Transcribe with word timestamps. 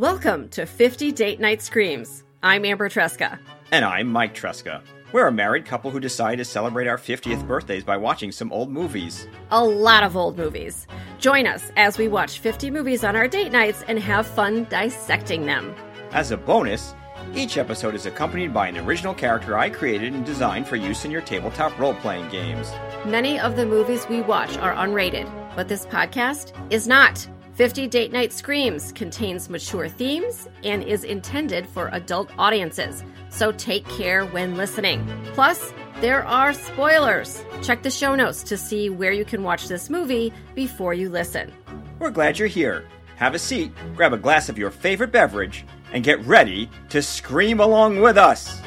Welcome 0.00 0.48
to 0.52 0.64
50 0.64 1.12
Date 1.12 1.40
Night 1.40 1.60
Screams. 1.60 2.24
I'm 2.42 2.64
Amber 2.64 2.88
Tresca. 2.88 3.38
And 3.70 3.84
I'm 3.84 4.06
Mike 4.06 4.34
Tresca. 4.34 4.80
We're 5.12 5.26
a 5.26 5.30
married 5.30 5.66
couple 5.66 5.90
who 5.90 6.00
decided 6.00 6.38
to 6.38 6.44
celebrate 6.46 6.86
our 6.86 6.96
50th 6.96 7.46
birthdays 7.46 7.84
by 7.84 7.98
watching 7.98 8.32
some 8.32 8.50
old 8.50 8.70
movies. 8.70 9.28
A 9.50 9.62
lot 9.62 10.02
of 10.02 10.16
old 10.16 10.38
movies. 10.38 10.86
Join 11.18 11.46
us 11.46 11.70
as 11.76 11.98
we 11.98 12.08
watch 12.08 12.38
50 12.38 12.70
movies 12.70 13.04
on 13.04 13.14
our 13.14 13.28
date 13.28 13.52
nights 13.52 13.84
and 13.88 13.98
have 13.98 14.26
fun 14.26 14.64
dissecting 14.70 15.44
them. 15.44 15.74
As 16.12 16.30
a 16.30 16.38
bonus, 16.38 16.94
each 17.34 17.58
episode 17.58 17.94
is 17.94 18.06
accompanied 18.06 18.54
by 18.54 18.68
an 18.68 18.78
original 18.78 19.12
character 19.12 19.58
I 19.58 19.68
created 19.68 20.14
and 20.14 20.24
designed 20.24 20.66
for 20.66 20.76
use 20.76 21.04
in 21.04 21.10
your 21.10 21.20
tabletop 21.20 21.78
role 21.78 21.92
playing 21.92 22.30
games. 22.30 22.72
Many 23.04 23.38
of 23.38 23.54
the 23.54 23.66
movies 23.66 24.08
we 24.08 24.22
watch 24.22 24.56
are 24.56 24.72
unrated, 24.76 25.30
but 25.54 25.68
this 25.68 25.84
podcast 25.84 26.54
is 26.72 26.88
not. 26.88 27.28
50 27.60 27.88
Date 27.88 28.10
Night 28.10 28.32
Screams 28.32 28.90
contains 28.90 29.50
mature 29.50 29.86
themes 29.86 30.48
and 30.64 30.82
is 30.82 31.04
intended 31.04 31.66
for 31.66 31.90
adult 31.92 32.30
audiences, 32.38 33.04
so 33.28 33.52
take 33.52 33.86
care 33.86 34.24
when 34.24 34.56
listening. 34.56 35.06
Plus, 35.34 35.74
there 36.00 36.24
are 36.24 36.54
spoilers. 36.54 37.44
Check 37.60 37.82
the 37.82 37.90
show 37.90 38.14
notes 38.14 38.42
to 38.44 38.56
see 38.56 38.88
where 38.88 39.12
you 39.12 39.26
can 39.26 39.42
watch 39.42 39.68
this 39.68 39.90
movie 39.90 40.32
before 40.54 40.94
you 40.94 41.10
listen. 41.10 41.52
We're 41.98 42.10
glad 42.10 42.38
you're 42.38 42.48
here. 42.48 42.86
Have 43.16 43.34
a 43.34 43.38
seat, 43.38 43.72
grab 43.94 44.14
a 44.14 44.16
glass 44.16 44.48
of 44.48 44.56
your 44.56 44.70
favorite 44.70 45.12
beverage, 45.12 45.66
and 45.92 46.02
get 46.02 46.18
ready 46.24 46.70
to 46.88 47.02
scream 47.02 47.60
along 47.60 48.00
with 48.00 48.16
us. 48.16 48.58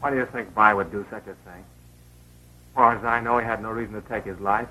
Why 0.00 0.08
do 0.08 0.16
you 0.16 0.26
think 0.32 0.54
Vi 0.54 0.72
would 0.72 0.90
do 0.90 1.04
such 1.10 1.24
a 1.24 1.36
thing? 1.44 1.62
As 1.62 2.74
far 2.74 2.96
as 2.96 3.04
I 3.04 3.20
know, 3.20 3.36
he 3.36 3.44
had 3.44 3.60
no 3.60 3.72
reason 3.72 3.92
to 3.92 4.08
take 4.08 4.24
his 4.24 4.40
life. 4.40 4.68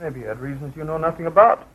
Maybe 0.00 0.20
he 0.20 0.26
had 0.26 0.40
reasons 0.40 0.74
you 0.76 0.84
know 0.84 0.96
nothing 0.96 1.26
about. 1.26 1.68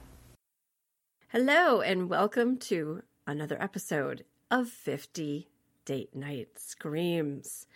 Hello, 1.27 1.81
and 1.81 2.09
welcome 2.09 2.57
to 2.57 3.03
another 3.27 3.55
episode 3.61 4.25
of 4.49 4.67
50 4.67 5.47
Date 5.85 6.15
Night 6.15 6.49
Screams. 6.57 7.67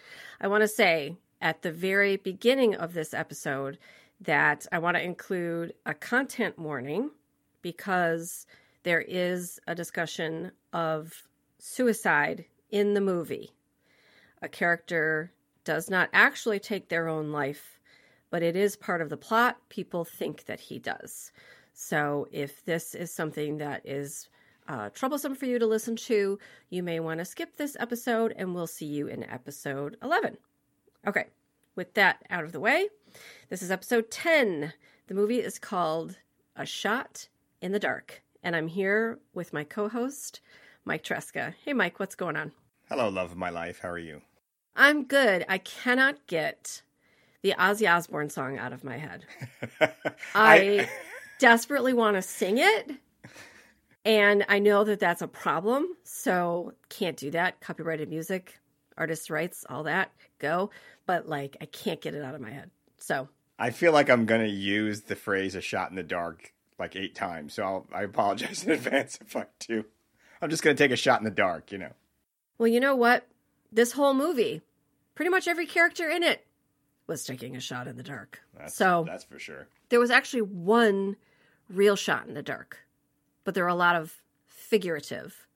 I 0.41 0.47
want 0.47 0.61
to 0.61 0.67
say 0.67 1.17
at 1.39 1.61
the 1.61 1.71
very 1.71 2.17
beginning 2.17 2.73
of 2.73 2.93
this 2.93 3.13
episode 3.13 3.77
that 4.21 4.65
I 4.71 4.79
want 4.79 4.97
to 4.97 5.03
include 5.03 5.75
a 5.85 5.93
content 5.93 6.57
warning 6.57 7.11
because 7.61 8.47
there 8.81 9.01
is 9.01 9.59
a 9.67 9.75
discussion 9.75 10.51
of 10.73 11.27
suicide 11.59 12.45
in 12.71 12.95
the 12.95 13.01
movie. 13.01 13.51
A 14.41 14.49
character 14.49 15.31
does 15.63 15.91
not 15.91 16.09
actually 16.11 16.59
take 16.59 16.89
their 16.89 17.07
own 17.07 17.31
life 17.31 17.78
but 18.29 18.43
it 18.43 18.55
is 18.55 18.75
part 18.75 19.01
of 19.01 19.09
the 19.09 19.17
plot. 19.17 19.57
People 19.69 20.05
think 20.05 20.45
that 20.45 20.59
he 20.59 20.79
does. 20.79 21.31
So 21.73 22.27
if 22.31 22.63
this 22.65 22.93
is 22.93 23.11
something 23.11 23.57
that 23.57 23.81
is 23.85 24.29
uh, 24.67 24.89
troublesome 24.89 25.35
for 25.35 25.45
you 25.45 25.57
to 25.59 25.65
listen 25.65 25.95
to, 25.95 26.37
you 26.69 26.83
may 26.83 26.99
want 26.99 27.19
to 27.19 27.25
skip 27.25 27.57
this 27.57 27.75
episode 27.79 28.33
and 28.37 28.53
we'll 28.53 28.67
see 28.67 28.85
you 28.85 29.07
in 29.07 29.23
episode 29.23 29.97
11. 30.03 30.37
Okay, 31.07 31.27
with 31.75 31.93
that 31.95 32.23
out 32.29 32.43
of 32.43 32.51
the 32.51 32.59
way, 32.59 32.89
this 33.49 33.61
is 33.61 33.71
episode 33.71 34.11
10. 34.11 34.73
The 35.07 35.13
movie 35.13 35.39
is 35.39 35.57
called 35.57 36.17
A 36.55 36.65
Shot 36.65 37.29
in 37.61 37.71
the 37.71 37.79
Dark, 37.79 38.21
and 38.43 38.55
I'm 38.55 38.67
here 38.67 39.19
with 39.33 39.53
my 39.53 39.63
co 39.63 39.89
host, 39.89 40.41
Mike 40.85 41.03
Tresca. 41.03 41.55
Hey, 41.63 41.73
Mike, 41.73 41.99
what's 41.99 42.15
going 42.15 42.35
on? 42.35 42.51
Hello, 42.89 43.09
love 43.09 43.31
of 43.31 43.37
my 43.37 43.49
life. 43.49 43.79
How 43.81 43.89
are 43.89 43.97
you? 43.97 44.21
I'm 44.75 45.05
good. 45.05 45.45
I 45.49 45.57
cannot 45.57 46.27
get 46.27 46.83
the 47.41 47.53
Ozzy 47.57 47.89
Osbourne 47.89 48.29
song 48.29 48.57
out 48.57 48.73
of 48.73 48.83
my 48.83 48.97
head. 48.97 49.25
I, 49.81 49.89
I 50.35 50.89
desperately 51.39 51.93
want 51.93 52.15
to 52.15 52.21
sing 52.21 52.57
it. 52.57 52.91
And 54.05 54.45
I 54.49 54.59
know 54.59 54.83
that 54.83 54.99
that's 54.99 55.21
a 55.21 55.27
problem. 55.27 55.87
So 56.03 56.73
can't 56.89 57.17
do 57.17 57.31
that. 57.31 57.59
Copyrighted 57.61 58.09
music, 58.09 58.59
artist 58.97 59.29
rights, 59.29 59.65
all 59.69 59.83
that, 59.83 60.11
go. 60.39 60.69
But 61.05 61.27
like, 61.27 61.57
I 61.61 61.65
can't 61.65 62.01
get 62.01 62.13
it 62.13 62.23
out 62.23 62.35
of 62.35 62.41
my 62.41 62.51
head. 62.51 62.71
So 62.97 63.29
I 63.57 63.71
feel 63.71 63.91
like 63.91 64.09
I'm 64.09 64.25
going 64.25 64.41
to 64.41 64.49
use 64.49 65.01
the 65.01 65.15
phrase 65.15 65.55
a 65.55 65.61
shot 65.61 65.89
in 65.89 65.95
the 65.95 66.03
dark 66.03 66.53
like 66.77 66.95
eight 66.95 67.15
times. 67.15 67.53
So 67.53 67.63
I'll, 67.63 67.87
I 67.93 68.03
apologize 68.03 68.63
in 68.65 68.71
advance 68.71 69.19
if 69.21 69.35
I 69.35 69.45
do. 69.59 69.85
I'm 70.41 70.49
just 70.49 70.63
going 70.63 70.75
to 70.75 70.81
take 70.81 70.91
a 70.91 70.97
shot 70.97 71.19
in 71.19 71.25
the 71.25 71.31
dark, 71.31 71.71
you 71.71 71.77
know. 71.77 71.91
Well, 72.57 72.67
you 72.67 72.79
know 72.79 72.95
what? 72.95 73.27
This 73.71 73.91
whole 73.91 74.13
movie, 74.13 74.61
pretty 75.15 75.29
much 75.29 75.47
every 75.47 75.65
character 75.65 76.09
in 76.09 76.23
it 76.23 76.45
was 77.09 77.25
taking 77.25 77.57
a 77.57 77.59
shot 77.59 77.87
in 77.87 77.97
the 77.97 78.03
dark. 78.03 78.39
That's, 78.57 78.75
so 78.75 79.03
that's 79.05 79.25
for 79.25 79.39
sure. 79.39 79.67
There 79.89 79.99
was 79.99 80.11
actually 80.11 80.43
one 80.43 81.17
real 81.69 81.97
shot 81.97 82.27
in 82.27 82.35
the 82.35 82.43
dark, 82.43 82.77
but 83.43 83.55
there 83.55 83.65
are 83.65 83.67
a 83.67 83.75
lot 83.75 83.95
of 83.95 84.21
figurative 84.47 85.47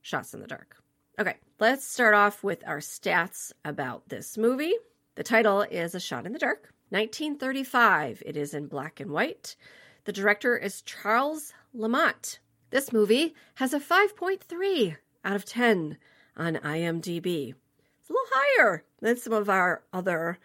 shots 0.00 0.32
in 0.32 0.40
the 0.40 0.46
dark. 0.46 0.76
Okay, 1.18 1.36
let's 1.58 1.84
start 1.84 2.14
off 2.14 2.42
with 2.42 2.66
our 2.66 2.78
stats 2.78 3.52
about 3.64 4.08
this 4.08 4.38
movie. 4.38 4.74
The 5.16 5.22
title 5.22 5.62
is 5.62 5.94
A 5.94 6.00
Shot 6.00 6.24
in 6.24 6.32
the 6.32 6.38
Dark, 6.38 6.72
1935. 6.90 8.22
It 8.24 8.36
is 8.36 8.54
in 8.54 8.68
black 8.68 9.00
and 9.00 9.10
white. 9.10 9.56
The 10.04 10.12
director 10.12 10.56
is 10.56 10.80
Charles 10.82 11.52
Lamont. 11.74 12.38
This 12.70 12.92
movie 12.92 13.34
has 13.56 13.74
a 13.74 13.80
5.3 13.80 14.96
out 15.24 15.36
of 15.36 15.44
10 15.44 15.98
on 16.36 16.54
IMDb. 16.56 17.54
It's 18.00 18.08
a 18.08 18.12
little 18.12 18.28
higher 18.32 18.84
than 19.00 19.16
some 19.16 19.32
of 19.32 19.50
our 19.50 19.82
other 19.92 20.38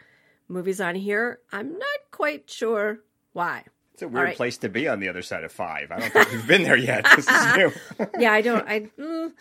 movies 0.48 0.82
on 0.82 0.96
here. 0.96 1.40
I'm 1.52 1.74
not 1.74 2.00
quite 2.12 2.50
sure 2.50 3.00
why. 3.34 3.64
It's 3.96 4.02
a 4.02 4.10
weird 4.10 4.26
right. 4.26 4.36
place 4.36 4.58
to 4.58 4.68
be 4.68 4.90
on 4.90 5.00
the 5.00 5.08
other 5.08 5.22
side 5.22 5.46
of 5.46 5.54
five. 5.54 5.90
I 5.90 6.00
don't 6.00 6.12
think 6.12 6.30
we've 6.30 6.48
been 6.48 6.64
there 6.64 6.76
yet. 6.76 7.06
This 7.16 7.30
is 7.30 7.56
new. 7.56 7.72
yeah, 8.20 8.34
I 8.34 8.42
don't. 8.42 8.68
I 8.68 8.82
mm, 9.00 9.32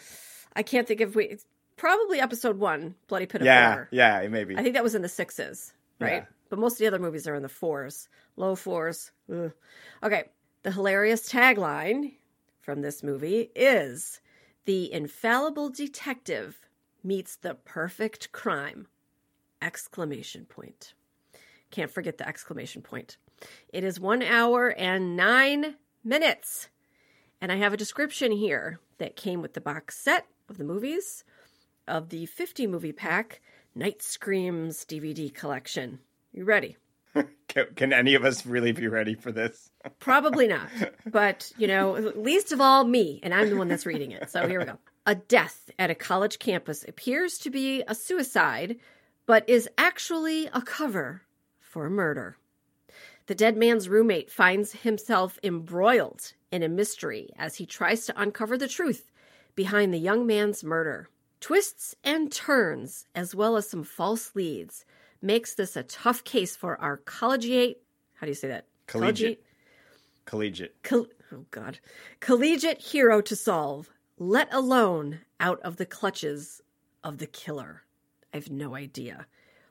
I 0.55 0.63
can't 0.63 0.87
think 0.87 1.01
of 1.01 1.17
we. 1.17 1.39
Probably 1.77 2.21
episode 2.21 2.57
one, 2.57 2.95
Bloody 3.09 3.27
Pit 3.27 3.41
of 3.41 3.47
yeah, 3.47 3.75
Four. 3.75 3.89
Yeah, 3.91 4.29
maybe. 4.29 4.57
I 4.57 4.63
think 4.63 4.75
that 4.75 4.85
was 4.85 4.95
in 4.95 5.03
the 5.03 5.09
sixes, 5.09 5.73
right? 5.99 6.23
Yeah. 6.23 6.25
But 6.51 6.61
most 6.61 6.75
of 6.75 6.79
the 6.79 6.87
other 6.87 7.01
movies 7.01 7.27
are 7.27 7.35
in 7.35 7.43
the 7.43 7.49
fours, 7.49 8.09
low 8.37 8.55
fours. 8.55 9.11
Ugh. 9.29 9.51
Okay, 10.05 10.25
the 10.63 10.71
hilarious 10.71 11.29
tagline 11.29 12.13
from 12.61 12.81
this 12.81 13.03
movie 13.03 13.51
is 13.57 14.21
"The 14.67 14.93
infallible 14.93 15.71
detective 15.71 16.61
meets 17.03 17.35
the 17.35 17.55
perfect 17.55 18.31
crime." 18.31 18.87
Exclamation 19.63 20.45
point. 20.45 20.95
Can't 21.71 21.91
forget 21.91 22.19
the 22.19 22.29
exclamation 22.29 22.83
point. 22.83 23.17
It 23.73 23.85
is 23.85 23.99
one 23.99 24.23
hour 24.23 24.69
and 24.69 25.17
nine 25.17 25.75
minutes. 26.05 26.69
And 27.41 27.51
I 27.51 27.57
have 27.57 27.73
a 27.73 27.77
description 27.77 28.33
here 28.33 28.79
that 28.99 29.17
came 29.17 29.43
with 29.43 29.55
the 29.55 29.61
box 29.61 29.99
set 29.99 30.27
of 30.49 30.59
the 30.59 30.65
movies 30.65 31.25
of 31.87 32.09
the 32.09 32.27
50 32.27 32.67
movie 32.67 32.93
pack 32.93 33.41
Night 33.75 34.03
Screams 34.03 34.85
DVD 34.85 35.35
collection. 35.35 35.99
You 36.33 36.45
ready? 36.45 36.77
can, 37.49 37.67
can, 37.75 37.93
any 37.93 38.15
of 38.15 38.25
us 38.25 38.47
really 38.47 38.73
be 38.73 38.89
ready 38.89 39.15
for 39.15 39.33
this? 39.33 39.71
Probably 39.99 40.49
not. 40.49 40.69
But, 41.07 41.53
you 41.59 41.67
know, 41.67 41.93
least 41.93 42.53
of 42.53 42.61
all 42.61 42.85
me, 42.85 43.21
and 43.23 43.35
I'm 43.35 43.51
the 43.51 43.57
one 43.57 43.69
that's 43.69 43.87
reading 43.87 44.13
it. 44.13 44.31
So 44.31 44.49
here 44.49 44.61
we 44.61 44.67
go. 44.67 44.79
A 45.07 45.15
death 45.15 45.71
at 45.79 45.91
a 45.91 45.95
college 45.95 46.39
campus 46.39 46.85
appears 46.87 47.39
to 47.39 47.51
be 47.51 47.83
a 47.87 47.95
suicide 47.95 48.77
but 49.27 49.49
is 49.49 49.69
actually 49.79 50.47
a 50.53 50.63
cover 50.63 51.23
for 51.61 51.89
murder. 51.89 52.37
The 53.27 53.35
dead 53.35 53.57
man's 53.57 53.89
roommate 53.89 54.31
finds 54.31 54.73
himself 54.73 55.39
embroiled 55.43 56.33
in 56.53 56.63
a 56.63 56.69
mystery 56.69 57.31
as 57.39 57.57
he 57.57 57.67
tries 57.67 58.05
to 58.07 58.21
uncover 58.21 58.59
the 58.59 58.69
truth 58.69 59.11
behind 59.55 59.95
the 59.95 59.99
young 59.99 60.27
man's 60.27 60.63
murder. 60.63 61.09
Twists 61.41 61.95
and 62.05 62.31
turns, 62.31 63.07
as 63.15 63.35
well 63.35 63.57
as 63.57 63.69
some 63.69 63.83
false 63.83 64.35
leads, 64.35 64.85
makes 65.23 65.55
this 65.55 65.77
a 65.77 65.83
tough 65.83 66.23
case 66.25 66.55
for 66.55 66.81
our 66.81 66.99
collegiate. 66.99 67.83
How 68.15 68.27
do 68.27 68.31
you 68.31 68.35
say 68.35 68.49
that? 68.49 68.67
Collegiate. 68.87 69.43
Collegiate. 70.27 70.83
Col- 70.83 71.07
oh, 71.33 71.45
God. 71.51 71.79
Collegiate 72.21 72.81
hero 72.81 73.21
to 73.23 73.37
solve, 73.37 73.91
let 74.19 74.53
alone 74.53 75.21
out 75.41 75.61
of 75.63 75.77
the 75.77 75.87
clutches 75.87 76.61
of 77.03 77.19
the 77.19 77.27
killer. 77.27 77.83
I 78.35 78.39
have 78.39 78.51
no 78.51 78.75
idea 78.75 79.29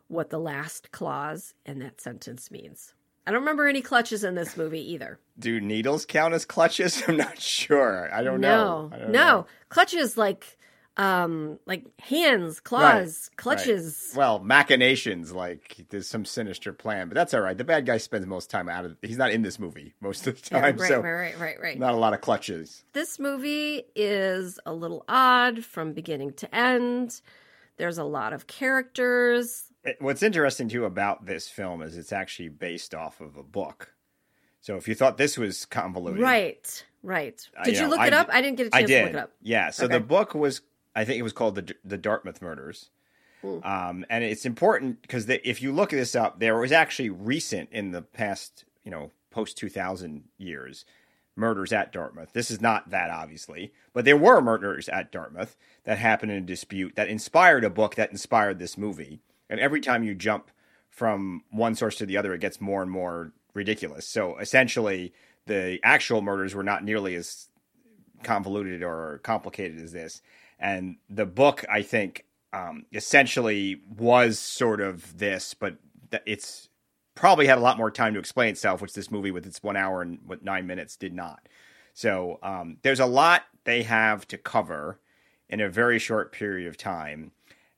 what 0.07 0.30
the 0.30 0.39
last 0.39 0.94
clause 0.94 1.54
in 1.65 1.80
that 1.80 2.00
sentence 2.00 2.50
means. 2.50 2.94
I 3.27 3.31
don't 3.31 3.42
remember 3.42 3.68
any 3.68 3.81
clutches 3.81 4.24
in 4.24 4.36
this 4.36 4.56
movie 4.56 4.94
either. 4.94 5.19
Do 5.38 5.60
needles 5.60 6.06
count 6.06 6.33
as 6.33 6.45
clutches? 6.45 7.04
I'm 7.07 7.18
not 7.18 7.42
sure. 7.42 8.10
I 8.13 8.24
don't 8.24 8.39
no, 8.39 8.88
know. 8.88 8.98
Don't 8.98 9.12
no, 9.12 9.12
know. 9.12 9.45
clutches 9.68 10.18
like 10.18 10.57
um 10.95 11.60
like 11.65 11.83
hands, 12.00 12.62
claws, 12.62 13.30
right, 13.31 13.38
clutches. 13.38 14.12
Right. 14.12 14.19
Well, 14.19 14.39
machinations 14.39 15.33
like 15.33 15.88
there's 15.89 16.07
some 16.07 16.24
sinister 16.24 16.71
plan, 16.71 17.09
but 17.09 17.16
that's 17.16 17.33
all 17.33 17.42
right. 17.42 17.57
The 17.57 17.66
bad 17.66 17.86
guy 17.86 17.98
spends 17.98 18.25
most 18.25 18.50
time 18.50 18.69
out 18.69 18.86
of 18.86 18.95
he's 19.01 19.18
not 19.18 19.31
in 19.31 19.42
this 19.42 19.59
movie 19.59 19.94
most 20.00 20.25
of 20.25 20.42
the 20.42 20.50
time, 20.50 20.77
yeah, 20.77 20.81
right, 20.83 20.89
so 20.89 21.01
right, 21.01 21.13
right, 21.13 21.39
right, 21.39 21.62
right. 21.62 21.80
Not 21.80 21.95
a 21.95 21.98
lot 21.98 22.13
of 22.13 22.21
clutches. 22.21 22.86
This 22.94 23.19
movie 23.19 23.83
is 23.94 24.57
a 24.66 24.74
little 24.74 25.04
odd 25.09 25.66
from 25.66 25.92
beginning 25.92 26.31
to 26.36 26.56
end. 26.56 27.19
There's 27.78 27.98
a 27.98 28.04
lot 28.04 28.34
of 28.34 28.48
characters. 28.48 29.64
What's 30.00 30.24
interesting 30.24 30.70
too 30.70 30.86
about 30.86 31.25
this 31.25 31.50
film 31.50 31.81
is 31.81 31.98
it's 31.98 32.14
actually 32.14 32.50
based 32.50 32.94
off 32.96 33.20
of 33.22 33.38
a 33.38 33.44
book. 33.44 33.94
So 34.62 34.78
if 34.78 34.88
you 34.88 34.96
thought 34.96 35.18
this 35.18 35.38
was 35.38 35.66
convoluted, 35.66 36.22
right, 36.22 36.86
Right. 37.02 37.46
Did 37.66 37.75
you, 37.75 37.81
know, 37.81 37.90
look 37.90 38.00
I 38.00 38.08
it 38.08 38.14
up? 38.14 38.30
I 38.31 38.42
didn't 38.42 38.56
get 38.58 38.68
a 38.68 38.70
chance 38.70 38.90
to 38.90 39.02
look 39.04 39.10
it 39.10 39.16
up. 39.18 39.31
Yeah. 39.42 39.72
So 39.72 39.86
Okay. 39.86 39.96
the 39.96 40.00
book 40.00 40.34
was, 40.34 40.62
I 40.96 41.04
think 41.04 41.20
it 41.20 41.24
was 41.24 41.34
called 41.34 41.56
the 41.56 41.75
the 41.84 41.98
Dartmouth 41.98 42.42
Murders. 42.42 42.90
Um, 43.64 44.06
and 44.10 44.24
it's 44.24 44.46
important 44.46 45.02
because 45.02 45.28
if 45.28 45.62
you 45.62 45.74
look 45.74 45.90
this 45.90 46.16
up, 46.16 46.40
there 46.40 46.58
was 46.58 46.72
actually 46.72 47.10
recent 47.10 47.69
in 47.74 47.92
the 47.92 48.02
past, 48.02 48.64
you 48.86 48.92
know, 48.92 49.12
post 49.31 49.58
2000 49.58 50.24
years, 50.38 50.86
murders 51.35 51.74
at 51.74 51.91
Dartmouth. 51.91 52.33
This 52.33 52.51
is 52.51 52.62
not 52.62 52.89
that, 52.91 53.09
obviously, 53.09 53.74
but 53.94 54.06
there 54.06 54.18
were 54.18 54.41
murders 54.41 54.88
at 54.89 55.12
Dartmouth 55.12 55.56
that 55.83 55.97
happened 55.97 56.31
in 56.31 56.44
a 56.44 56.45
dispute 56.45 56.95
that 56.95 57.07
inspired 57.07 57.63
a 57.63 57.69
book 57.69 57.95
that 57.95 58.12
inspired 58.12 58.59
this 58.59 58.77
movie. 58.77 59.19
And 59.50 59.59
every 59.59 59.81
time 59.81 60.03
you 60.03 60.15
jump 60.15 60.51
from 60.89 61.44
one 61.50 61.75
source 61.75 61.95
to 61.97 62.06
the 62.06 62.18
other, 62.18 62.33
it 62.33 62.41
gets 62.41 62.62
more 62.62 62.81
and 62.81 62.91
more 62.91 63.33
ridiculous. 63.53 64.07
So 64.07 64.38
essentially, 64.38 65.13
the 65.45 65.80
actual 65.83 66.21
murders 66.21 66.56
were 66.56 66.63
not 66.63 66.83
nearly 66.83 67.15
as 67.15 67.50
convoluted 68.24 68.83
or 68.83 69.19
complicated 69.24 69.81
as 69.81 69.91
this. 69.91 70.21
And 70.59 70.97
the 71.09 71.25
book, 71.25 71.65
I 71.69 71.81
think, 71.81 72.25
um, 72.53 72.85
essentially 72.94 73.81
was 73.97 74.39
sort 74.39 74.80
of 74.80 75.18
this, 75.18 75.53
but 75.53 75.77
it's 76.25 76.69
probably 77.15 77.48
had 77.48 77.57
a 77.57 77.62
lot 77.62 77.77
more 77.77 77.92
time 77.92 78.13
to 78.13 78.19
explain 78.19 78.50
itself, 78.50 78.81
which 78.81 78.94
this 78.94 79.12
movie 79.12 79.31
with 79.31 79.45
its 79.45 79.62
one 79.62 79.77
hour 79.77 80.01
and 80.01 80.19
what 80.25 80.44
nine 80.44 80.68
minutes 80.68 80.95
did 80.95 81.13
not. 81.13 81.48
So 81.94 82.39
um, 82.42 82.77
there's 82.81 83.00
a 83.00 83.06
lot 83.06 83.44
they 83.65 83.83
have 83.83 84.27
to 84.30 84.38
cover 84.38 85.00
in 85.50 85.62
a 85.62 85.69
very 85.69 86.00
short 86.00 86.31
period 86.31 86.68
of 86.68 86.77
time. 86.77 87.31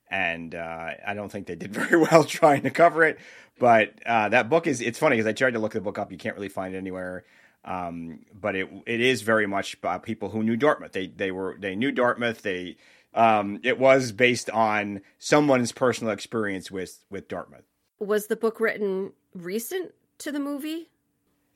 And 0.10 0.56
uh, 0.56 0.92
I 1.06 1.14
don't 1.14 1.32
think 1.32 1.48
they 1.48 1.56
did 1.56 1.74
very 1.74 2.00
well 2.00 2.24
trying 2.24 2.64
to 2.64 2.70
cover 2.70 3.04
it. 3.04 3.20
But 3.60 3.94
uh, 4.06 4.30
that 4.30 4.50
book 4.50 4.68
is, 4.68 4.82
it's 4.82 5.00
funny 5.00 5.16
because 5.16 5.28
I 5.28 5.34
tried 5.34 5.54
to 5.54 5.60
look 5.60 5.74
the 5.74 5.82
book 5.82 5.98
up. 5.98 6.12
You 6.12 6.18
can't 6.18 6.36
really 6.36 6.50
find 6.50 6.76
it 6.76 6.78
anywhere. 6.78 7.26
Um, 7.64 8.20
but 8.40 8.56
it 8.56 8.70
it 8.86 9.02
is 9.02 9.24
very 9.24 9.48
much 9.48 9.74
about 9.74 10.04
people 10.04 10.30
who 10.30 10.44
knew 10.44 10.56
Dartmouth. 10.56 10.92
They 10.92 11.08
they 11.08 11.32
were 11.32 11.58
they 11.60 11.76
knew 11.76 11.92
Dartmouth. 11.92 12.44
They 12.44 12.78
um, 13.16 13.60
it 13.64 13.80
was 13.80 14.12
based 14.12 14.52
on 14.52 15.02
someone's 15.18 15.72
personal 15.72 16.14
experience 16.14 16.70
with 16.70 17.04
with 17.10 17.28
Dartmouth. 17.28 17.66
Was 17.98 18.28
the 18.28 18.36
book 18.36 18.60
written 18.60 19.14
recent 19.36 19.94
to 20.20 20.32
the 20.32 20.40
movie? 20.40 20.90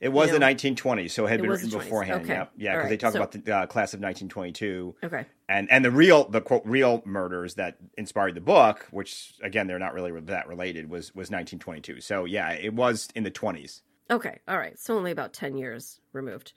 It 0.00 0.10
was 0.10 0.28
Yeah. 0.28 0.34
the 0.34 0.38
1920s, 0.40 1.12
so 1.12 1.26
it 1.26 1.28
had 1.28 1.40
It 1.40 1.42
been 1.42 1.50
written 1.50 1.68
beforehand. 1.70 2.22
Okay. 2.22 2.32
Yeah, 2.32 2.46
yeah, 2.56 2.76
because 2.76 2.88
they 2.90 2.96
talk 2.96 3.12
So- 3.12 3.18
about 3.22 3.32
the 3.32 3.54
uh, 3.54 3.66
class 3.66 3.92
of 3.92 4.00
1922 4.00 4.96
Okay. 5.04 5.26
and 5.48 5.70
and 5.70 5.84
the 5.84 5.90
real 5.90 6.26
the 6.28 6.40
quote 6.40 6.62
real 6.64 7.02
murders 7.04 7.56
that 7.56 7.76
inspired 7.98 8.34
the 8.34 8.40
book, 8.40 8.86
which 8.92 9.34
again 9.42 9.66
they're 9.66 9.78
not 9.78 9.92
really 9.92 10.18
that 10.22 10.48
related, 10.48 10.88
was 10.88 11.14
was 11.14 11.30
1922. 11.30 12.00
So 12.00 12.24
yeah, 12.24 12.52
it 12.52 12.72
was 12.72 13.08
in 13.14 13.24
the 13.24 13.30
20s. 13.30 13.82
Okay. 14.10 14.38
All 14.48 14.56
right. 14.58 14.78
So 14.78 14.96
only 14.96 15.10
about 15.10 15.32
10 15.34 15.56
years 15.58 16.00
removed. 16.12 16.52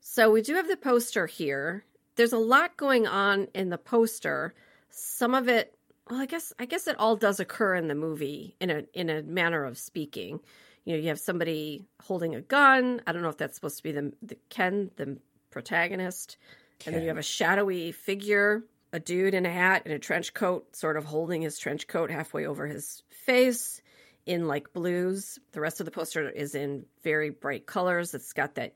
So 0.00 0.30
we 0.32 0.42
do 0.42 0.54
have 0.56 0.66
the 0.68 0.76
poster 0.76 1.26
here. 1.26 1.84
There's 2.16 2.32
a 2.32 2.38
lot 2.38 2.76
going 2.76 3.06
on 3.06 3.46
in 3.54 3.68
the 3.70 3.78
poster. 3.78 4.54
Some 4.90 5.34
of 5.34 5.48
it, 5.48 5.74
well, 6.10 6.20
I 6.20 6.26
guess 6.26 6.52
I 6.58 6.64
guess 6.64 6.88
it 6.88 6.96
all 6.98 7.14
does 7.14 7.38
occur 7.38 7.76
in 7.76 7.86
the 7.86 7.94
movie 7.94 8.56
in 8.60 8.70
a 8.70 8.82
in 8.92 9.08
a 9.08 9.22
manner 9.22 9.64
of 9.64 9.78
speaking. 9.78 10.40
You 10.88 10.94
know, 10.94 11.02
you 11.02 11.08
have 11.08 11.20
somebody 11.20 11.84
holding 12.02 12.34
a 12.34 12.40
gun. 12.40 13.02
I 13.06 13.12
don't 13.12 13.20
know 13.20 13.28
if 13.28 13.36
that's 13.36 13.54
supposed 13.54 13.76
to 13.76 13.82
be 13.82 13.92
the, 13.92 14.10
the 14.22 14.38
Ken, 14.48 14.90
the 14.96 15.18
protagonist. 15.50 16.38
And 16.86 16.94
then 16.94 17.02
you 17.02 17.08
have 17.08 17.18
a 17.18 17.22
shadowy 17.22 17.92
figure, 17.92 18.64
a 18.90 18.98
dude 18.98 19.34
in 19.34 19.44
a 19.44 19.50
hat 19.50 19.82
and 19.84 19.92
a 19.92 19.98
trench 19.98 20.32
coat, 20.32 20.74
sort 20.74 20.96
of 20.96 21.04
holding 21.04 21.42
his 21.42 21.58
trench 21.58 21.88
coat 21.88 22.10
halfway 22.10 22.46
over 22.46 22.66
his 22.66 23.02
face 23.10 23.82
in 24.24 24.48
like 24.48 24.72
blues. 24.72 25.38
The 25.52 25.60
rest 25.60 25.80
of 25.80 25.84
the 25.84 25.90
poster 25.90 26.26
is 26.26 26.54
in 26.54 26.86
very 27.04 27.28
bright 27.28 27.66
colors. 27.66 28.14
It's 28.14 28.32
got 28.32 28.54
that 28.54 28.72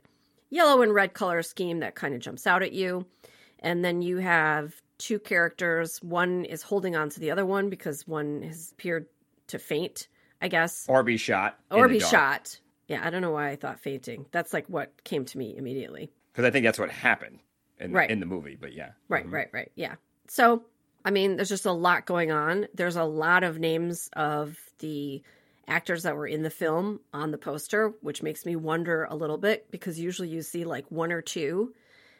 yellow 0.51 0.83
and 0.83 0.93
red 0.93 1.15
color 1.15 1.41
scheme 1.41 1.81
that 1.81 1.95
kind 1.95 2.15
of 2.15 2.21
jumps 2.21 2.47
out 2.47 2.63
at 2.63 2.73
you. 2.73 3.07
And 3.61 3.83
then 3.83 4.03
you 4.03 4.19
have 4.19 4.75
two 4.99 5.19
characters. 5.19 5.97
One 6.03 6.45
is 6.45 6.61
holding 6.61 6.95
on 6.95 7.09
to 7.09 7.21
the 7.21 7.31
other 7.31 7.47
one 7.47 7.71
because 7.71 8.07
one 8.07 8.43
has 8.43 8.71
appeared 8.73 9.07
to 9.47 9.59
faint, 9.59 10.09
I 10.43 10.49
guess, 10.49 10.85
Or 10.89 11.03
be 11.03 11.17
shot. 11.17 11.59
or 11.71 11.89
be 11.89 12.01
shot. 12.01 12.59
Yeah, 12.89 13.01
I 13.07 13.11
don't 13.11 13.23
know 13.23 13.31
why 13.31 13.49
I 13.51 13.57
thought 13.57 13.79
fainting. 13.81 14.27
That's 14.33 14.53
like 14.53 14.67
what 14.69 15.05
came 15.05 15.25
to 15.25 15.39
me 15.39 15.57
immediately. 15.57 16.11
Because 16.33 16.45
I 16.45 16.51
think 16.51 16.65
that's 16.67 16.79
what 16.79 16.91
happened 16.91 17.39
in, 17.79 17.93
Right. 17.93 18.11
in 18.11 18.19
the 18.21 18.27
movie. 18.27 18.57
But 18.61 18.73
yeah. 18.75 18.91
Right, 19.09 19.25
Mhm. 19.27 19.33
right, 19.33 19.49
right. 19.53 19.73
Yeah. 19.77 19.95
So, 20.29 20.65
I 21.05 21.11
mean, 21.13 21.37
there's 21.37 21.49
just 21.49 21.65
a 21.65 21.73
lot 21.73 22.07
going 22.07 22.33
on. 22.33 22.67
There's 22.75 22.97
a 22.97 23.05
lot 23.05 23.45
of 23.45 23.59
names 23.59 24.11
of 24.15 24.59
the 24.81 25.23
actors 25.69 26.03
that 26.03 26.17
were 26.17 26.27
in 26.27 26.43
the 26.43 26.51
film 26.51 26.99
on 27.15 27.31
the 27.31 27.39
poster, 27.39 27.95
which 28.01 28.21
makes 28.23 28.45
me 28.45 28.57
wonder 28.57 29.05
a 29.05 29.15
little 29.15 29.39
bit 29.39 29.71
because 29.71 29.99
usually 30.01 30.29
you 30.29 30.43
see 30.43 30.65
like 30.65 30.91
one 30.91 31.13
or 31.13 31.23
two 31.23 31.73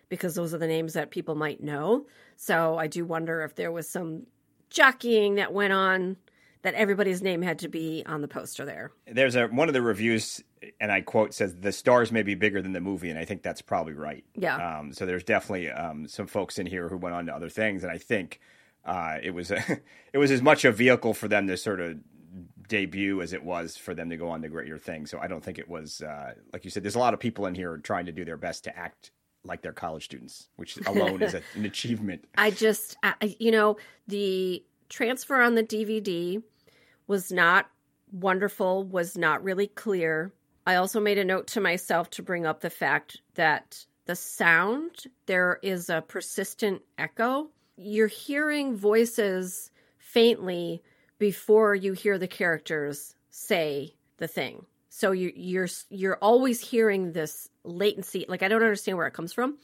because 0.09 0.35
those 0.37 0.55
are 0.55 0.59
the 0.59 0.67
names 0.69 0.93
that 0.93 1.11
people 1.11 1.35
might 1.35 1.61
know. 1.63 2.07
So, 2.37 2.79
I 2.79 2.87
do 2.87 3.05
wonder 3.05 3.43
if 3.43 3.57
there 3.57 3.73
was 3.73 3.89
some 3.89 4.27
jockeying 4.71 5.35
that 5.37 5.53
went 5.53 5.73
on 5.73 6.17
that 6.63 6.75
everybody's 6.75 7.23
name 7.23 7.43
had 7.43 7.59
to 7.61 7.69
be 7.69 8.03
on 8.07 8.21
the 8.23 8.29
poster 8.29 8.65
there. 8.65 8.93
There's 9.07 9.35
a 9.37 9.47
one 9.49 9.69
of 9.69 9.75
the 9.75 9.83
reviews, 9.83 10.43
and 10.81 10.91
I 10.93 11.01
quote 11.01 11.35
says 11.35 11.57
the 11.57 11.73
stars 11.73 12.13
may 12.13 12.23
be 12.23 12.35
bigger 12.35 12.63
than 12.63 12.73
the 12.73 12.81
movie, 12.81 13.11
and 13.11 13.19
I 13.19 13.25
think 13.25 13.43
that's 13.43 13.63
probably 13.63 13.95
right. 13.95 14.25
Yeah. 14.37 14.79
Um, 14.79 14.93
so 14.93 15.05
there's 15.07 15.25
definitely 15.25 15.71
um, 15.71 16.07
some 16.09 16.27
folks 16.27 16.59
in 16.59 16.67
here 16.67 16.89
who 16.89 16.97
went 16.97 17.15
on 17.15 17.27
to 17.27 17.35
other 17.35 17.49
things, 17.49 17.83
and 17.83 17.93
I 17.93 17.99
think 17.99 18.41
uh, 18.85 19.19
it 19.23 19.31
was 19.33 19.51
a, 19.51 19.61
it 20.13 20.19
was 20.19 20.31
as 20.31 20.43
much 20.43 20.65
a 20.65 20.73
vehicle 20.73 21.15
for 21.15 21.29
them 21.29 21.47
to 21.49 21.57
sort 21.57 21.81
of 21.81 21.99
debut 22.69 23.21
as 23.21 23.33
it 23.33 23.43
was 23.45 23.77
for 23.77 23.95
them 23.95 24.09
to 24.11 24.17
go 24.17 24.31
on 24.31 24.41
to 24.43 24.49
greater 24.49 24.79
things. 24.79 25.11
So 25.11 25.19
I 25.19 25.27
don't 25.29 25.43
think 25.45 25.59
it 25.59 25.69
was 25.69 26.01
uh, 26.01 26.35
like 26.53 26.65
you 26.65 26.71
said. 26.71 26.83
There's 26.83 26.95
a 26.95 26.99
lot 27.01 27.15
of 27.15 27.21
people 27.21 27.47
in 27.47 27.55
here 27.55 27.77
trying 27.79 28.07
to 28.07 28.13
do 28.13 28.25
their 28.25 28.37
best 28.37 28.65
to 28.65 28.79
act 28.79 29.11
like 29.45 29.61
they're 29.63 29.73
college 29.73 30.05
students, 30.05 30.49
which 30.57 30.77
alone 30.87 31.23
is 31.23 31.35
a, 31.35 31.43
an 31.55 31.65
achievement. 31.65 32.25
I 32.37 32.51
just, 32.53 32.97
I, 33.03 33.15
I- 33.21 33.37
you 33.41 33.51
know, 33.51 33.77
the 34.07 34.63
transfer 34.89 35.41
on 35.41 35.55
the 35.55 35.65
DVD 35.65 36.43
was 37.13 37.31
not 37.31 37.69
wonderful, 38.11 38.85
was 38.85 39.19
not 39.19 39.45
really 39.45 39.67
clear. 39.67 40.33
I 40.67 40.77
also 40.77 40.99
made 40.99 41.19
a 41.19 41.27
note 41.27 41.47
to 41.49 41.61
myself 41.61 42.09
to 42.13 42.23
bring 42.23 42.47
up 42.47 42.63
the 42.63 42.71
fact 42.71 43.21
that 43.35 43.85
the 44.07 44.17
sound, 44.17 45.05
there 45.27 45.61
is 45.63 45.91
a 45.91 46.01
persistent 46.01 46.81
echo. 46.97 47.51
You're 47.77 48.07
hearing 48.07 48.77
voices 48.79 49.71
faintly 49.99 50.83
before 51.19 51.75
you 51.75 51.93
hear 51.93 52.17
the 52.17 52.27
characters 52.27 53.15
say 53.29 53.95
the 54.17 54.27
thing. 54.27 54.65
So 54.89 55.13
you, 55.13 55.33
you're 55.37 55.69
you're 55.91 56.19
always 56.23 56.63
hearing 56.63 57.13
this 57.13 57.51
latency. 57.63 58.25
Like 58.27 58.43
I 58.43 58.49
don't 58.49 58.63
understand 58.63 58.97
where 58.97 59.07
it 59.07 59.13
comes 59.13 59.35
from. 59.35 59.59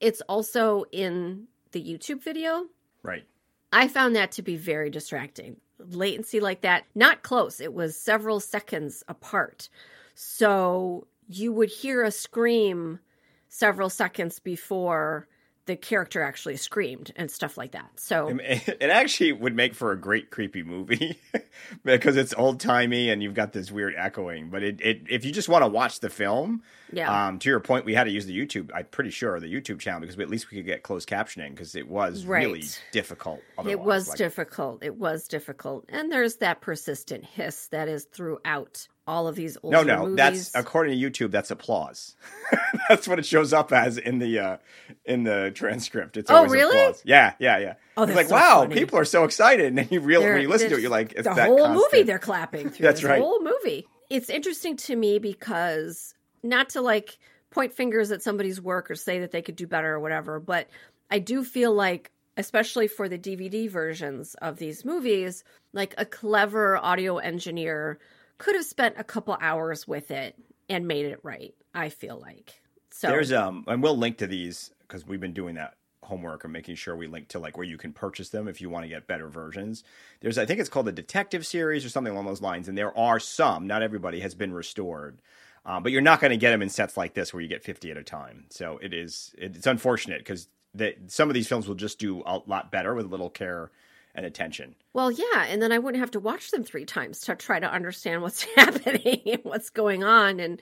It's 0.00 0.22
also 0.22 0.84
in 0.90 1.48
the 1.72 1.84
YouTube 1.84 2.22
video. 2.22 2.64
Right. 3.02 3.24
I 3.70 3.88
found 3.88 4.16
that 4.16 4.32
to 4.32 4.42
be 4.42 4.56
very 4.56 4.88
distracting. 4.88 5.56
Latency 5.78 6.40
like 6.40 6.60
that, 6.62 6.84
not 6.94 7.22
close. 7.22 7.60
It 7.60 7.74
was 7.74 7.96
several 7.96 8.40
seconds 8.40 9.02
apart. 9.08 9.68
So 10.14 11.06
you 11.28 11.52
would 11.52 11.70
hear 11.70 12.02
a 12.02 12.10
scream 12.10 13.00
several 13.48 13.90
seconds 13.90 14.38
before 14.38 15.28
the 15.66 15.76
character 15.76 16.22
actually 16.22 16.56
screamed 16.56 17.10
and 17.16 17.30
stuff 17.30 17.56
like 17.56 17.72
that. 17.72 17.88
So 17.96 18.28
It 18.28 18.82
actually 18.90 19.32
would 19.32 19.56
make 19.56 19.74
for 19.74 19.92
a 19.92 19.96
great 19.98 20.30
creepy 20.30 20.62
movie 20.62 21.18
because 21.84 22.16
it's 22.16 22.34
old 22.36 22.60
timey 22.60 23.10
and 23.10 23.22
you've 23.22 23.34
got 23.34 23.52
this 23.52 23.70
weird 23.72 23.94
echoing. 23.96 24.50
But 24.50 24.62
it, 24.62 24.80
it 24.80 25.02
if 25.08 25.24
you 25.24 25.32
just 25.32 25.48
want 25.48 25.62
to 25.64 25.68
watch 25.68 26.00
the 26.00 26.10
film, 26.10 26.62
yeah. 26.92 27.28
um, 27.28 27.38
to 27.38 27.48
your 27.48 27.60
point, 27.60 27.84
we 27.86 27.94
had 27.94 28.04
to 28.04 28.10
use 28.10 28.26
the 28.26 28.38
YouTube. 28.38 28.70
I'm 28.74 28.84
pretty 28.86 29.10
sure 29.10 29.40
the 29.40 29.52
YouTube 29.52 29.78
channel 29.80 30.00
because 30.00 30.18
at 30.18 30.28
least 30.28 30.50
we 30.50 30.58
could 30.58 30.66
get 30.66 30.82
closed 30.82 31.08
captioning 31.08 31.50
because 31.50 31.74
it 31.74 31.88
was 31.88 32.26
really 32.26 32.60
Right. 32.60 32.82
difficult. 32.92 33.40
It 33.66 33.80
was 33.80 34.08
Like, 34.08 34.18
difficult. 34.18 34.84
It 34.84 34.96
was 34.96 35.26
difficult. 35.28 35.86
And 35.88 36.12
there's 36.12 36.36
that 36.36 36.60
persistent 36.60 37.24
hiss 37.24 37.68
that 37.68 37.88
is 37.88 38.04
throughout 38.12 38.86
all 39.06 39.28
of 39.28 39.34
these 39.36 39.56
older 39.62 39.76
No, 39.76 39.82
no, 39.82 40.02
movies. 40.04 40.16
that's 40.16 40.54
according 40.54 40.98
to 40.98 41.10
YouTube. 41.10 41.30
That's 41.30 41.50
applause. 41.50 42.16
that's 42.88 43.06
what 43.06 43.18
it 43.18 43.26
shows 43.26 43.52
up 43.52 43.72
as 43.72 43.98
in 43.98 44.18
the 44.18 44.38
uh, 44.38 44.56
in 45.04 45.24
the 45.24 45.50
transcript. 45.54 46.16
It's 46.16 46.30
Oh, 46.30 46.36
always 46.36 46.52
really? 46.52 46.78
applause. 46.78 47.02
Yeah, 47.04 47.34
yeah, 47.38 47.58
yeah. 47.58 47.74
Oh, 47.96 48.04
it's 48.04 48.14
like 48.14 48.28
so 48.28 48.34
wow, 48.34 48.60
funny. 48.62 48.74
people 48.74 48.98
are 48.98 49.04
so 49.04 49.24
excited, 49.24 49.66
and 49.66 49.78
then 49.78 49.88
you 49.90 50.00
real 50.00 50.22
when 50.22 50.40
you 50.40 50.48
listen 50.48 50.70
to 50.70 50.76
it, 50.76 50.80
you're 50.80 50.90
like, 50.90 51.12
it's 51.12 51.24
the 51.28 51.34
whole 51.34 51.58
constant- 51.58 51.92
movie 51.92 52.02
they're 52.04 52.18
clapping 52.18 52.70
through. 52.70 52.84
That's 52.84 53.04
right. 53.04 53.20
whole 53.20 53.42
movie. 53.42 53.86
It's 54.10 54.30
interesting 54.30 54.76
to 54.78 54.96
me 54.96 55.18
because 55.18 56.14
not 56.42 56.70
to 56.70 56.80
like 56.80 57.18
point 57.50 57.72
fingers 57.72 58.10
at 58.10 58.22
somebody's 58.22 58.60
work 58.60 58.90
or 58.90 58.94
say 58.94 59.20
that 59.20 59.30
they 59.30 59.42
could 59.42 59.56
do 59.56 59.66
better 59.66 59.94
or 59.94 60.00
whatever, 60.00 60.40
but 60.40 60.68
I 61.10 61.18
do 61.20 61.44
feel 61.44 61.72
like 61.72 62.10
especially 62.36 62.88
for 62.88 63.08
the 63.08 63.18
DVD 63.18 63.70
versions 63.70 64.34
of 64.42 64.56
these 64.56 64.84
movies, 64.84 65.44
like 65.72 65.94
a 65.98 66.04
clever 66.04 66.76
audio 66.76 67.18
engineer 67.18 67.98
could 68.38 68.54
have 68.54 68.64
spent 68.64 68.96
a 68.98 69.04
couple 69.04 69.36
hours 69.40 69.86
with 69.86 70.10
it 70.10 70.36
and 70.68 70.86
made 70.86 71.06
it 71.06 71.20
right. 71.22 71.54
I 71.74 71.88
feel 71.88 72.18
like. 72.20 72.60
So 72.90 73.08
There's 73.08 73.32
um, 73.32 73.64
and 73.66 73.82
we'll 73.82 73.96
link 73.96 74.18
to 74.18 74.26
these 74.26 74.70
because 74.82 75.06
we've 75.06 75.20
been 75.20 75.32
doing 75.32 75.56
that 75.56 75.74
homework 76.04 76.44
and 76.44 76.52
making 76.52 76.76
sure 76.76 76.94
we 76.94 77.06
link 77.06 77.28
to 77.28 77.38
like 77.38 77.56
where 77.56 77.66
you 77.66 77.78
can 77.78 77.92
purchase 77.92 78.28
them 78.28 78.46
if 78.46 78.60
you 78.60 78.70
want 78.70 78.84
to 78.84 78.88
get 78.88 79.06
better 79.06 79.28
versions. 79.28 79.82
There's 80.20 80.38
I 80.38 80.46
think 80.46 80.60
it's 80.60 80.68
called 80.68 80.86
the 80.86 80.92
Detective 80.92 81.46
series 81.46 81.84
or 81.84 81.88
something 81.88 82.12
along 82.12 82.26
those 82.26 82.42
lines, 82.42 82.68
and 82.68 82.78
there 82.78 82.96
are 82.96 83.18
some. 83.18 83.66
Not 83.66 83.82
everybody 83.82 84.20
has 84.20 84.34
been 84.34 84.52
restored. 84.52 85.20
Um, 85.66 85.82
but 85.82 85.92
you're 85.92 86.02
not 86.02 86.20
going 86.20 86.30
to 86.30 86.36
get 86.36 86.50
them 86.50 86.60
in 86.60 86.68
sets 86.68 86.94
like 86.94 87.14
this 87.14 87.32
where 87.32 87.40
you 87.40 87.48
get 87.48 87.64
50 87.64 87.90
at 87.90 87.96
a 87.96 88.04
time. 88.04 88.44
So 88.50 88.78
it 88.82 88.92
is 88.92 89.34
it's 89.38 89.66
unfortunate 89.66 90.18
because 90.18 90.46
that 90.74 91.10
some 91.10 91.30
of 91.30 91.34
these 91.34 91.48
films 91.48 91.66
will 91.66 91.74
just 91.74 91.98
do 91.98 92.22
a 92.26 92.40
lot 92.46 92.70
better 92.70 92.94
with 92.94 93.06
a 93.06 93.08
little 93.08 93.30
care 93.30 93.70
and 94.14 94.24
attention. 94.24 94.74
Well, 94.92 95.10
yeah, 95.10 95.44
and 95.48 95.60
then 95.60 95.72
I 95.72 95.78
wouldn't 95.78 96.00
have 96.00 96.12
to 96.12 96.20
watch 96.20 96.50
them 96.50 96.64
three 96.64 96.84
times 96.84 97.20
to 97.22 97.34
try 97.34 97.58
to 97.58 97.70
understand 97.70 98.22
what's 98.22 98.42
happening 98.56 99.22
and 99.26 99.40
what's 99.44 99.70
going 99.70 100.04
on 100.04 100.40
and 100.40 100.60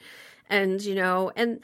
and 0.49 0.82
you 0.82 0.94
know 0.94 1.30
and 1.37 1.61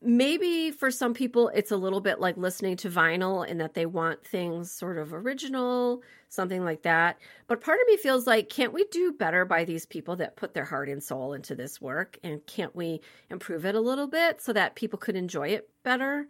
maybe 0.00 0.70
for 0.70 0.90
some 0.90 1.12
people 1.14 1.48
it's 1.48 1.72
a 1.72 1.76
little 1.76 2.00
bit 2.00 2.20
like 2.20 2.36
listening 2.36 2.76
to 2.76 2.88
vinyl 2.88 3.46
in 3.46 3.58
that 3.58 3.74
they 3.74 3.86
want 3.86 4.24
things 4.24 4.70
sort 4.70 4.96
of 4.96 5.12
original 5.12 6.02
something 6.30 6.62
like 6.62 6.82
that. 6.82 7.18
But 7.46 7.62
part 7.62 7.80
of 7.80 7.86
me 7.86 7.96
feels 7.96 8.26
like 8.26 8.50
can't 8.50 8.74
we 8.74 8.84
do 8.84 9.12
better 9.12 9.44
by 9.44 9.64
these 9.64 9.86
people 9.86 10.16
that 10.16 10.36
put 10.36 10.52
their 10.52 10.64
heart 10.64 10.88
and 10.90 11.02
soul 11.02 11.32
into 11.32 11.54
this 11.54 11.80
work? 11.80 12.18
And 12.22 12.44
can't 12.46 12.76
we 12.76 13.00
improve 13.30 13.64
it 13.64 13.74
a 13.74 13.80
little 13.80 14.06
bit 14.06 14.42
so 14.42 14.52
that 14.52 14.74
people 14.74 14.98
could 14.98 15.16
enjoy 15.16 15.48
it 15.48 15.70
better? 15.82 16.26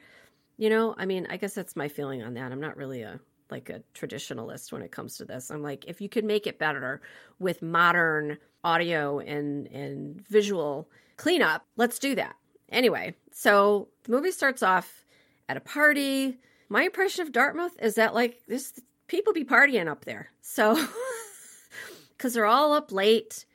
You 0.57 0.71
know 0.71 0.95
i 0.99 1.07
mean 1.07 1.27
i 1.31 1.37
guess 1.37 1.55
that's 1.55 1.77
my 1.77 1.88
feeling 1.88 2.23
on 2.23 2.35
that. 2.35 2.53
I'm 2.53 2.61
not 2.61 2.77
really 2.77 3.03
a 3.03 3.21
like 3.50 3.71
a 3.71 3.83
traditionalist 3.95 4.73
when 4.73 4.83
it 4.83 4.93
comes 4.93 5.17
to 5.17 5.25
this 5.25 5.50
i'm 5.50 5.62
like 5.62 5.85
if 5.87 6.00
you 6.00 6.09
could 6.09 6.25
make 6.25 6.47
it 6.47 6.59
better 6.59 7.00
with 7.38 7.62
modern 7.62 8.38
audio 8.64 9.19
and 9.19 9.67
and 9.69 10.26
visual 10.28 10.88
cleanup 11.17 11.64
let's 11.76 11.99
do 11.99 12.14
that 12.14 12.35
Anyway, 12.71 13.14
so 13.33 13.88
the 14.05 14.12
movie 14.12 14.31
starts 14.31 14.62
off 14.62 15.05
at 15.49 15.57
a 15.57 15.61
party. 15.61 16.38
My 16.69 16.83
impression 16.83 17.23
of 17.23 17.33
Dartmouth 17.33 17.76
is 17.81 17.95
that 17.95 18.14
like 18.14 18.40
this 18.47 18.78
people 19.07 19.33
be 19.33 19.45
partying 19.45 19.88
up 19.88 20.05
there. 20.05 20.31
So 20.43 20.76
cuz 22.19 22.35
they're 22.35 22.45
all 22.45 22.75
up 22.75 22.93
late, 22.93 23.47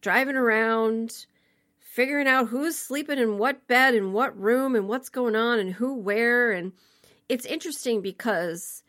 driving 0.00 0.34
around, 0.34 1.26
figuring 1.78 2.26
out 2.26 2.48
who's 2.48 2.76
sleeping 2.76 3.18
in 3.18 3.38
what 3.38 3.68
bed 3.68 3.94
and 3.94 4.12
what 4.12 4.38
room 4.38 4.74
and 4.74 4.88
what's 4.88 5.08
going 5.08 5.36
on 5.36 5.60
and 5.60 5.74
who 5.74 5.94
where 5.94 6.50
and 6.50 6.72
it's 7.28 7.46
interesting 7.46 8.00
because 8.00 8.82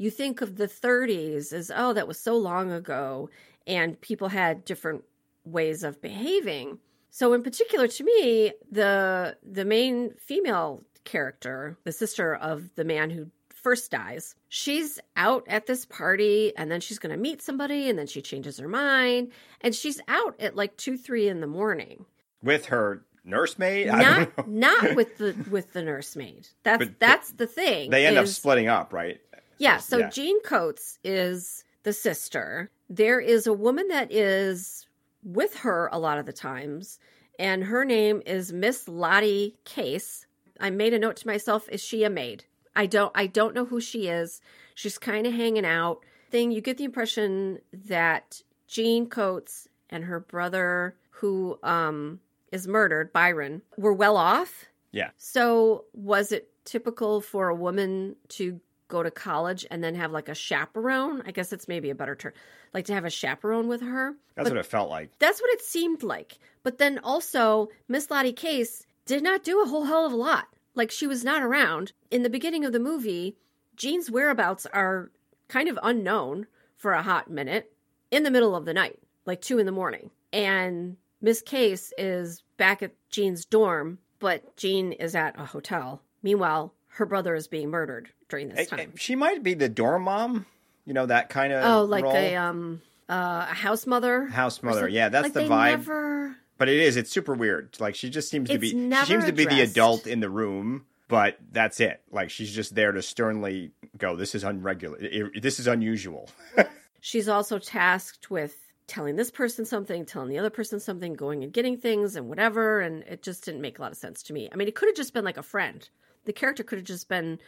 you 0.00 0.10
think 0.10 0.40
of 0.40 0.56
the 0.56 0.66
30s 0.66 1.52
as 1.52 1.70
oh 1.74 1.92
that 1.92 2.08
was 2.08 2.18
so 2.18 2.34
long 2.34 2.72
ago 2.72 3.28
and 3.66 4.00
people 4.00 4.28
had 4.28 4.64
different 4.64 5.04
ways 5.44 5.84
of 5.84 6.00
behaving. 6.00 6.78
So 7.10 7.34
in 7.34 7.42
particular 7.42 7.86
to 7.86 8.04
me, 8.04 8.52
the 8.72 9.36
the 9.42 9.66
main 9.66 10.14
female 10.18 10.82
character, 11.04 11.76
the 11.84 11.92
sister 11.92 12.34
of 12.34 12.74
the 12.76 12.84
man 12.84 13.10
who 13.10 13.26
first 13.54 13.90
dies, 13.90 14.34
she's 14.48 14.98
out 15.16 15.44
at 15.48 15.66
this 15.66 15.84
party 15.84 16.54
and 16.56 16.70
then 16.72 16.80
she's 16.80 16.98
going 16.98 17.14
to 17.14 17.20
meet 17.20 17.42
somebody 17.42 17.90
and 17.90 17.98
then 17.98 18.06
she 18.06 18.22
changes 18.22 18.58
her 18.58 18.68
mind 18.68 19.32
and 19.60 19.74
she's 19.74 20.00
out 20.08 20.34
at 20.40 20.56
like 20.56 20.78
2 20.78 20.96
3 20.96 21.28
in 21.28 21.40
the 21.40 21.46
morning. 21.46 22.06
With 22.42 22.66
her 22.66 23.04
nursemaid? 23.24 23.88
Not 23.88 24.48
not 24.48 24.94
with 24.94 25.18
the 25.18 25.34
with 25.50 25.72
the 25.74 25.82
nursemaid. 25.82 26.48
That's 26.62 26.86
but 26.86 26.98
that's 26.98 27.32
the 27.32 27.46
thing 27.46 27.90
they 27.90 28.06
end 28.06 28.16
is, 28.16 28.30
up 28.30 28.34
splitting 28.34 28.68
up 28.68 28.92
right 28.92 29.20
yeah 29.60 29.78
so 29.78 29.98
yeah. 29.98 30.10
jean 30.10 30.40
coates 30.42 30.98
is 31.04 31.64
the 31.84 31.92
sister 31.92 32.70
there 32.88 33.20
is 33.20 33.46
a 33.46 33.52
woman 33.52 33.86
that 33.88 34.12
is 34.12 34.88
with 35.22 35.54
her 35.58 35.88
a 35.92 35.98
lot 35.98 36.18
of 36.18 36.26
the 36.26 36.32
times, 36.32 36.98
and 37.38 37.64
her 37.64 37.84
name 37.84 38.22
is 38.26 38.52
Miss 38.52 38.88
Lottie 38.88 39.56
Case. 39.64 40.26
I 40.58 40.70
made 40.70 40.92
a 40.92 40.98
note 40.98 41.16
to 41.16 41.26
myself: 41.26 41.68
Is 41.70 41.82
she 41.82 42.04
a 42.04 42.10
maid? 42.10 42.44
I 42.74 42.86
don't. 42.86 43.12
I 43.14 43.26
don't 43.26 43.54
know 43.54 43.64
who 43.64 43.80
she 43.80 44.08
is. 44.08 44.40
She's 44.74 44.98
kind 44.98 45.26
of 45.26 45.32
hanging 45.32 45.64
out. 45.64 46.00
Thing 46.30 46.52
you 46.52 46.60
get 46.60 46.78
the 46.78 46.84
impression 46.84 47.58
that 47.72 48.42
Jean 48.68 49.08
Coates 49.08 49.68
and 49.88 50.04
her 50.04 50.20
brother, 50.20 50.96
who 51.10 51.58
um, 51.62 52.20
is 52.52 52.68
murdered, 52.68 53.12
Byron, 53.12 53.62
were 53.76 53.92
well 53.92 54.16
off. 54.16 54.66
Yeah. 54.92 55.10
So 55.16 55.84
was 55.92 56.32
it 56.32 56.50
typical 56.64 57.20
for 57.20 57.48
a 57.48 57.54
woman 57.54 58.16
to 58.28 58.60
go 58.90 59.02
to 59.02 59.10
college 59.10 59.64
and 59.70 59.82
then 59.82 59.94
have 59.94 60.12
like 60.12 60.28
a 60.28 60.34
chaperone. 60.34 61.22
I 61.24 61.30
guess 61.30 61.52
it's 61.52 61.68
maybe 61.68 61.88
a 61.88 61.94
better 61.94 62.14
term, 62.14 62.32
like 62.74 62.84
to 62.86 62.94
have 62.94 63.06
a 63.06 63.10
chaperone 63.10 63.68
with 63.68 63.80
her. 63.80 64.14
That's 64.34 64.48
but 64.48 64.56
what 64.56 64.60
it 64.60 64.66
felt 64.66 64.90
like. 64.90 65.10
That's 65.18 65.40
what 65.40 65.50
it 65.52 65.62
seemed 65.62 66.02
like. 66.02 66.38
But 66.62 66.78
then 66.78 66.98
also, 66.98 67.68
Miss 67.88 68.10
Lottie 68.10 68.32
Case 68.32 68.84
did 69.06 69.22
not 69.22 69.44
do 69.44 69.62
a 69.62 69.68
whole 69.68 69.84
hell 69.84 70.04
of 70.04 70.12
a 70.12 70.16
lot. 70.16 70.48
Like 70.74 70.90
she 70.90 71.06
was 71.06 71.24
not 71.24 71.42
around. 71.42 71.92
In 72.10 72.22
the 72.22 72.30
beginning 72.30 72.64
of 72.64 72.72
the 72.72 72.78
movie, 72.78 73.36
Jean's 73.76 74.10
whereabouts 74.10 74.66
are 74.66 75.10
kind 75.48 75.68
of 75.68 75.78
unknown 75.82 76.46
for 76.76 76.92
a 76.92 77.02
hot 77.02 77.30
minute 77.30 77.72
in 78.10 78.24
the 78.24 78.30
middle 78.30 78.54
of 78.54 78.64
the 78.64 78.74
night, 78.74 78.98
like 79.24 79.40
two 79.40 79.58
in 79.58 79.66
the 79.66 79.72
morning. 79.72 80.10
And 80.32 80.96
Miss 81.20 81.42
Case 81.42 81.92
is 81.96 82.42
back 82.56 82.82
at 82.82 82.92
Jean's 83.10 83.44
dorm, 83.44 83.98
but 84.18 84.56
Jean 84.56 84.92
is 84.92 85.14
at 85.14 85.38
a 85.38 85.44
hotel. 85.44 86.02
Meanwhile, 86.22 86.74
her 86.88 87.06
brother 87.06 87.34
is 87.34 87.48
being 87.48 87.70
murdered 87.70 88.10
during 88.30 88.48
this 88.48 88.68
time. 88.68 88.94
She 88.96 89.14
might 89.14 89.42
be 89.42 89.54
the 89.54 89.68
dorm 89.68 90.04
mom, 90.04 90.46
you 90.86 90.94
know 90.94 91.06
that 91.06 91.28
kind 91.28 91.52
of 91.52 91.64
oh, 91.64 91.84
like 91.84 92.04
role. 92.04 92.16
a 92.16 92.36
um 92.36 92.80
uh, 93.08 93.46
a 93.50 93.54
house 93.54 93.86
mother. 93.86 94.26
House 94.26 94.62
mother, 94.62 94.88
yeah, 94.88 95.08
that's 95.08 95.24
like 95.24 95.32
the 95.32 95.40
vibe. 95.40 95.70
Never... 95.70 96.36
But 96.58 96.68
it 96.68 96.78
is. 96.78 96.96
It's 96.96 97.10
super 97.10 97.34
weird. 97.34 97.76
Like 97.80 97.94
she 97.94 98.10
just 98.10 98.30
seems 98.30 98.48
it's 98.48 98.54
to 98.54 98.58
be. 98.58 98.70
She 98.70 99.06
seems 99.06 99.24
to 99.26 99.32
be 99.32 99.44
the 99.44 99.60
adult 99.60 100.06
in 100.06 100.20
the 100.20 100.30
room, 100.30 100.86
but 101.08 101.38
that's 101.52 101.80
it. 101.80 102.02
Like 102.10 102.30
she's 102.30 102.52
just 102.52 102.74
there 102.74 102.92
to 102.92 103.02
sternly 103.02 103.72
go. 103.96 104.16
This 104.16 104.34
is 104.34 104.44
unregular. 104.44 105.40
This 105.40 105.58
is 105.58 105.66
unusual. 105.66 106.28
she's 107.00 107.28
also 107.28 107.58
tasked 107.58 108.30
with 108.30 108.56
telling 108.86 109.16
this 109.16 109.30
person 109.30 109.64
something, 109.64 110.04
telling 110.04 110.28
the 110.28 110.38
other 110.38 110.50
person 110.50 110.80
something, 110.80 111.14
going 111.14 111.44
and 111.44 111.52
getting 111.52 111.76
things 111.76 112.16
and 112.16 112.28
whatever. 112.28 112.80
And 112.80 113.02
it 113.04 113.22
just 113.22 113.44
didn't 113.44 113.60
make 113.60 113.78
a 113.78 113.82
lot 113.82 113.92
of 113.92 113.96
sense 113.96 114.22
to 114.24 114.32
me. 114.32 114.48
I 114.52 114.56
mean, 114.56 114.68
it 114.68 114.74
could 114.74 114.88
have 114.88 114.96
just 114.96 115.14
been 115.14 115.24
like 115.24 115.36
a 115.36 115.42
friend 115.42 115.88
the 116.24 116.32
character 116.32 116.62
could 116.62 116.78
have 116.78 116.86
just 116.86 117.08
been 117.08 117.38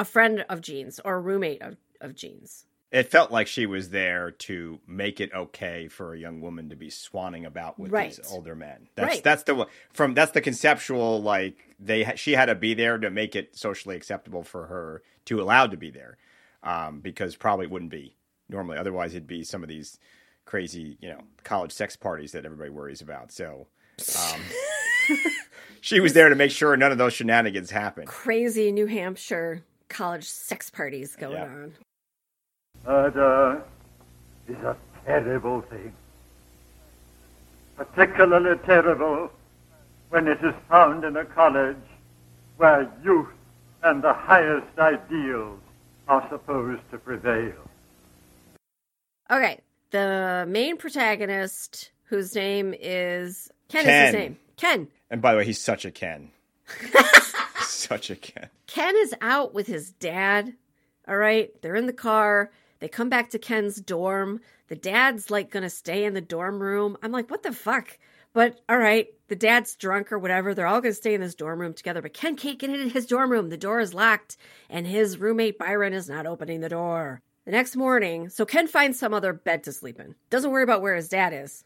a 0.00 0.04
friend 0.04 0.46
of 0.48 0.62
Jean's 0.62 0.98
or 1.04 1.16
a 1.16 1.20
roommate 1.20 1.60
of, 1.60 1.76
of 2.00 2.16
Jean's. 2.16 2.64
It 2.90 3.08
felt 3.08 3.30
like 3.30 3.46
she 3.46 3.66
was 3.66 3.90
there 3.90 4.32
to 4.32 4.80
make 4.84 5.20
it 5.20 5.30
okay 5.32 5.86
for 5.86 6.12
a 6.12 6.18
young 6.18 6.40
woman 6.40 6.70
to 6.70 6.76
be 6.76 6.88
swanning 6.88 7.46
about 7.46 7.78
with 7.78 7.92
right. 7.92 8.16
these 8.16 8.32
older 8.32 8.56
men. 8.56 8.88
That's 8.96 9.14
right. 9.16 9.22
that's 9.22 9.44
the 9.44 9.68
from 9.92 10.14
that's 10.14 10.32
the 10.32 10.40
conceptual 10.40 11.22
like 11.22 11.76
they 11.78 12.10
she 12.16 12.32
had 12.32 12.46
to 12.46 12.56
be 12.56 12.74
there 12.74 12.98
to 12.98 13.10
make 13.10 13.36
it 13.36 13.54
socially 13.56 13.94
acceptable 13.94 14.42
for 14.42 14.66
her 14.66 15.02
to 15.26 15.40
allowed 15.40 15.70
to 15.70 15.76
be 15.76 15.90
there, 15.90 16.16
um, 16.64 17.00
because 17.00 17.36
probably 17.36 17.68
wouldn't 17.68 17.92
be 17.92 18.16
normally. 18.48 18.78
Otherwise, 18.78 19.12
it'd 19.12 19.28
be 19.28 19.44
some 19.44 19.62
of 19.62 19.68
these 19.68 20.00
crazy 20.46 20.96
you 21.00 21.10
know 21.10 21.20
college 21.44 21.70
sex 21.70 21.94
parties 21.94 22.32
that 22.32 22.44
everybody 22.44 22.70
worries 22.70 23.02
about. 23.02 23.30
So. 23.30 23.68
Um, 24.18 24.40
she 25.80 26.00
was 26.00 26.12
there 26.12 26.28
to 26.28 26.34
make 26.34 26.50
sure 26.50 26.76
none 26.76 26.92
of 26.92 26.98
those 26.98 27.12
shenanigans 27.12 27.70
happened. 27.70 28.06
Crazy 28.06 28.72
New 28.72 28.86
Hampshire 28.86 29.62
college 29.90 30.24
sex 30.24 30.70
parties 30.70 31.16
going 31.16 31.34
yeah. 31.34 31.44
on. 31.44 31.72
Murder 32.86 33.62
is 34.48 34.56
a 34.56 34.76
terrible 35.04 35.60
thing. 35.62 35.92
Particularly 37.76 38.58
terrible 38.64 39.30
when 40.08 40.26
it 40.26 40.38
is 40.42 40.54
found 40.68 41.04
in 41.04 41.16
a 41.16 41.24
college 41.24 41.76
where 42.56 42.90
youth 43.04 43.28
and 43.82 44.02
the 44.02 44.12
highest 44.12 44.78
ideals 44.78 45.58
are 46.08 46.26
supposed 46.30 46.82
to 46.90 46.98
prevail. 46.98 47.52
Okay, 49.30 49.60
the 49.90 50.44
main 50.48 50.76
protagonist, 50.76 51.90
whose 52.04 52.34
name 52.34 52.74
is 52.78 53.50
Ken, 53.68 53.84
Ken. 53.84 53.94
is 53.94 54.06
his 54.06 54.14
name. 54.14 54.38
Ken. 54.56 54.88
And 55.10 55.22
by 55.22 55.32
the 55.32 55.38
way, 55.38 55.44
he's 55.44 55.60
such 55.60 55.84
a 55.84 55.90
Ken. 55.90 56.30
such 57.80 58.10
a 58.10 58.16
Ken. 58.16 58.48
Ken 58.66 58.94
is 58.96 59.14
out 59.20 59.54
with 59.54 59.66
his 59.66 59.92
dad. 59.92 60.54
All 61.08 61.16
right. 61.16 61.50
They're 61.62 61.76
in 61.76 61.86
the 61.86 61.92
car. 61.92 62.50
They 62.80 62.88
come 62.88 63.08
back 63.08 63.30
to 63.30 63.38
Ken's 63.38 63.76
dorm. 63.80 64.40
The 64.68 64.76
dad's 64.76 65.30
like 65.30 65.50
going 65.50 65.64
to 65.64 65.70
stay 65.70 66.04
in 66.04 66.14
the 66.14 66.20
dorm 66.20 66.60
room. 66.60 66.96
I'm 67.02 67.12
like, 67.12 67.30
what 67.30 67.42
the 67.42 67.52
fuck? 67.52 67.98
But 68.32 68.60
all 68.68 68.78
right, 68.78 69.08
the 69.28 69.36
dad's 69.36 69.74
drunk 69.74 70.12
or 70.12 70.18
whatever. 70.18 70.54
They're 70.54 70.66
all 70.66 70.80
going 70.80 70.92
to 70.92 70.96
stay 70.96 71.14
in 71.14 71.20
this 71.20 71.34
dorm 71.34 71.60
room 71.60 71.74
together. 71.74 72.00
But 72.00 72.14
Ken 72.14 72.36
can't 72.36 72.58
get 72.58 72.70
into 72.70 72.88
his 72.88 73.06
dorm 73.06 73.30
room. 73.30 73.48
The 73.48 73.56
door 73.56 73.80
is 73.80 73.94
locked, 73.94 74.36
and 74.68 74.86
his 74.86 75.18
roommate 75.18 75.58
Byron 75.58 75.92
is 75.92 76.08
not 76.08 76.26
opening 76.26 76.60
the 76.60 76.68
door. 76.68 77.20
The 77.44 77.50
next 77.50 77.74
morning, 77.74 78.28
so 78.28 78.44
Ken 78.44 78.68
finds 78.68 78.98
some 78.98 79.14
other 79.14 79.32
bed 79.32 79.64
to 79.64 79.72
sleep 79.72 79.98
in. 79.98 80.14
Doesn't 80.28 80.50
worry 80.50 80.62
about 80.62 80.82
where 80.82 80.94
his 80.94 81.08
dad 81.08 81.32
is. 81.32 81.64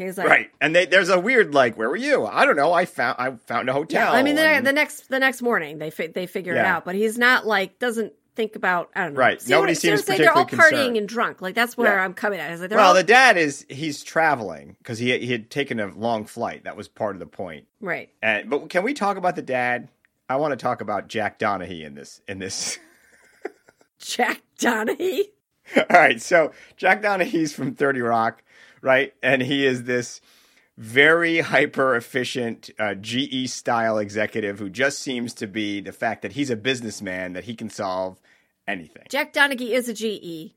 He's 0.00 0.18
like, 0.18 0.28
right, 0.28 0.50
and 0.60 0.74
they, 0.74 0.86
there's 0.86 1.08
a 1.08 1.18
weird 1.18 1.54
like, 1.54 1.76
where 1.76 1.88
were 1.88 1.96
you? 1.96 2.26
I 2.26 2.44
don't 2.44 2.56
know. 2.56 2.72
I 2.72 2.84
found 2.84 3.16
I 3.18 3.30
found 3.46 3.68
a 3.68 3.72
hotel. 3.72 4.12
Yeah, 4.12 4.18
I 4.18 4.22
mean, 4.22 4.36
the, 4.36 4.42
and... 4.42 4.66
the 4.66 4.72
next 4.72 5.08
the 5.08 5.18
next 5.18 5.42
morning 5.42 5.78
they 5.78 5.90
fi- 5.90 6.08
they 6.08 6.26
figure 6.26 6.54
yeah. 6.54 6.60
it 6.60 6.66
out, 6.66 6.84
but 6.84 6.94
he's 6.94 7.18
not 7.18 7.46
like 7.46 7.78
doesn't 7.78 8.12
think 8.34 8.56
about 8.56 8.90
I 8.94 9.04
don't 9.04 9.14
know. 9.14 9.20
Right, 9.20 9.40
See 9.40 9.50
nobody 9.50 9.72
what, 9.72 9.78
seems 9.78 10.02
particularly 10.02 10.24
They're 10.24 10.36
all 10.36 10.44
concerned. 10.44 10.74
partying 10.74 10.98
and 10.98 11.08
drunk. 11.08 11.42
Like 11.42 11.54
that's 11.54 11.76
where 11.76 11.96
yeah. 11.96 12.04
I'm 12.04 12.14
coming 12.14 12.40
at. 12.40 12.58
Like, 12.58 12.70
well, 12.70 12.88
all... 12.88 12.94
the 12.94 13.02
dad 13.02 13.36
is 13.36 13.66
he's 13.68 14.02
traveling 14.02 14.76
because 14.78 14.98
he 14.98 15.16
he 15.18 15.32
had 15.32 15.50
taken 15.50 15.80
a 15.80 15.88
long 15.88 16.24
flight. 16.24 16.64
That 16.64 16.76
was 16.76 16.88
part 16.88 17.16
of 17.16 17.20
the 17.20 17.26
point. 17.26 17.66
Right. 17.80 18.10
And 18.22 18.48
but 18.48 18.70
can 18.70 18.82
we 18.82 18.94
talk 18.94 19.16
about 19.16 19.36
the 19.36 19.42
dad? 19.42 19.88
I 20.28 20.36
want 20.36 20.52
to 20.52 20.56
talk 20.56 20.80
about 20.80 21.08
Jack 21.08 21.38
Donaghy 21.38 21.84
in 21.84 21.94
this 21.94 22.20
in 22.28 22.38
this. 22.38 22.78
Jack 23.98 24.40
Donaghy. 24.58 25.24
All 25.76 25.84
right, 25.90 26.20
so 26.20 26.52
Jack 26.76 27.02
Donaghy's 27.02 27.52
from 27.52 27.74
Thirty 27.74 28.00
Rock, 28.00 28.42
right? 28.82 29.12
And 29.22 29.42
he 29.42 29.66
is 29.66 29.84
this 29.84 30.20
very 30.76 31.40
hyper 31.40 31.94
efficient 31.94 32.70
uh, 32.78 32.94
GE 32.94 33.48
style 33.48 33.98
executive 33.98 34.58
who 34.58 34.70
just 34.70 35.00
seems 35.00 35.34
to 35.34 35.46
be 35.46 35.80
the 35.80 35.92
fact 35.92 36.22
that 36.22 36.32
he's 36.32 36.48
a 36.50 36.56
businessman 36.56 37.34
that 37.34 37.44
he 37.44 37.54
can 37.54 37.68
solve 37.68 38.18
anything. 38.66 39.02
Jack 39.08 39.32
Donaghy 39.32 39.70
is 39.70 39.88
a 39.88 39.94
GE 39.94 40.54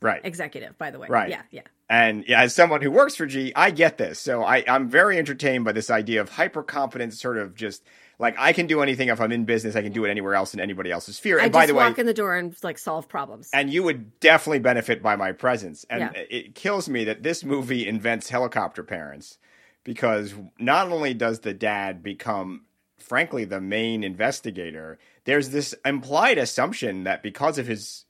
Right. 0.00 0.20
executive, 0.24 0.76
by 0.78 0.90
the 0.90 0.98
way. 0.98 1.08
Right. 1.08 1.30
Yeah, 1.30 1.42
yeah. 1.50 1.62
And 1.88 2.24
yeah, 2.28 2.42
as 2.42 2.54
someone 2.54 2.82
who 2.82 2.90
works 2.90 3.16
for 3.16 3.26
GE, 3.26 3.52
I 3.56 3.70
get 3.70 3.96
this. 3.96 4.18
So 4.20 4.44
I, 4.44 4.62
I'm 4.68 4.88
very 4.88 5.18
entertained 5.18 5.64
by 5.64 5.72
this 5.72 5.90
idea 5.90 6.20
of 6.20 6.30
hyper 6.30 6.62
competence, 6.62 7.20
sort 7.20 7.38
of 7.38 7.54
just 7.54 7.82
like 8.18 8.34
I 8.38 8.52
can 8.52 8.66
do 8.66 8.80
anything 8.82 9.08
if 9.08 9.20
I'm 9.20 9.32
in 9.32 9.44
business, 9.44 9.76
I 9.76 9.82
can 9.82 9.92
do 9.92 10.04
it 10.04 10.10
anywhere 10.10 10.34
else 10.34 10.54
in 10.54 10.60
anybody 10.60 10.90
else's 10.90 11.16
sphere. 11.16 11.38
I 11.38 11.44
And 11.44 11.52
just 11.52 11.60
by 11.62 11.66
the 11.66 11.74
way, 11.74 11.84
walk 11.84 11.98
in 11.98 12.06
the 12.06 12.14
door 12.14 12.34
and 12.36 12.56
like 12.62 12.78
solve 12.78 13.08
problems. 13.08 13.50
and 13.52 13.72
you 13.72 13.82
would 13.82 14.18
definitely 14.20 14.60
benefit 14.60 15.02
by 15.02 15.16
my 15.16 15.32
presence. 15.32 15.84
And 15.90 16.00
Yeah. 16.00 16.22
it 16.30 16.54
kills 16.54 16.88
me 16.88 17.04
that 17.04 17.22
this 17.22 17.44
movie 17.44 17.86
invents 17.86 18.30
helicopter 18.30 18.82
parents 18.82 19.38
because 19.84 20.34
not 20.58 20.90
only 20.90 21.14
does 21.14 21.40
the 21.40 21.54
dad 21.54 22.02
become, 22.02 22.62
frankly, 22.98 23.44
the 23.44 23.60
main 23.60 24.02
investigator, 24.02 24.98
there's 25.24 25.50
this 25.50 25.74
implied 25.84 26.38
assumption 26.38 27.04
that 27.04 27.22
because 27.22 27.58
of 27.58 27.66
his 27.66 28.04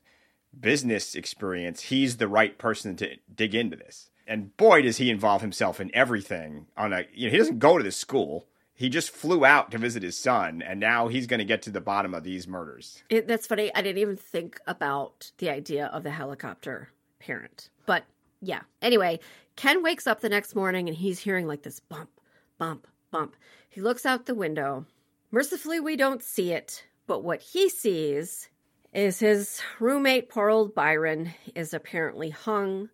business 0.59 1.15
experience, 1.15 1.83
he's 1.83 2.17
the 2.17 2.29
right 2.29 2.57
person 2.59 2.97
to 2.97 3.17
dig 3.35 3.55
into 3.55 3.77
this. 3.77 4.11
And 4.27 4.57
boy, 4.57 4.83
does 4.83 4.97
he 4.97 5.11
involve 5.11 5.41
himself 5.43 5.81
in 5.81 5.91
everything. 5.95 6.67
On 6.77 6.93
a, 6.93 7.05
you 7.13 7.27
know, 7.27 7.33
he 7.33 7.39
doesn't 7.39 7.59
go 7.59 7.77
to 7.79 7.85
the 7.85 7.93
school. 7.93 8.47
He 8.77 8.91
just 8.91 9.11
flew 9.11 9.45
out 9.47 9.71
to 9.71 9.79
visit 9.79 10.03
his 10.03 10.19
son, 10.19 10.61
and 10.61 10.79
now 10.79 11.09
he's 11.09 11.27
going 11.27 11.39
to 11.39 11.47
get 11.47 11.63
to 11.63 11.71
the 11.71 11.81
bottom 11.81 12.13
of 12.13 12.25
these 12.25 12.47
murders. 12.47 13.03
It, 13.09 13.27
that's 13.27 13.47
funny. 13.47 13.75
I 13.75 13.81
didn't 13.81 14.03
even 14.03 14.17
think 14.17 14.61
about 14.67 15.33
the 15.39 15.49
idea 15.49 15.87
of 15.87 16.03
the 16.03 16.11
helicopter 16.11 16.91
parent. 17.19 17.71
But 17.87 18.05
yeah. 18.43 18.61
Anyway, 18.83 19.21
Ken 19.57 19.83
wakes 19.83 20.07
up 20.07 20.21
the 20.21 20.29
next 20.29 20.55
morning 20.55 20.89
and 20.89 20.97
he's 20.97 21.19
hearing 21.19 21.47
like 21.47 21.63
this 21.63 21.81
bump, 21.81 22.11
bump, 22.59 22.87
bump. 23.11 23.35
He 23.71 23.81
looks 23.81 24.05
out 24.05 24.27
the 24.27 24.35
window. 24.35 24.85
Mercifully, 25.31 25.81
we 25.81 25.97
don't 25.97 26.23
see 26.23 26.53
it. 26.53 26.85
But 27.07 27.25
what 27.25 27.41
he 27.41 27.69
sees 27.69 28.49
is 28.93 29.19
his 29.19 29.61
roommate, 29.81 30.29
poor 30.29 30.51
old 30.51 30.75
Byron, 30.75 31.33
is 31.55 31.73
apparently 31.73 32.31
hung 32.31 32.91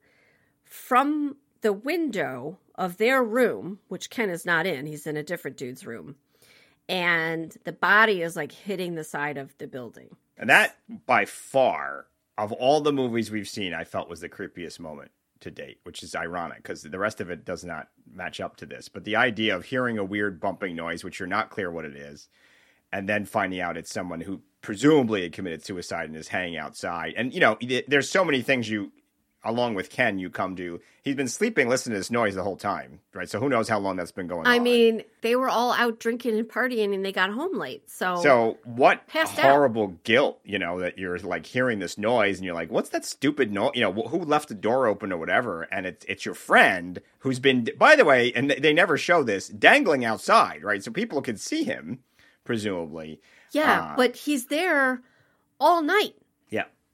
from 0.65 1.37
the 1.63 1.73
window 1.73 2.59
of 2.83 2.97
their 2.97 3.23
room, 3.23 3.79
which 3.87 4.11
Ken 4.11 4.29
is 4.29 4.45
not 4.45 4.67
in. 4.67 4.87
He's 4.87 5.07
in 5.07 5.17
a 5.17 5.23
different 5.23 5.57
dude's 5.57 5.87
room. 5.87 6.17
And 6.89 7.57
the 7.63 7.73
body 7.73 8.23
is 8.23 8.35
like 8.35 8.51
hitting 8.51 8.97
the 8.97 9.05
side 9.05 9.39
of 9.39 9.57
the 9.59 9.69
building. 9.69 10.17
And 10.37 10.51
that, 10.51 10.77
by 11.07 11.27
far, 11.27 12.07
of 12.37 12.51
all 12.51 12.81
the 12.81 12.93
movies 12.93 13.31
we've 13.31 13.49
seen, 13.49 13.73
I 13.73 13.85
felt 13.85 14.11
was 14.11 14.21
the 14.21 14.29
creepiest 14.29 14.81
moment 14.81 15.13
to 15.43 15.51
date, 15.53 15.79
which 15.85 16.03
is 16.03 16.17
ironic 16.17 16.57
because 16.57 16.83
the 16.83 16.99
rest 16.99 17.21
of 17.21 17.31
it 17.31 17.45
does 17.45 17.65
not 17.65 17.89
match 18.13 18.41
up 18.41 18.57
to 18.57 18.67
this. 18.67 18.89
But 18.89 19.05
the 19.05 19.15
idea 19.15 19.55
of 19.55 19.65
hearing 19.67 19.97
a 19.97 20.05
weird 20.05 20.41
bumping 20.41 20.75
noise, 20.75 21.05
which 21.05 21.21
you're 21.21 21.29
not 21.29 21.51
clear 21.51 21.71
what 21.71 21.85
it 21.85 21.95
is, 21.95 22.29
and 22.93 23.09
then 23.09 23.27
finding 23.27 23.61
out 23.61 23.77
it's 23.77 23.93
someone 23.93 24.23
who 24.23 24.43
presumably 24.61 25.23
had 25.23 25.33
committed 25.33 25.65
suicide 25.65 26.09
and 26.09 26.17
is 26.17 26.29
hanging 26.29 26.57
outside. 26.57 27.15
And, 27.17 27.33
you 27.33 27.39
know, 27.39 27.57
there's 27.87 28.11
so 28.11 28.25
many 28.25 28.43
things 28.43 28.69
you, 28.69 28.91
along 29.45 29.75
with 29.75 29.91
Ken, 29.91 30.19
you 30.19 30.31
come 30.31 30.55
to. 30.57 30.81
He's 31.03 31.17
been 31.17 31.27
sleeping, 31.29 31.69
listening 31.69 31.95
to 31.95 31.99
this 31.99 32.11
noise 32.13 32.37
the 32.37 32.45
whole 32.45 32.57
time, 32.57 33.01
right? 33.13 33.29
So 33.29 33.41
who 33.41 33.49
knows 33.49 33.69
how 33.69 33.81
long 33.81 33.97
that's 33.97 34.13
been 34.13 34.29
going 34.29 34.47
on. 34.47 34.53
I 34.53 34.61
mean, 34.61 35.03
they 35.21 35.35
were 35.35 35.49
all 35.49 35.73
out 35.73 35.99
drinking 35.99 36.39
and 36.39 36.49
partying 36.49 36.95
and 36.95 37.05
they 37.05 37.11
got 37.11 37.31
home 37.31 37.59
late. 37.59 37.91
So, 37.91 38.21
So 38.23 38.59
what 38.65 39.07
Passed 39.09 39.39
out. 39.41 39.45
horrible 39.51 39.89
guilt, 40.05 40.39
you 40.45 40.61
know, 40.61 40.79
that 40.79 40.99
you're 40.99 41.19
like 41.19 41.45
hearing 41.45 41.81
this 41.81 41.99
noise 41.99 42.39
and 42.39 42.45
you're 42.45 42.55
like, 42.55 42.71
what's 42.71 42.91
that 42.91 43.05
stupid 43.05 43.53
noise? 43.53 43.73
You 43.75 43.83
know, 43.83 43.93
who 43.93 44.19
left 44.19 44.49
the 44.49 44.55
door 44.55 44.87
open 44.87 45.13
or 45.13 45.17
whatever? 45.19 45.63
And 45.63 45.87
it's 45.87 46.05
it's 46.09 46.25
your 46.25 46.37
friend 46.37 47.01
who's 47.19 47.41
been, 47.41 47.69
by 47.79 47.97
the 47.97 48.05
way, 48.05 48.33
and 48.33 48.49
they 48.51 48.73
never 48.73 48.97
show 48.97 49.25
this, 49.25 49.49
dangling 49.49 50.05
outside, 50.05 50.63
right? 50.63 50.85
So 50.85 50.93
people 50.93 51.21
could 51.21 51.41
see 51.41 51.65
him, 51.65 51.99
presumably. 52.45 53.21
yeah, 53.53 53.81
uh, 53.93 53.97
but 53.97 54.15
he's 54.17 54.47
there 54.47 55.03
all 55.61 55.83
night. 55.83 56.15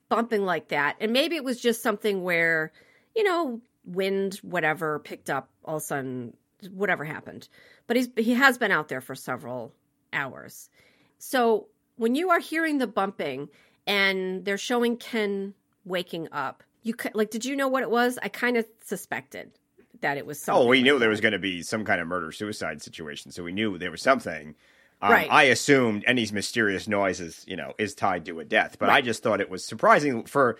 Bumping 0.08 0.44
like 0.44 0.68
that. 0.68 0.96
And 1.00 1.12
maybe 1.12 1.36
it 1.36 1.44
was 1.44 1.60
just 1.60 1.82
something 1.82 2.22
where, 2.22 2.72
you 3.14 3.22
know, 3.22 3.60
wind, 3.84 4.36
whatever, 4.42 4.98
picked 4.98 5.30
up 5.30 5.48
all 5.64 5.76
of 5.76 5.82
a 5.82 5.84
sudden, 5.84 6.36
whatever 6.72 7.04
happened. 7.04 7.48
But 7.86 7.96
he's 7.96 8.08
he 8.16 8.34
has 8.34 8.58
been 8.58 8.70
out 8.70 8.88
there 8.88 9.00
for 9.00 9.14
several 9.14 9.72
hours. 10.12 10.70
So 11.18 11.68
when 11.96 12.14
you 12.14 12.30
are 12.30 12.38
hearing 12.38 12.78
the 12.78 12.86
bumping 12.86 13.48
and 13.86 14.44
they're 14.44 14.58
showing 14.58 14.96
Ken 14.96 15.54
waking 15.84 16.28
up, 16.32 16.62
you 16.82 16.94
like, 17.14 17.30
did 17.30 17.44
you 17.44 17.56
know 17.56 17.68
what 17.68 17.82
it 17.82 17.90
was? 17.90 18.18
I 18.22 18.28
kind 18.28 18.56
of 18.56 18.66
suspected 18.84 19.50
that 20.00 20.16
it 20.16 20.26
was 20.26 20.40
something. 20.40 20.62
Oh, 20.62 20.66
we 20.66 20.78
like 20.78 20.84
knew 20.84 20.98
there 20.98 21.08
was 21.08 21.20
going 21.20 21.32
to 21.32 21.38
be 21.38 21.62
some 21.62 21.84
kind 21.84 22.00
of 22.00 22.06
murder 22.06 22.30
suicide 22.30 22.82
situation, 22.82 23.32
so 23.32 23.42
we 23.42 23.52
knew 23.52 23.78
there 23.78 23.90
was 23.90 24.02
something. 24.02 24.54
Um, 25.00 25.12
Right. 25.12 25.28
I 25.30 25.44
assumed 25.44 26.04
any 26.06 26.26
mysterious 26.32 26.88
noise 26.88 27.20
is, 27.20 27.44
you 27.46 27.56
know, 27.56 27.72
is 27.78 27.94
tied 27.94 28.24
to 28.26 28.40
a 28.40 28.44
death, 28.44 28.78
but 28.78 28.90
I 28.90 29.00
just 29.00 29.22
thought 29.22 29.40
it 29.40 29.48
was 29.50 29.64
surprising 29.64 30.24
for 30.24 30.58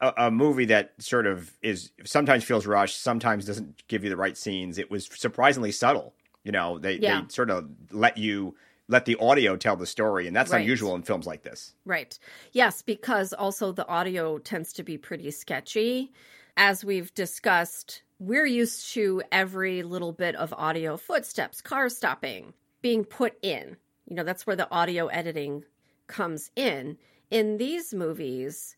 a, 0.00 0.12
a 0.26 0.30
movie 0.30 0.66
that 0.66 0.92
sort 0.98 1.26
of 1.26 1.52
is 1.62 1.90
sometimes 2.04 2.44
feels 2.44 2.66
rushed, 2.66 3.00
sometimes 3.00 3.46
doesn't 3.46 3.86
give 3.88 4.04
you 4.04 4.10
the 4.10 4.16
right 4.16 4.36
scenes. 4.36 4.76
It 4.78 4.90
was 4.90 5.06
surprisingly 5.06 5.72
subtle. 5.72 6.14
You 6.44 6.52
know, 6.52 6.78
they 6.78 6.96
Yeah. 6.96 7.22
they 7.22 7.28
sort 7.28 7.50
of 7.50 7.70
let 7.90 8.18
you 8.18 8.56
let 8.88 9.06
the 9.06 9.16
audio 9.20 9.56
tell 9.56 9.76
the 9.76 9.86
story, 9.86 10.26
and 10.26 10.36
that's 10.36 10.50
Right. 10.50 10.60
unusual 10.60 10.94
in 10.96 11.02
films 11.02 11.26
like 11.26 11.42
this. 11.42 11.74
Right. 11.86 12.18
Yes, 12.50 12.82
because 12.82 13.32
also 13.32 13.72
the 13.72 13.86
audio 13.86 14.38
tends 14.38 14.72
to 14.74 14.82
be 14.82 14.98
pretty 14.98 15.30
sketchy. 15.30 16.12
As 16.58 16.84
we've 16.84 17.14
discussed, 17.14 18.02
we're 18.18 18.44
used 18.44 18.92
to 18.92 19.22
every 19.32 19.82
little 19.82 20.12
bit 20.12 20.34
of 20.34 20.52
audio 20.52 20.98
footsteps, 20.98 21.62
car 21.62 21.88
stopping 21.88 22.52
being 22.82 23.04
put 23.04 23.34
in. 23.42 23.76
You 24.08 24.16
know, 24.16 24.24
that's 24.24 24.46
where 24.46 24.56
the 24.56 24.70
audio 24.70 25.06
editing 25.06 25.64
comes 26.08 26.50
in. 26.56 26.98
In 27.30 27.56
these 27.56 27.94
movies, 27.94 28.76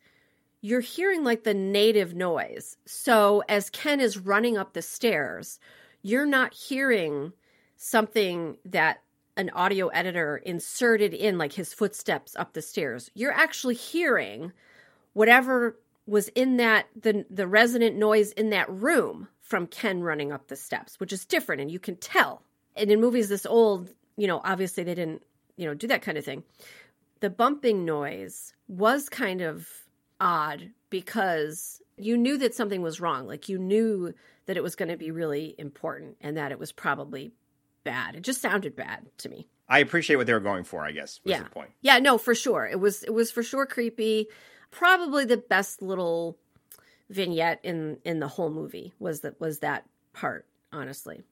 you're 0.61 0.81
hearing 0.81 1.25
like 1.25 1.45
the 1.45 1.55
native 1.55 2.14
noise. 2.14 2.77
So 2.87 3.43
as 3.49 3.71
Ken 3.71 4.01
is 4.01 4.19
running 4.19 4.57
up 4.57 4.73
the 4.73 4.83
stairs, 4.83 5.59
you're 6.03 6.27
not 6.27 6.55
hearing 6.55 7.33
something 7.77 8.57
that 8.64 9.03
an 9.37 9.51
audio 9.51 9.88
editor 9.88 10.37
inserted 10.37 11.12
in 11.12 11.38
like 11.38 11.53
his 11.53 11.75
footsteps 11.75 12.37
up 12.37 12.53
the 12.53 12.62
stairs. 12.62 13.11
You're 13.14 13.33
actually 13.33 13.75
hearing 13.75 14.53
whatever 15.12 15.77
was 16.07 16.29
in 16.29 16.59
that 16.59 16.87
the 17.01 17.25
the 17.31 17.47
resonant 17.47 17.97
noise 17.97 18.33
in 18.33 18.51
that 18.51 18.71
room 18.71 19.29
from 19.40 19.67
Ken 19.67 20.03
running 20.03 20.33
up 20.33 20.49
the 20.49 20.57
steps, 20.57 21.01
which 21.01 21.12
is 21.12 21.25
different 21.25 21.62
and 21.62 21.71
you 21.71 21.79
can 21.79 21.97
tell. 21.97 22.43
And 22.77 22.91
in 22.91 23.01
movies 23.01 23.29
this 23.29 23.47
old, 23.47 23.89
you 24.17 24.27
know, 24.27 24.41
obviously 24.45 24.85
they 24.85 24.95
didn't, 24.95 25.23
you 25.57 25.67
know, 25.67 25.75
do 25.75 25.87
that 25.89 26.03
kind 26.03 26.19
of 26.19 26.25
thing. 26.25 26.43
The 27.21 27.31
bumping 27.31 27.85
noise 27.85 28.53
was 28.69 29.09
kind 29.09 29.41
of 29.41 29.69
odd 30.21 30.71
because 30.91 31.81
you 31.97 32.17
knew 32.17 32.37
that 32.39 32.55
something 32.55 32.83
was 32.83 33.01
wrong. 33.01 33.27
Like 33.27 33.49
you 33.49 33.59
knew 33.59 34.13
that 34.47 34.57
it 34.57 34.63
was 34.63 34.75
going 34.77 34.89
to 34.91 34.97
be 34.97 35.11
really 35.11 35.55
important 35.59 36.17
and 36.21 36.37
that 36.37 36.53
it 36.53 36.59
was 36.59 36.73
probably 36.73 37.33
bad. 37.85 38.17
It 38.17 38.23
just 38.23 38.41
sounded 38.43 38.75
bad 38.77 39.07
to 39.19 39.29
me. 39.29 39.49
I 39.69 39.79
appreciate 39.79 40.17
what 40.17 40.27
they 40.27 40.33
were 40.35 40.41
going 40.41 40.65
for. 40.65 40.85
I 40.85 40.93
guess 40.93 41.21
was 41.25 41.31
Yeah. 41.31 41.43
the 41.43 41.51
point. 41.51 41.71
Yeah, 41.81 41.99
no, 41.99 42.19
for 42.19 42.35
sure. 42.35 42.67
It 42.67 42.79
was 42.81 43.03
it 43.03 43.15
was 43.15 43.31
for 43.31 43.43
sure 43.43 43.65
creepy. 43.65 44.27
Probably 44.71 45.25
the 45.25 45.37
best 45.39 45.81
little 45.81 46.37
vignette 47.09 47.61
in 47.63 47.99
in 48.05 48.19
the 48.19 48.29
whole 48.29 48.51
movie 48.51 48.93
was 48.99 49.21
that 49.21 49.41
was 49.41 49.61
that 49.61 49.85
part, 50.13 50.47
honestly. 50.73 51.23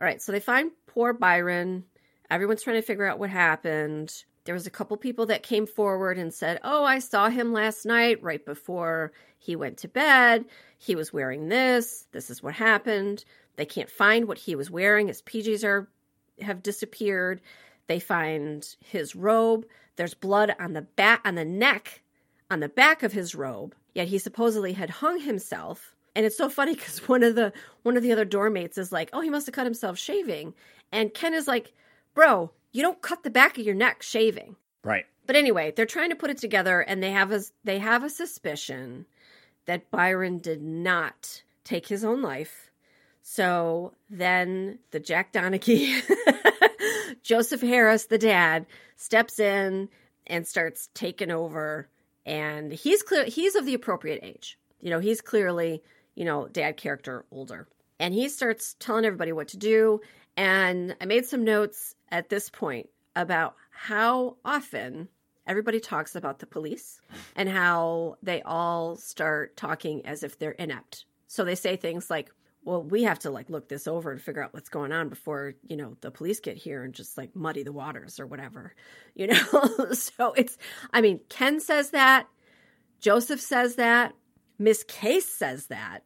All 0.00 0.06
right, 0.06 0.22
so 0.22 0.32
they 0.32 0.40
find 0.40 0.70
poor 0.86 1.12
Byron. 1.12 1.84
Everyone's 2.30 2.62
trying 2.62 2.76
to 2.76 2.86
figure 2.86 3.04
out 3.04 3.18
what 3.18 3.30
happened. 3.30 4.24
There 4.44 4.54
was 4.54 4.66
a 4.66 4.70
couple 4.70 4.96
people 4.96 5.26
that 5.26 5.42
came 5.42 5.66
forward 5.66 6.16
and 6.16 6.32
said, 6.32 6.58
"Oh, 6.64 6.84
I 6.84 7.00
saw 7.00 7.28
him 7.28 7.52
last 7.52 7.84
night 7.84 8.22
right 8.22 8.44
before 8.44 9.12
he 9.38 9.56
went 9.56 9.76
to 9.78 9.88
bed. 9.88 10.46
He 10.78 10.94
was 10.94 11.12
wearing 11.12 11.48
this. 11.48 12.06
This 12.12 12.30
is 12.30 12.42
what 12.42 12.54
happened." 12.54 13.24
They 13.56 13.66
can't 13.66 13.90
find 13.90 14.26
what 14.26 14.38
he 14.38 14.54
was 14.54 14.70
wearing. 14.70 15.08
His 15.08 15.20
PJs 15.20 15.64
are 15.64 15.88
have 16.40 16.62
disappeared. 16.62 17.42
They 17.86 18.00
find 18.00 18.66
his 18.82 19.14
robe. 19.14 19.66
There's 19.96 20.14
blood 20.14 20.54
on 20.58 20.72
the 20.72 20.82
back 20.82 21.20
on 21.26 21.34
the 21.34 21.44
neck 21.44 22.02
on 22.50 22.60
the 22.60 22.68
back 22.68 23.02
of 23.02 23.12
his 23.12 23.34
robe. 23.34 23.74
Yet 23.94 24.08
he 24.08 24.18
supposedly 24.18 24.72
had 24.72 24.88
hung 24.88 25.20
himself. 25.20 25.94
And 26.14 26.26
it's 26.26 26.36
so 26.36 26.48
funny 26.48 26.74
because 26.74 27.08
one 27.08 27.22
of 27.22 27.34
the 27.34 27.52
one 27.82 27.96
of 27.96 28.02
the 28.02 28.12
other 28.12 28.26
doormates 28.26 28.78
is 28.78 28.92
like, 28.92 29.10
"Oh, 29.12 29.20
he 29.20 29.30
must 29.30 29.46
have 29.46 29.54
cut 29.54 29.66
himself 29.66 29.98
shaving," 29.98 30.54
and 30.92 31.14
Ken 31.14 31.34
is 31.34 31.48
like, 31.48 31.72
"Bro, 32.14 32.50
you 32.72 32.82
don't 32.82 33.02
cut 33.02 33.22
the 33.22 33.30
back 33.30 33.58
of 33.58 33.64
your 33.64 33.74
neck 33.74 34.02
shaving." 34.02 34.56
Right. 34.82 35.06
But 35.26 35.36
anyway, 35.36 35.72
they're 35.74 35.86
trying 35.86 36.10
to 36.10 36.16
put 36.16 36.30
it 36.30 36.38
together, 36.38 36.80
and 36.80 37.02
they 37.02 37.12
have 37.12 37.32
a 37.32 37.40
they 37.64 37.78
have 37.78 38.02
a 38.02 38.10
suspicion 38.10 39.06
that 39.66 39.90
Byron 39.90 40.38
did 40.38 40.62
not 40.62 41.42
take 41.64 41.86
his 41.86 42.04
own 42.04 42.22
life. 42.22 42.70
So 43.22 43.92
then 44.08 44.78
the 44.90 44.98
Jack 44.98 45.32
Donaghy, 45.32 46.02
Joseph 47.22 47.60
Harris, 47.60 48.06
the 48.06 48.18
dad, 48.18 48.66
steps 48.96 49.38
in 49.38 49.88
and 50.26 50.46
starts 50.46 50.88
taking 50.94 51.30
over. 51.30 51.88
And 52.26 52.72
he's 52.72 53.02
clear 53.02 53.24
he's 53.24 53.54
of 53.54 53.66
the 53.66 53.74
appropriate 53.74 54.20
age. 54.22 54.58
You 54.80 54.90
know, 54.90 54.98
he's 54.98 55.20
clearly, 55.20 55.82
you 56.20 56.26
know, 56.26 56.46
dad 56.48 56.76
character 56.76 57.24
older. 57.32 57.66
and 57.98 58.12
he 58.12 58.28
starts 58.28 58.76
telling 58.78 59.06
everybody 59.06 59.32
what 59.32 59.48
to 59.48 59.56
do. 59.56 60.02
And 60.36 60.94
I 61.00 61.06
made 61.06 61.24
some 61.24 61.44
notes 61.44 61.94
at 62.10 62.28
this 62.28 62.50
point 62.50 62.90
about 63.16 63.56
how 63.70 64.36
often 64.44 65.08
everybody 65.46 65.80
talks 65.80 66.14
about 66.14 66.38
the 66.38 66.46
police 66.46 67.00
and 67.36 67.48
how 67.48 68.16
they 68.22 68.42
all 68.42 68.96
start 68.96 69.56
talking 69.56 70.04
as 70.04 70.22
if 70.22 70.38
they're 70.38 70.50
inept. 70.52 71.06
So 71.26 71.42
they 71.42 71.54
say 71.54 71.76
things 71.76 72.10
like, 72.10 72.30
well, 72.64 72.82
we 72.82 73.04
have 73.04 73.20
to 73.20 73.30
like 73.30 73.48
look 73.48 73.70
this 73.70 73.88
over 73.88 74.12
and 74.12 74.20
figure 74.20 74.44
out 74.44 74.52
what's 74.52 74.68
going 74.68 74.92
on 74.92 75.08
before, 75.08 75.54
you 75.66 75.76
know, 75.78 75.96
the 76.02 76.10
police 76.10 76.40
get 76.40 76.58
here 76.58 76.84
and 76.84 76.92
just 76.92 77.16
like 77.16 77.34
muddy 77.34 77.62
the 77.62 77.72
waters 77.72 78.20
or 78.20 78.26
whatever, 78.26 78.74
you 79.14 79.26
know? 79.26 79.92
so 79.94 80.34
it's, 80.34 80.58
I 80.92 81.00
mean, 81.00 81.20
Ken 81.30 81.60
says 81.60 81.92
that, 81.92 82.28
Joseph 83.00 83.40
says 83.40 83.76
that, 83.76 84.14
Miss 84.60 84.84
Case 84.84 85.26
says 85.26 85.68
that. 85.68 86.00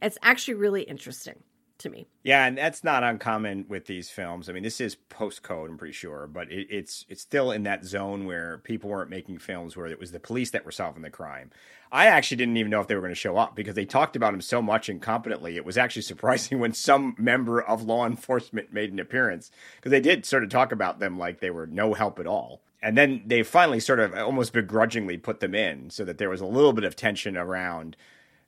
It's 0.00 0.16
actually 0.22 0.54
really 0.54 0.84
interesting 0.84 1.42
to 1.80 1.90
me. 1.90 2.08
Yeah, 2.24 2.46
and 2.46 2.56
that's 2.56 2.82
not 2.82 3.04
uncommon 3.04 3.66
with 3.68 3.84
these 3.84 4.08
films. 4.08 4.48
I 4.48 4.54
mean, 4.54 4.62
this 4.62 4.80
is 4.80 4.96
postcode, 5.10 5.68
I'm 5.68 5.76
pretty 5.76 5.92
sure, 5.92 6.26
but 6.26 6.50
it, 6.50 6.68
it's 6.70 7.04
it's 7.10 7.20
still 7.20 7.50
in 7.50 7.64
that 7.64 7.84
zone 7.84 8.24
where 8.24 8.56
people 8.64 8.88
weren't 8.88 9.10
making 9.10 9.36
films 9.36 9.76
where 9.76 9.86
it 9.86 10.00
was 10.00 10.12
the 10.12 10.18
police 10.18 10.50
that 10.52 10.64
were 10.64 10.72
solving 10.72 11.02
the 11.02 11.10
crime. 11.10 11.50
I 11.92 12.06
actually 12.06 12.38
didn't 12.38 12.56
even 12.56 12.70
know 12.70 12.80
if 12.80 12.86
they 12.86 12.94
were 12.94 13.02
going 13.02 13.10
to 13.10 13.14
show 13.14 13.36
up 13.36 13.54
because 13.54 13.74
they 13.74 13.84
talked 13.84 14.16
about 14.16 14.32
him 14.32 14.40
so 14.40 14.62
much 14.62 14.88
incompetently. 14.88 15.56
It 15.56 15.66
was 15.66 15.76
actually 15.76 16.02
surprising 16.10 16.58
when 16.58 16.72
some 16.72 17.14
member 17.18 17.60
of 17.60 17.82
law 17.82 18.06
enforcement 18.06 18.72
made 18.72 18.92
an 18.92 18.98
appearance 18.98 19.50
because 19.76 19.90
they 19.90 20.00
did 20.00 20.24
sort 20.24 20.42
of 20.42 20.48
talk 20.48 20.72
about 20.72 21.00
them 21.00 21.18
like 21.18 21.40
they 21.40 21.50
were 21.50 21.66
no 21.66 21.92
help 21.92 22.18
at 22.18 22.26
all. 22.26 22.62
And 22.82 22.96
then 22.96 23.22
they 23.26 23.42
finally 23.42 23.80
sort 23.80 24.00
of 24.00 24.14
almost 24.14 24.52
begrudgingly 24.52 25.18
put 25.18 25.40
them 25.40 25.54
in 25.54 25.90
so 25.90 26.04
that 26.04 26.18
there 26.18 26.30
was 26.30 26.40
a 26.40 26.46
little 26.46 26.72
bit 26.72 26.84
of 26.84 26.96
tension 26.96 27.36
around 27.36 27.96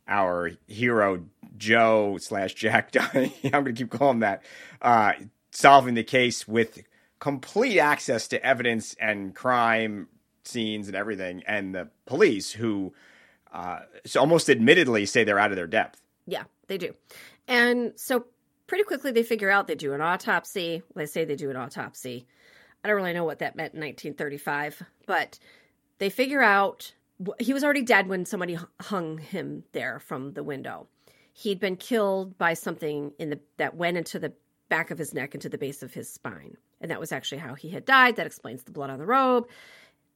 our 0.08 0.52
hero 0.66 1.24
Joe 1.56 2.16
slash 2.18 2.54
Jack. 2.54 2.94
I'm 3.14 3.30
going 3.42 3.64
to 3.66 3.72
keep 3.72 3.90
calling 3.90 4.20
that. 4.20 4.42
Uh, 4.80 5.12
solving 5.50 5.94
the 5.94 6.04
case 6.04 6.48
with 6.48 6.82
complete 7.18 7.78
access 7.78 8.26
to 8.28 8.44
evidence 8.44 8.96
and 8.98 9.34
crime 9.34 10.08
scenes 10.44 10.88
and 10.88 10.96
everything, 10.96 11.42
and 11.46 11.74
the 11.74 11.88
police 12.06 12.52
who 12.52 12.92
uh, 13.52 13.80
so 14.06 14.20
almost 14.20 14.48
admittedly 14.48 15.06
say 15.06 15.24
they're 15.24 15.38
out 15.38 15.50
of 15.50 15.56
their 15.56 15.66
depth. 15.66 16.00
Yeah, 16.26 16.44
they 16.68 16.78
do. 16.78 16.94
And 17.46 17.92
so 17.96 18.24
pretty 18.66 18.84
quickly 18.84 19.12
they 19.12 19.22
figure 19.22 19.50
out 19.50 19.66
they 19.66 19.74
do 19.74 19.92
an 19.92 20.00
autopsy. 20.00 20.82
They 20.94 21.06
say 21.06 21.24
they 21.24 21.36
do 21.36 21.50
an 21.50 21.56
autopsy. 21.56 22.26
I 22.84 22.88
don't 22.88 22.96
really 22.96 23.12
know 23.12 23.24
what 23.24 23.38
that 23.38 23.56
meant 23.56 23.74
in 23.74 23.80
1935, 23.80 24.82
but 25.06 25.38
they 25.98 26.10
figure 26.10 26.42
out 26.42 26.92
he 27.38 27.52
was 27.52 27.62
already 27.62 27.82
dead 27.82 28.08
when 28.08 28.24
somebody 28.24 28.58
hung 28.80 29.18
him 29.18 29.64
there 29.72 30.00
from 30.00 30.32
the 30.32 30.42
window. 30.42 30.88
He'd 31.32 31.60
been 31.60 31.76
killed 31.76 32.36
by 32.36 32.54
something 32.54 33.12
in 33.18 33.30
the 33.30 33.40
that 33.56 33.76
went 33.76 33.96
into 33.96 34.18
the 34.18 34.32
back 34.68 34.90
of 34.90 34.98
his 34.98 35.14
neck 35.14 35.34
into 35.34 35.48
the 35.48 35.58
base 35.58 35.82
of 35.82 35.92
his 35.92 36.08
spine. 36.08 36.56
And 36.80 36.90
that 36.90 36.98
was 36.98 37.12
actually 37.12 37.38
how 37.38 37.54
he 37.54 37.68
had 37.68 37.84
died. 37.84 38.16
That 38.16 38.26
explains 38.26 38.64
the 38.64 38.72
blood 38.72 38.90
on 38.90 38.98
the 38.98 39.06
robe. 39.06 39.46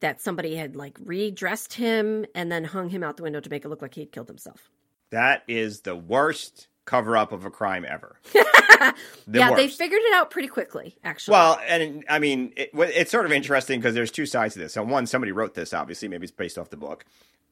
That 0.00 0.20
somebody 0.20 0.56
had 0.56 0.76
like 0.76 0.98
redressed 1.04 1.74
him 1.74 2.26
and 2.34 2.50
then 2.50 2.64
hung 2.64 2.88
him 2.88 3.02
out 3.02 3.16
the 3.16 3.22
window 3.22 3.40
to 3.40 3.50
make 3.50 3.64
it 3.64 3.68
look 3.68 3.82
like 3.82 3.94
he'd 3.94 4.12
killed 4.12 4.28
himself. 4.28 4.70
That 5.10 5.42
is 5.46 5.82
the 5.82 5.94
worst 5.94 6.68
cover 6.84 7.16
up 7.16 7.32
of 7.32 7.44
a 7.44 7.50
crime 7.50 7.84
ever. 7.88 8.18
Yeah, 9.28 9.54
they 9.54 9.68
figured 9.68 10.00
it 10.04 10.14
out 10.14 10.30
pretty 10.30 10.48
quickly, 10.48 10.96
actually. 11.02 11.32
Well, 11.32 11.60
and 11.66 12.04
I 12.08 12.20
mean, 12.20 12.52
it, 12.56 12.70
it's 12.74 13.10
sort 13.10 13.26
of 13.26 13.32
interesting 13.32 13.80
because 13.80 13.94
there's 13.94 14.12
two 14.12 14.24
sides 14.24 14.54
to 14.54 14.60
this. 14.60 14.76
On 14.76 14.88
one, 14.88 15.06
somebody 15.06 15.32
wrote 15.32 15.54
this, 15.54 15.74
obviously, 15.74 16.06
maybe 16.08 16.24
it's 16.24 16.32
based 16.32 16.58
off 16.58 16.70
the 16.70 16.76
book. 16.76 17.04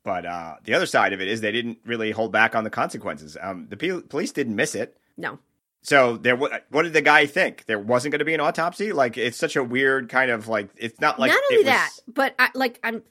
But 0.04 0.26
uh, 0.26 0.56
the 0.62 0.74
other 0.74 0.86
side 0.86 1.12
of 1.12 1.20
it 1.20 1.28
is 1.28 1.40
they 1.40 1.50
didn't 1.50 1.78
really 1.84 2.10
hold 2.10 2.30
back 2.30 2.54
on 2.54 2.62
the 2.62 2.70
consequences. 2.70 3.36
Um, 3.40 3.66
the 3.68 3.76
p- 3.76 4.02
police 4.02 4.32
didn't 4.32 4.54
miss 4.54 4.74
it. 4.74 4.96
No. 5.16 5.38
So 5.82 6.16
there, 6.16 6.36
what 6.36 6.62
did 6.70 6.92
the 6.92 7.02
guy 7.02 7.26
think? 7.26 7.66
There 7.66 7.78
wasn't 7.78 8.12
going 8.12 8.20
to 8.20 8.24
be 8.24 8.34
an 8.34 8.40
autopsy. 8.40 8.92
Like 8.92 9.18
it's 9.18 9.36
such 9.36 9.56
a 9.56 9.62
weird 9.62 10.08
kind 10.08 10.30
of 10.30 10.48
like 10.48 10.70
it's 10.76 10.98
not 10.98 11.18
like 11.18 11.30
not 11.30 11.42
only 11.50 11.64
was... 11.64 11.66
that, 11.66 11.90
but 12.06 12.34
I, 12.38 12.48
like 12.54 12.80
I'm 12.82 13.02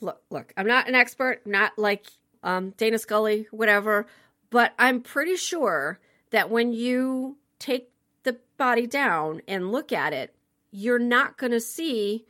look 0.00 0.20
look 0.30 0.52
I'm 0.56 0.68
not 0.68 0.88
an 0.88 0.94
expert, 0.94 1.44
not 1.46 1.72
like 1.76 2.06
um, 2.44 2.70
Dana 2.76 2.98
Scully, 2.98 3.48
whatever. 3.50 4.06
But 4.50 4.72
I'm 4.78 5.00
pretty 5.00 5.34
sure 5.34 5.98
that 6.30 6.48
when 6.48 6.72
you 6.72 7.38
take 7.62 7.90
the 8.24 8.36
body 8.56 8.86
down 8.86 9.40
and 9.46 9.72
look 9.72 9.92
at 9.92 10.12
it, 10.12 10.34
you're 10.70 10.98
not 10.98 11.38
going 11.38 11.52
to 11.52 11.60
see 11.60 12.26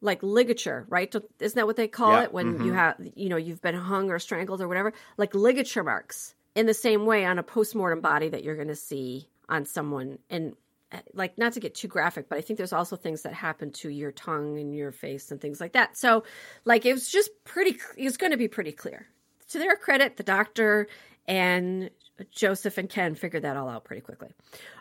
like 0.00 0.22
ligature, 0.22 0.84
right? 0.88 1.14
Isn't 1.40 1.56
that 1.56 1.66
what 1.66 1.76
they 1.76 1.88
call 1.88 2.12
yeah. 2.12 2.24
it 2.24 2.32
when 2.32 2.54
mm-hmm. 2.54 2.66
you 2.66 2.72
have, 2.72 2.96
you 3.14 3.28
know, 3.28 3.36
you've 3.36 3.62
been 3.62 3.74
hung 3.74 4.10
or 4.10 4.18
strangled 4.18 4.60
or 4.60 4.68
whatever? 4.68 4.92
Like 5.16 5.34
ligature 5.34 5.82
marks 5.82 6.34
in 6.54 6.66
the 6.66 6.74
same 6.74 7.06
way 7.06 7.24
on 7.24 7.38
a 7.38 7.42
postmortem 7.42 8.00
body 8.00 8.28
that 8.28 8.44
you're 8.44 8.56
going 8.56 8.68
to 8.68 8.76
see 8.76 9.28
on 9.48 9.64
someone. 9.64 10.18
And 10.28 10.54
eh, 10.92 11.00
like, 11.14 11.38
not 11.38 11.54
to 11.54 11.60
get 11.60 11.74
too 11.74 11.88
graphic, 11.88 12.28
but 12.28 12.36
I 12.36 12.42
think 12.42 12.58
there's 12.58 12.72
also 12.72 12.96
things 12.96 13.22
that 13.22 13.32
happen 13.32 13.70
to 13.72 13.88
your 13.88 14.12
tongue 14.12 14.58
and 14.58 14.74
your 14.74 14.92
face 14.92 15.30
and 15.30 15.40
things 15.40 15.60
like 15.60 15.72
that. 15.72 15.96
So, 15.96 16.24
like, 16.64 16.84
it 16.84 16.92
was 16.92 17.08
just 17.08 17.30
pretty, 17.44 17.78
it 17.96 18.04
was 18.04 18.16
going 18.16 18.32
to 18.32 18.38
be 18.38 18.48
pretty 18.48 18.72
clear. 18.72 19.06
To 19.50 19.58
their 19.58 19.76
credit, 19.76 20.16
the 20.16 20.22
doctor 20.22 20.88
and 21.26 21.90
Joseph 22.30 22.78
and 22.78 22.88
Ken 22.88 23.14
figured 23.14 23.42
that 23.42 23.56
all 23.56 23.68
out 23.68 23.84
pretty 23.84 24.00
quickly. 24.00 24.28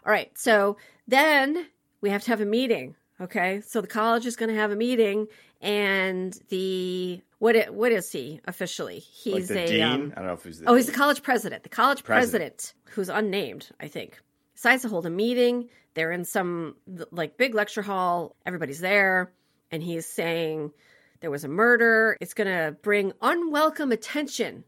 All 0.06 0.12
right, 0.12 0.32
so 0.38 0.78
then 1.08 1.66
we 2.02 2.10
have 2.10 2.24
to 2.24 2.30
have 2.30 2.42
a 2.42 2.46
meeting. 2.46 2.96
Okay, 3.22 3.62
so 3.62 3.80
the 3.80 3.88
college 3.88 4.26
is 4.26 4.36
going 4.36 4.50
to 4.50 4.56
have 4.56 4.72
a 4.72 4.76
meeting, 4.76 5.28
and 5.62 6.38
the 6.50 7.22
what 7.40 7.56
it, 7.56 7.74
what 7.74 7.92
is 7.92 8.12
he 8.12 8.42
officially? 8.46 9.00
He's 9.00 9.50
like 9.50 9.60
a 9.60 9.68
dean. 9.68 9.84
Um, 9.84 10.14
I 10.16 10.20
don't 10.20 10.28
know 10.28 10.34
if 10.34 10.44
he's 10.44 10.60
the 10.60 10.66
oh, 10.66 10.70
dean. 10.70 10.78
he's 10.78 10.86
the 10.88 10.94
college 10.94 11.22
president. 11.22 11.64
The 11.64 11.70
college 11.70 12.04
president. 12.04 12.58
president, 12.58 12.74
who's 12.96 13.10
unnamed, 13.10 13.70
I 13.80 13.88
think, 13.88 14.20
decides 14.56 14.82
to 14.82 14.90
hold 14.90 15.06
a 15.06 15.10
meeting. 15.10 15.70
They're 15.94 16.12
in 16.12 16.26
some 16.26 16.76
like 17.12 17.38
big 17.38 17.54
lecture 17.54 17.82
hall. 17.84 18.36
Everybody's 18.46 18.80
there, 18.80 19.32
and 19.72 19.84
he's 19.84 20.06
saying 20.06 20.72
there 21.20 21.32
was 21.32 21.44
a 21.44 21.50
murder. 21.50 22.18
It's 22.20 22.34
going 22.34 22.48
to 22.48 22.76
bring 22.82 23.14
unwelcome 23.22 23.92
attention 23.92 24.64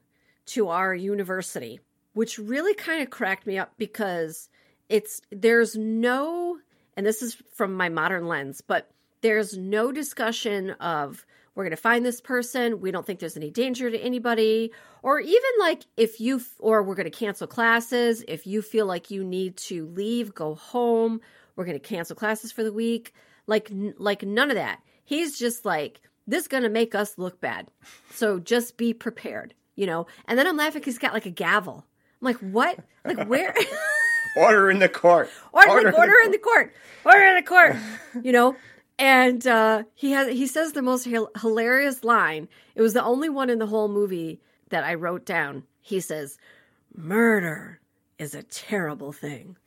to 0.47 0.69
our 0.69 0.93
university, 0.93 1.79
which 2.15 2.39
really 2.39 2.73
kind 2.73 3.03
of 3.03 3.09
cracked 3.11 3.45
me 3.45 3.59
up 3.59 3.73
because 3.77 4.49
it's 4.89 5.21
there's 5.31 5.75
no 5.75 6.57
and 6.97 7.05
this 7.05 7.21
is 7.21 7.35
from 7.53 7.75
my 7.75 7.89
modern 7.89 8.25
lens, 8.27 8.61
but 8.61 8.89
there's 9.21 9.57
no 9.57 9.91
discussion 9.91 10.71
of 10.79 11.25
we're 11.53 11.65
going 11.65 11.71
to 11.71 11.77
find 11.77 12.05
this 12.05 12.21
person, 12.21 12.79
we 12.79 12.91
don't 12.91 13.05
think 13.05 13.19
there's 13.19 13.37
any 13.37 13.49
danger 13.49 13.89
to 13.91 13.97
anybody, 13.97 14.71
or 15.03 15.19
even 15.19 15.41
like 15.59 15.83
if 15.97 16.19
you 16.19 16.41
or 16.57 16.83
we're 16.83 16.95
going 16.95 17.09
to 17.09 17.17
cancel 17.17 17.47
classes, 17.47 18.23
if 18.27 18.47
you 18.47 18.61
feel 18.61 18.85
like 18.85 19.11
you 19.11 19.23
need 19.23 19.57
to 19.57 19.85
leave, 19.87 20.33
go 20.33 20.55
home, 20.55 21.19
we're 21.55 21.65
going 21.65 21.79
to 21.79 21.85
cancel 21.85 22.15
classes 22.15 22.51
for 22.51 22.63
the 22.63 22.73
week. 22.73 23.13
Like 23.45 23.69
like 23.97 24.23
none 24.23 24.49
of 24.49 24.55
that. 24.55 24.79
He's 25.03 25.37
just 25.37 25.65
like 25.65 25.99
this 26.27 26.43
is 26.43 26.47
going 26.47 26.63
to 26.63 26.69
make 26.69 26.95
us 26.95 27.17
look 27.17 27.41
bad. 27.41 27.67
So 28.11 28.39
just 28.39 28.77
be 28.77 28.93
prepared 28.93 29.53
you 29.75 29.85
know. 29.85 30.07
And 30.27 30.39
then 30.39 30.47
I'm 30.47 30.57
laughing 30.57 30.83
he's 30.83 30.97
got 30.97 31.13
like 31.13 31.25
a 31.25 31.31
gavel. 31.31 31.85
Like, 32.25 32.37
what? 32.37 32.79
Like 33.05 33.27
where? 33.27 33.55
order 34.37 34.69
in 34.69 34.79
the 34.79 34.89
court. 34.89 35.29
Order, 35.53 35.69
order, 35.69 35.91
like, 35.91 35.97
order 35.97 36.13
in, 36.25 36.31
the 36.31 36.37
court. 36.37 36.73
Order 37.05 37.23
in 37.23 37.35
the 37.35 37.41
court. 37.43 37.75
you 38.21 38.31
know. 38.31 38.55
And 38.97 39.45
uh, 39.45 39.83
he 39.93 40.11
has 40.11 40.29
he 40.29 40.47
says 40.47 40.71
the 40.71 40.81
most 40.81 41.07
hilarious 41.39 42.03
line. 42.03 42.47
It 42.75 42.81
was 42.81 42.93
the 42.93 43.03
only 43.03 43.29
one 43.29 43.49
in 43.49 43.59
the 43.59 43.67
whole 43.67 43.87
movie 43.89 44.39
that 44.69 44.83
I 44.83 44.93
wrote 44.93 45.25
down. 45.25 45.63
He 45.81 45.99
says, 45.99 46.37
"Murder 46.95 47.79
is 48.17 48.33
a 48.33 48.43
terrible 48.43 49.11
thing." 49.11 49.57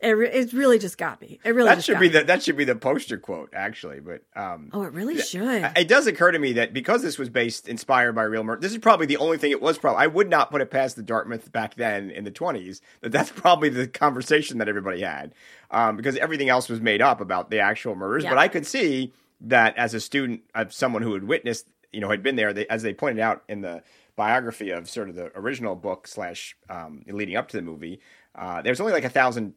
It, 0.00 0.10
re- 0.10 0.30
it 0.30 0.52
really 0.52 0.78
just 0.78 0.98
got 0.98 1.20
me. 1.20 1.40
It 1.42 1.54
really 1.54 1.68
that 1.68 1.82
should 1.82 1.98
be 1.98 2.08
me. 2.08 2.18
the 2.18 2.24
that 2.24 2.42
should 2.42 2.56
be 2.56 2.64
the 2.64 2.76
poster 2.76 3.16
quote 3.16 3.50
actually. 3.54 4.00
But 4.00 4.22
um, 4.34 4.70
oh, 4.72 4.82
it 4.82 4.92
really 4.92 5.18
should. 5.18 5.70
It 5.74 5.88
does 5.88 6.06
occur 6.06 6.32
to 6.32 6.38
me 6.38 6.54
that 6.54 6.72
because 6.72 7.02
this 7.02 7.18
was 7.18 7.30
based 7.30 7.68
inspired 7.68 8.14
by 8.14 8.24
real 8.24 8.44
murder, 8.44 8.60
this 8.60 8.72
is 8.72 8.78
probably 8.78 9.06
the 9.06 9.16
only 9.16 9.38
thing 9.38 9.52
it 9.52 9.62
was. 9.62 9.78
Probably 9.78 10.02
I 10.02 10.06
would 10.06 10.28
not 10.28 10.50
put 10.50 10.60
it 10.60 10.70
past 10.70 10.96
the 10.96 11.02
Dartmouth 11.02 11.50
back 11.50 11.76
then 11.76 12.10
in 12.10 12.24
the 12.24 12.30
twenties 12.30 12.82
that 13.00 13.12
that's 13.12 13.30
probably 13.34 13.68
the 13.68 13.86
conversation 13.88 14.58
that 14.58 14.68
everybody 14.68 15.00
had 15.00 15.34
um, 15.70 15.96
because 15.96 16.16
everything 16.16 16.48
else 16.48 16.68
was 16.68 16.80
made 16.80 17.00
up 17.00 17.20
about 17.20 17.50
the 17.50 17.60
actual 17.60 17.94
murders. 17.94 18.24
Yeah. 18.24 18.30
But 18.30 18.38
I 18.38 18.48
could 18.48 18.66
see 18.66 19.12
that 19.42 19.76
as 19.76 19.94
a 19.94 20.00
student 20.00 20.42
of 20.54 20.72
someone 20.72 21.02
who 21.02 21.14
had 21.14 21.24
witnessed, 21.24 21.66
you 21.92 22.00
know, 22.00 22.10
had 22.10 22.22
been 22.22 22.36
there, 22.36 22.52
they, 22.52 22.66
as 22.68 22.82
they 22.82 22.94
pointed 22.94 23.20
out 23.20 23.42
in 23.48 23.60
the 23.60 23.82
biography 24.16 24.70
of 24.70 24.88
sort 24.88 25.08
of 25.08 25.14
the 25.14 25.30
original 25.38 25.76
book 25.76 26.08
slash 26.08 26.56
um, 26.70 27.04
leading 27.06 27.36
up 27.36 27.48
to 27.48 27.56
the 27.56 27.62
movie. 27.62 28.00
Uh, 28.34 28.62
there's 28.62 28.80
only 28.80 28.92
like 28.92 29.04
a 29.04 29.10
thousand 29.10 29.54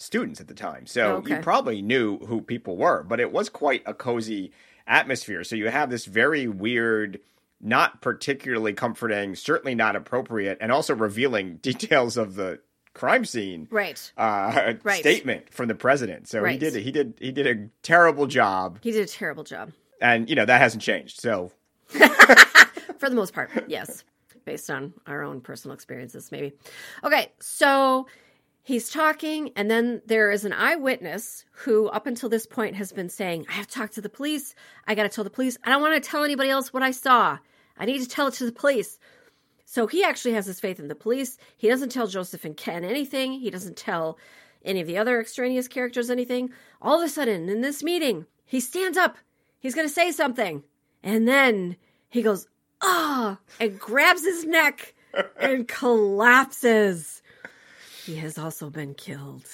students 0.00 0.40
at 0.40 0.48
the 0.48 0.54
time. 0.54 0.86
So 0.86 1.16
okay. 1.16 1.36
you 1.36 1.40
probably 1.42 1.82
knew 1.82 2.18
who 2.18 2.40
people 2.40 2.76
were, 2.76 3.02
but 3.02 3.20
it 3.20 3.32
was 3.32 3.48
quite 3.48 3.82
a 3.86 3.92
cozy 3.92 4.52
atmosphere. 4.86 5.44
So 5.44 5.56
you 5.56 5.68
have 5.68 5.90
this 5.90 6.06
very 6.06 6.48
weird, 6.48 7.20
not 7.60 8.00
particularly 8.00 8.72
comforting, 8.72 9.34
certainly 9.34 9.74
not 9.74 9.96
appropriate, 9.96 10.58
and 10.60 10.72
also 10.72 10.94
revealing 10.94 11.56
details 11.62 12.16
of 12.16 12.34
the 12.34 12.60
crime 12.92 13.24
scene 13.24 13.68
right 13.70 14.12
uh 14.16 14.72
right. 14.82 14.98
statement 14.98 15.54
from 15.54 15.68
the 15.68 15.76
president 15.76 16.26
so 16.26 16.40
right. 16.40 16.54
he 16.54 16.58
did 16.58 16.74
he 16.74 16.90
did 16.90 17.14
he 17.20 17.30
did 17.30 17.46
a 17.46 17.68
terrible 17.84 18.26
job 18.26 18.80
he 18.82 18.90
did 18.90 19.04
a 19.04 19.06
terrible 19.06 19.44
job 19.44 19.70
and 20.02 20.28
you 20.28 20.34
know 20.34 20.44
that 20.44 20.60
hasn't 20.60 20.82
changed 20.82 21.20
so 21.20 21.52
for 21.86 23.08
the 23.08 23.14
most 23.14 23.32
part 23.32 23.48
yes 23.68 24.02
based 24.44 24.70
on 24.70 24.92
our 25.06 25.22
own 25.22 25.40
personal 25.40 25.74
experiences, 25.74 26.30
maybe. 26.32 26.52
Okay, 27.04 27.32
so 27.40 28.06
he's 28.70 28.88
talking, 28.88 29.50
and 29.56 29.68
then 29.68 30.00
there 30.06 30.30
is 30.30 30.44
an 30.44 30.52
eyewitness 30.52 31.44
who, 31.50 31.88
up 31.88 32.06
until 32.06 32.28
this 32.28 32.46
point, 32.46 32.76
has 32.76 32.92
been 32.92 33.08
saying, 33.08 33.44
I 33.48 33.54
have 33.54 33.66
to 33.66 33.74
talk 33.74 33.90
to 33.92 34.00
the 34.00 34.08
police. 34.08 34.54
I 34.86 34.94
got 34.94 35.02
to 35.02 35.08
tell 35.08 35.24
the 35.24 35.30
police. 35.30 35.58
I 35.64 35.70
don't 35.70 35.82
want 35.82 36.00
to 36.00 36.08
tell 36.08 36.22
anybody 36.22 36.50
else 36.50 36.72
what 36.72 36.84
I 36.84 36.92
saw. 36.92 37.38
I 37.76 37.84
need 37.84 38.00
to 38.00 38.08
tell 38.08 38.28
it 38.28 38.34
to 38.34 38.46
the 38.46 38.52
police. 38.52 39.00
So 39.64 39.88
he 39.88 40.04
actually 40.04 40.34
has 40.34 40.46
his 40.46 40.60
faith 40.60 40.78
in 40.78 40.86
the 40.86 40.94
police. 40.94 41.36
He 41.56 41.68
doesn't 41.68 41.90
tell 41.90 42.06
Joseph 42.06 42.44
and 42.44 42.56
Ken 42.56 42.84
anything. 42.84 43.32
He 43.32 43.50
doesn't 43.50 43.76
tell 43.76 44.18
any 44.64 44.80
of 44.80 44.86
the 44.86 44.98
other 44.98 45.20
extraneous 45.20 45.66
characters 45.66 46.08
anything. 46.08 46.50
All 46.80 47.00
of 47.00 47.04
a 47.04 47.08
sudden, 47.08 47.48
in 47.48 47.62
this 47.62 47.82
meeting, 47.82 48.26
he 48.46 48.60
stands 48.60 48.96
up. 48.96 49.16
He's 49.58 49.74
going 49.74 49.88
to 49.88 49.92
say 49.92 50.12
something. 50.12 50.62
And 51.02 51.26
then 51.26 51.74
he 52.08 52.22
goes, 52.22 52.46
ah, 52.82 53.38
and 53.58 53.80
grabs 53.80 54.24
his 54.24 54.44
neck 54.44 54.94
and 55.40 55.66
collapses. 55.66 57.20
He 58.10 58.16
has 58.16 58.38
also 58.38 58.70
been 58.70 58.94
killed 58.94 59.46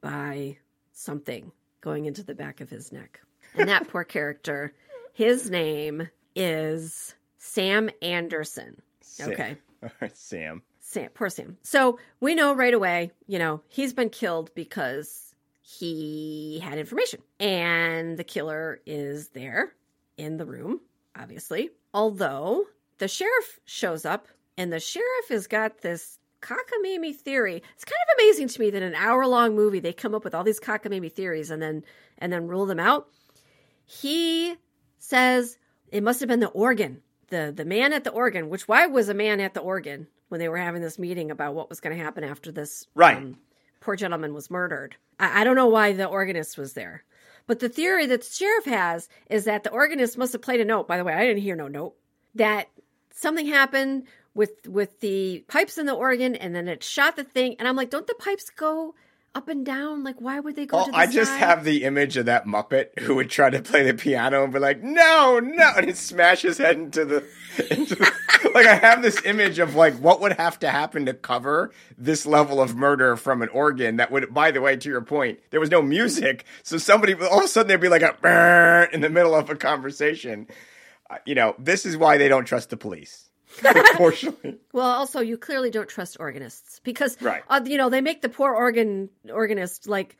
by 0.00 0.58
something 0.92 1.50
going 1.80 2.06
into 2.06 2.22
the 2.22 2.36
back 2.36 2.60
of 2.60 2.70
his 2.70 2.92
neck. 2.92 3.20
And 3.56 3.68
that 3.68 3.88
poor 3.88 4.04
character, 4.04 4.72
his 5.12 5.50
name 5.50 6.08
is 6.36 7.16
Sam 7.38 7.90
Anderson. 8.00 8.80
Sam. 9.00 9.32
Okay. 9.32 9.56
All 9.82 9.90
right, 10.00 10.16
Sam. 10.16 10.62
Sam, 10.78 11.08
poor 11.14 11.30
Sam. 11.30 11.56
So 11.64 11.98
we 12.20 12.36
know 12.36 12.54
right 12.54 12.72
away, 12.72 13.10
you 13.26 13.40
know, 13.40 13.60
he's 13.66 13.92
been 13.92 14.10
killed 14.10 14.54
because 14.54 15.34
he 15.60 16.60
had 16.62 16.78
information. 16.78 17.22
And 17.40 18.16
the 18.16 18.22
killer 18.22 18.80
is 18.86 19.30
there 19.30 19.72
in 20.16 20.36
the 20.36 20.46
room, 20.46 20.80
obviously. 21.18 21.70
Although 21.92 22.66
the 22.98 23.08
sheriff 23.08 23.58
shows 23.64 24.04
up 24.04 24.28
and 24.56 24.72
the 24.72 24.78
sheriff 24.78 25.28
has 25.30 25.48
got 25.48 25.80
this 25.80 26.19
cockamamie 26.40 27.14
theory. 27.14 27.62
It's 27.74 27.84
kind 27.84 27.98
of 28.08 28.18
amazing 28.18 28.48
to 28.48 28.60
me 28.60 28.70
that 28.70 28.82
an 28.82 28.94
hour 28.94 29.26
long 29.26 29.54
movie 29.54 29.80
they 29.80 29.92
come 29.92 30.14
up 30.14 30.24
with 30.24 30.34
all 30.34 30.44
these 30.44 30.60
cockamamie 30.60 31.12
theories 31.12 31.50
and 31.50 31.60
then 31.60 31.84
and 32.18 32.32
then 32.32 32.48
rule 32.48 32.66
them 32.66 32.80
out. 32.80 33.08
He 33.84 34.56
says 34.98 35.58
it 35.90 36.02
must 36.02 36.20
have 36.20 36.28
been 36.28 36.40
the 36.40 36.48
organ. 36.48 37.02
The 37.28 37.52
the 37.54 37.64
man 37.64 37.92
at 37.92 38.04
the 38.04 38.10
organ, 38.10 38.48
which 38.48 38.66
why 38.66 38.86
was 38.86 39.08
a 39.08 39.14
man 39.14 39.40
at 39.40 39.54
the 39.54 39.60
organ 39.60 40.06
when 40.28 40.40
they 40.40 40.48
were 40.48 40.56
having 40.56 40.82
this 40.82 40.98
meeting 40.98 41.30
about 41.30 41.54
what 41.54 41.68
was 41.68 41.80
going 41.80 41.96
to 41.96 42.02
happen 42.02 42.24
after 42.24 42.50
this 42.52 42.86
Right. 42.94 43.16
Um, 43.16 43.38
poor 43.80 43.96
gentleman 43.96 44.34
was 44.34 44.50
murdered. 44.50 44.96
I, 45.18 45.40
I 45.40 45.44
don't 45.44 45.56
know 45.56 45.68
why 45.68 45.92
the 45.92 46.06
organist 46.06 46.56
was 46.58 46.72
there. 46.72 47.04
But 47.46 47.58
the 47.58 47.68
theory 47.68 48.06
that 48.06 48.20
the 48.20 48.30
sheriff 48.30 48.64
has 48.66 49.08
is 49.28 49.44
that 49.44 49.64
the 49.64 49.72
organist 49.72 50.16
must 50.16 50.32
have 50.32 50.42
played 50.42 50.60
a 50.60 50.64
note. 50.64 50.86
By 50.86 50.98
the 50.98 51.04
way, 51.04 51.14
I 51.14 51.26
didn't 51.26 51.42
hear 51.42 51.56
no 51.56 51.68
note. 51.68 51.94
That 52.36 52.68
something 53.12 53.46
happened 53.46 54.04
with 54.34 54.66
with 54.66 55.00
the 55.00 55.44
pipes 55.48 55.78
in 55.78 55.86
the 55.86 55.94
organ, 55.94 56.34
and 56.34 56.54
then 56.54 56.68
it 56.68 56.82
shot 56.82 57.16
the 57.16 57.24
thing. 57.24 57.56
And 57.58 57.66
I'm 57.66 57.76
like, 57.76 57.90
don't 57.90 58.06
the 58.06 58.14
pipes 58.14 58.50
go 58.50 58.94
up 59.34 59.48
and 59.48 59.64
down? 59.64 60.02
Like, 60.02 60.20
why 60.20 60.40
would 60.40 60.56
they 60.56 60.66
go? 60.66 60.84
To 60.84 60.90
the 60.90 60.96
I 60.96 61.06
just 61.06 61.32
have 61.32 61.64
the 61.64 61.84
image 61.84 62.16
of 62.16 62.26
that 62.26 62.46
Muppet 62.46 62.98
who 63.00 63.14
would 63.16 63.30
try 63.30 63.50
to 63.50 63.62
play 63.62 63.84
the 63.84 63.94
piano 63.94 64.44
and 64.44 64.52
be 64.52 64.58
like, 64.58 64.82
"No, 64.82 65.40
no," 65.42 65.72
and 65.76 65.86
he'd 65.86 65.96
smash 65.96 66.42
his 66.42 66.58
head 66.58 66.76
into 66.76 67.04
the, 67.04 67.24
into 67.70 67.94
the 67.94 68.12
like. 68.54 68.66
I 68.66 68.74
have 68.74 69.02
this 69.02 69.24
image 69.24 69.58
of 69.58 69.74
like 69.74 69.94
what 69.94 70.20
would 70.20 70.32
have 70.34 70.58
to 70.60 70.70
happen 70.70 71.06
to 71.06 71.14
cover 71.14 71.72
this 71.98 72.26
level 72.26 72.60
of 72.60 72.74
murder 72.74 73.16
from 73.16 73.42
an 73.42 73.48
organ. 73.50 73.96
That 73.96 74.10
would, 74.10 74.32
by 74.32 74.50
the 74.50 74.60
way, 74.60 74.76
to 74.76 74.88
your 74.88 75.02
point, 75.02 75.40
there 75.50 75.60
was 75.60 75.70
no 75.70 75.82
music, 75.82 76.44
so 76.62 76.78
somebody 76.78 77.14
all 77.14 77.38
of 77.38 77.44
a 77.44 77.48
sudden 77.48 77.68
there'd 77.68 77.80
be 77.80 77.88
like 77.88 78.02
a 78.02 78.88
in 78.92 79.00
the 79.00 79.10
middle 79.10 79.34
of 79.34 79.50
a 79.50 79.56
conversation. 79.56 80.48
Uh, 81.08 81.16
you 81.26 81.34
know, 81.34 81.54
this 81.58 81.84
is 81.84 81.96
why 81.96 82.18
they 82.18 82.28
don't 82.28 82.44
trust 82.44 82.70
the 82.70 82.76
police. 82.76 83.29
Unfortunately, 83.64 84.58
Well, 84.72 84.86
also, 84.86 85.20
you 85.20 85.36
clearly 85.36 85.70
don't 85.70 85.88
trust 85.88 86.16
organists 86.20 86.80
because, 86.84 87.20
Right. 87.20 87.42
uh, 87.48 87.60
you 87.64 87.76
know, 87.76 87.90
they 87.90 88.00
make 88.00 88.22
the 88.22 88.28
poor 88.28 88.52
organ 88.54 89.08
organist 89.32 89.88
like 89.88 90.16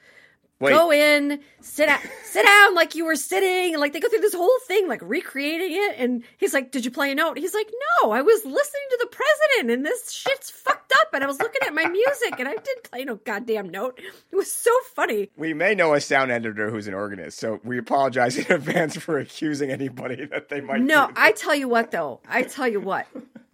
wait. 0.61 0.73
go 0.73 0.93
in, 0.93 1.41
sit 1.61 1.87
down, 1.87 1.99
sit 2.25 2.45
down 2.45 2.75
like 2.75 2.95
you 2.95 3.05
were 3.05 3.17
sitting, 3.17 3.75
and 3.75 3.81
like 3.81 3.93
they 3.93 4.01
go 4.01 4.09
through 4.09 4.21
this 4.21 4.35
whole 4.35 4.59
thing, 4.67 4.87
like 4.89 5.01
recreating 5.03 5.73
it. 5.73 5.97
And 5.99 6.23
he's 6.39 6.55
like, 6.55 6.71
"Did 6.71 6.85
you 6.85 6.91
play 6.91 7.11
a 7.13 7.15
note?" 7.15 7.39
He's 7.39 7.55
like, 7.55 7.71
"No, 8.03 8.11
I 8.11 8.23
was 8.23 8.45
listening 8.45 8.87
to 8.91 8.99
the 9.01 9.07
president, 9.07 9.73
and 9.73 9.85
this 9.85 10.13
shit's 10.13 10.51
fucked 10.51 10.93
up." 11.01 11.09
And 11.13 11.25
I 11.25 11.27
was 11.27 11.41
looking 11.41 11.63
at 11.67 11.75
my 11.75 11.87
music, 11.87 12.39
and 12.39 12.49
I 12.49 12.53
didn't 12.53 12.91
play 12.91 13.05
no 13.05 13.17
goddamn 13.17 13.69
note. 13.71 14.01
It 14.31 14.37
was 14.37 14.51
so 14.51 14.71
funny. 14.95 15.31
We 15.37 15.55
may 15.55 15.75
know 15.75 15.95
a 15.95 16.01
sound 16.01 16.31
editor 16.31 16.71
who's 16.71 16.87
an 16.87 16.95
organist, 16.95 17.39
so 17.39 17.61
we 17.65 17.79
apologize 17.79 18.37
in 18.37 18.53
advance 18.53 18.97
for 18.97 19.19
accusing 19.19 19.71
anybody 19.71 20.27
that 20.27 20.49
they 20.49 20.61
might. 20.61 20.83
No, 20.83 21.11
I 21.17 21.33
tell 21.33 21.55
you 21.55 21.69
what, 21.69 21.91
though, 21.91 22.21
I 22.29 22.43
tell 22.43 22.69
you 22.69 22.81
what, 22.81 23.07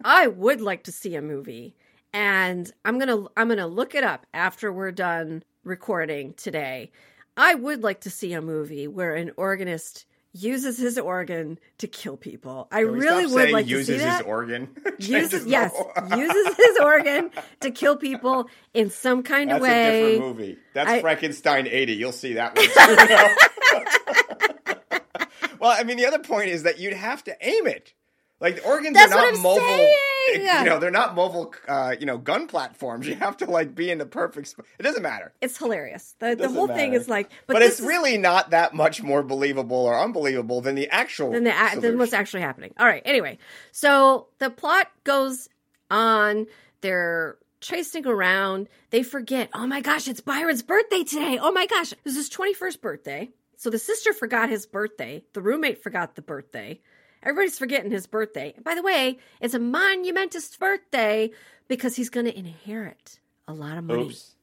I 0.03 0.27
would 0.27 0.61
like 0.61 0.83
to 0.83 0.91
see 0.91 1.15
a 1.15 1.21
movie, 1.21 1.75
and 2.13 2.71
I'm 2.85 2.99
gonna 2.99 3.25
I'm 3.35 3.47
gonna 3.47 3.67
look 3.67 3.95
it 3.95 4.03
up 4.03 4.25
after 4.33 4.71
we're 4.71 4.91
done 4.91 5.43
recording 5.67 6.33
today. 6.33 6.91
I 7.35 7.53
would 7.53 7.83
like 7.83 8.01
to 8.01 8.09
see 8.09 8.33
a 8.33 8.41
movie 8.41 8.87
where 8.87 9.15
an 9.15 9.31
organist 9.37 10.05
uses 10.33 10.77
his 10.77 10.97
organ 10.97 11.59
to 11.79 11.87
kill 11.87 12.17
people. 12.17 12.67
I 12.71 12.79
really 12.79 13.25
would 13.25 13.51
like 13.51 13.67
to 13.67 13.83
see 13.83 13.97
that. 13.97 13.99
Uses 13.99 14.17
his 14.17 14.21
organ. 14.21 14.69
uses 14.99 15.45
yes, 15.45 15.73
uses 16.15 16.55
his 16.55 16.77
organ 16.79 17.31
to 17.61 17.71
kill 17.71 17.97
people 17.97 18.49
in 18.73 18.89
some 18.89 19.23
kind 19.23 19.49
That's 19.49 19.63
of 19.63 19.69
a 19.69 19.71
way. 19.71 20.11
different 20.11 20.37
movie. 20.37 20.57
That's 20.73 20.89
I- 20.89 21.01
Frankenstein 21.01 21.67
eighty. 21.67 21.93
You'll 21.93 22.11
see 22.11 22.33
that 22.33 22.55
one. 22.55 22.67
well, 25.59 25.75
I 25.77 25.83
mean, 25.83 25.97
the 25.97 26.05
other 26.05 26.19
point 26.19 26.49
is 26.49 26.63
that 26.63 26.79
you'd 26.79 26.93
have 26.93 27.23
to 27.25 27.35
aim 27.41 27.67
it. 27.67 27.93
Like 28.39 28.57
the 28.57 28.65
organs 28.65 28.93
That's 28.95 29.11
are 29.11 29.31
not 29.31 29.41
mobile. 29.41 29.59
saying! 29.65 29.95
You 30.35 30.65
know, 30.65 30.77
they're 30.79 30.91
not 30.91 31.15
mobile. 31.15 31.53
Uh, 31.67 31.95
you 31.99 32.05
know, 32.05 32.17
gun 32.17 32.47
platforms. 32.47 33.07
You 33.07 33.15
have 33.15 33.37
to 33.37 33.45
like 33.45 33.73
be 33.73 33.89
in 33.89 33.97
the 33.97 34.05
perfect. 34.05 34.49
Sp- 34.53 34.67
it 34.77 34.83
doesn't 34.83 35.01
matter. 35.01 35.33
It's 35.41 35.57
hilarious. 35.57 36.15
The, 36.19 36.35
the 36.35 36.49
whole 36.49 36.67
thing 36.67 36.93
is 36.93 37.07
like, 37.07 37.29
but, 37.47 37.53
But, 37.53 37.61
it's 37.63 37.79
is- 37.79 37.85
really 37.85 38.17
not 38.17 38.51
that 38.51 38.73
much 38.73 39.01
more 39.01 39.23
believable 39.23 39.77
or 39.77 39.97
unbelievable 39.99 40.61
than 40.61 40.75
the 40.75 40.89
actual. 40.89 41.31
than 41.31 41.45
the 41.45 41.53
than 41.79 41.97
what's 41.97 42.13
actually 42.13 42.41
happening. 42.41 42.73
All 42.77 42.85
right. 42.85 43.01
Anyway, 43.05 43.37
so 43.71 44.27
the 44.39 44.49
plot 44.49 44.87
goes 45.03 45.49
on. 45.89 46.45
They're 46.81 47.37
chasing 47.61 48.05
around. 48.05 48.67
They 48.91 49.01
forget. 49.01 49.49
Oh 49.53 49.65
my 49.65 49.81
gosh, 49.81 50.07
it's 50.07 50.21
Byron's 50.21 50.61
birthday 50.61 51.03
today. 51.03 51.39
Oh 51.41 51.51
my 51.51 51.65
gosh, 51.65 51.91
it 51.93 51.99
was 52.03 52.15
his 52.15 52.29
twenty 52.29 52.53
first 52.53 52.81
birthday. 52.81 53.29
So 53.55 53.71
the 53.71 53.79
sister 53.79 54.13
forgot 54.13 54.49
his 54.49 54.67
birthday. 54.67 55.23
The 55.33 55.41
roommate 55.41 55.81
forgot 55.81 56.15
the 56.15 56.21
birthday. 56.21 56.79
Everybody's 57.23 57.57
forgetting 57.57 57.91
his 57.91 58.07
birthday. 58.07 58.53
By 58.63 58.75
the 58.75 58.81
way, 58.83 59.17
it's 59.41 59.53
a 59.53 59.59
monumentous 59.59 60.55
birthday 60.55 61.31
because 61.67 61.95
he's 61.95 62.09
going 62.09 62.25
to 62.25 62.37
inherit 62.37 63.19
a 63.47 63.53
lot 63.53 63.77
of 63.77 63.83
money. 63.85 64.03
Oops. 64.03 64.35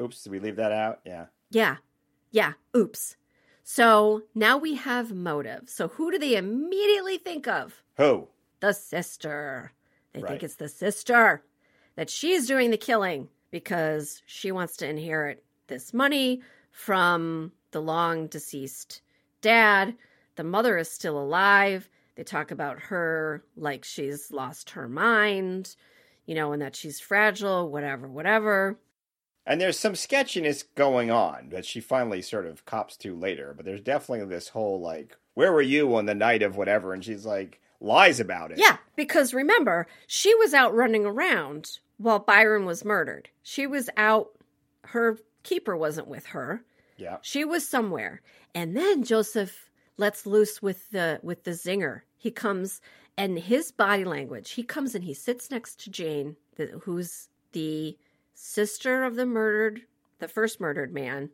Oops. 0.00 0.22
Did 0.22 0.30
we 0.32 0.38
leave 0.38 0.56
that 0.56 0.72
out? 0.72 1.00
Yeah. 1.04 1.26
Yeah. 1.50 1.76
Yeah. 2.30 2.52
Oops. 2.76 3.16
So 3.62 4.22
now 4.34 4.56
we 4.58 4.74
have 4.74 5.12
motive. 5.12 5.68
So 5.68 5.88
who 5.88 6.10
do 6.10 6.18
they 6.18 6.36
immediately 6.36 7.18
think 7.18 7.46
of? 7.46 7.82
Who? 7.96 8.28
The 8.60 8.72
sister. 8.72 9.72
They 10.12 10.20
Right. 10.20 10.30
think 10.30 10.42
it's 10.42 10.56
the 10.56 10.68
sister. 10.68 11.42
That 11.96 12.10
she's 12.10 12.46
doing 12.46 12.70
the 12.70 12.76
killing 12.76 13.28
because 13.50 14.22
she 14.26 14.52
wants 14.52 14.76
to 14.78 14.88
inherit 14.88 15.44
this 15.66 15.92
money 15.92 16.42
from 16.70 17.52
the 17.72 17.80
long 17.82 18.26
deceased 18.26 19.02
dad. 19.40 19.96
The 20.36 20.44
mother 20.44 20.78
is 20.78 20.90
still 20.90 21.18
alive. 21.18 21.88
They 22.20 22.24
talk 22.24 22.50
about 22.50 22.80
her 22.80 23.42
like 23.56 23.82
she's 23.82 24.30
lost 24.30 24.72
her 24.72 24.90
mind, 24.90 25.74
you 26.26 26.34
know, 26.34 26.52
and 26.52 26.60
that 26.60 26.76
she's 26.76 27.00
fragile, 27.00 27.70
whatever, 27.70 28.06
whatever. 28.06 28.78
And 29.46 29.58
there's 29.58 29.78
some 29.78 29.94
sketchiness 29.94 30.62
going 30.62 31.10
on 31.10 31.48
that 31.48 31.64
she 31.64 31.80
finally 31.80 32.20
sort 32.20 32.44
of 32.44 32.66
cops 32.66 32.98
to 32.98 33.16
later. 33.16 33.54
But 33.56 33.64
there's 33.64 33.80
definitely 33.80 34.26
this 34.26 34.48
whole 34.48 34.82
like, 34.82 35.16
where 35.32 35.50
were 35.50 35.62
you 35.62 35.96
on 35.96 36.04
the 36.04 36.14
night 36.14 36.42
of 36.42 36.58
whatever? 36.58 36.92
And 36.92 37.02
she's 37.02 37.24
like, 37.24 37.58
lies 37.80 38.20
about 38.20 38.50
it. 38.50 38.58
Yeah, 38.58 38.76
because 38.96 39.32
remember, 39.32 39.86
she 40.06 40.34
was 40.34 40.52
out 40.52 40.74
running 40.74 41.06
around 41.06 41.78
while 41.96 42.18
Byron 42.18 42.66
was 42.66 42.84
murdered. 42.84 43.30
She 43.42 43.66
was 43.66 43.88
out, 43.96 44.28
her 44.84 45.16
keeper 45.42 45.74
wasn't 45.74 46.08
with 46.08 46.26
her. 46.26 46.62
Yeah. 46.98 47.16
She 47.22 47.46
was 47.46 47.66
somewhere. 47.66 48.20
And 48.54 48.76
then 48.76 49.04
Joseph 49.04 49.70
lets 50.00 50.26
loose 50.26 50.60
with 50.60 50.90
the 50.90 51.20
with 51.22 51.44
the 51.44 51.52
zinger. 51.52 52.00
He 52.20 52.30
comes 52.30 52.82
and 53.16 53.38
his 53.38 53.72
body 53.72 54.04
language, 54.04 54.50
he 54.50 54.62
comes 54.62 54.94
and 54.94 55.02
he 55.02 55.14
sits 55.14 55.50
next 55.50 55.80
to 55.80 55.90
Jane, 55.90 56.36
who's 56.82 57.28
the 57.52 57.96
sister 58.34 59.04
of 59.04 59.16
the 59.16 59.24
murdered, 59.24 59.80
the 60.18 60.28
first 60.28 60.60
murdered 60.60 60.92
man, 60.92 61.30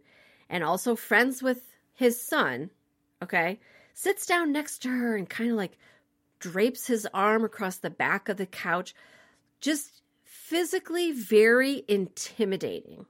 and 0.49 0.63
also 0.63 0.95
friends 0.95 1.43
with 1.43 1.75
his 1.93 2.23
son, 2.23 2.71
okay? 3.21 3.59
Sits 3.95 4.27
down 4.27 4.53
next 4.53 4.79
to 4.83 4.89
her 4.89 5.17
and 5.17 5.29
kind 5.29 5.51
of 5.51 5.57
like 5.57 5.77
drapes 6.39 6.87
his 6.87 7.07
arm 7.13 7.45
across 7.45 7.79
the 7.79 7.91
back 7.91 8.29
of 8.29 8.37
the 8.37 8.47
couch. 8.47 8.95
Just 9.61 10.03
physically 10.23 11.11
very 11.11 11.83
intimidating. 11.89 13.07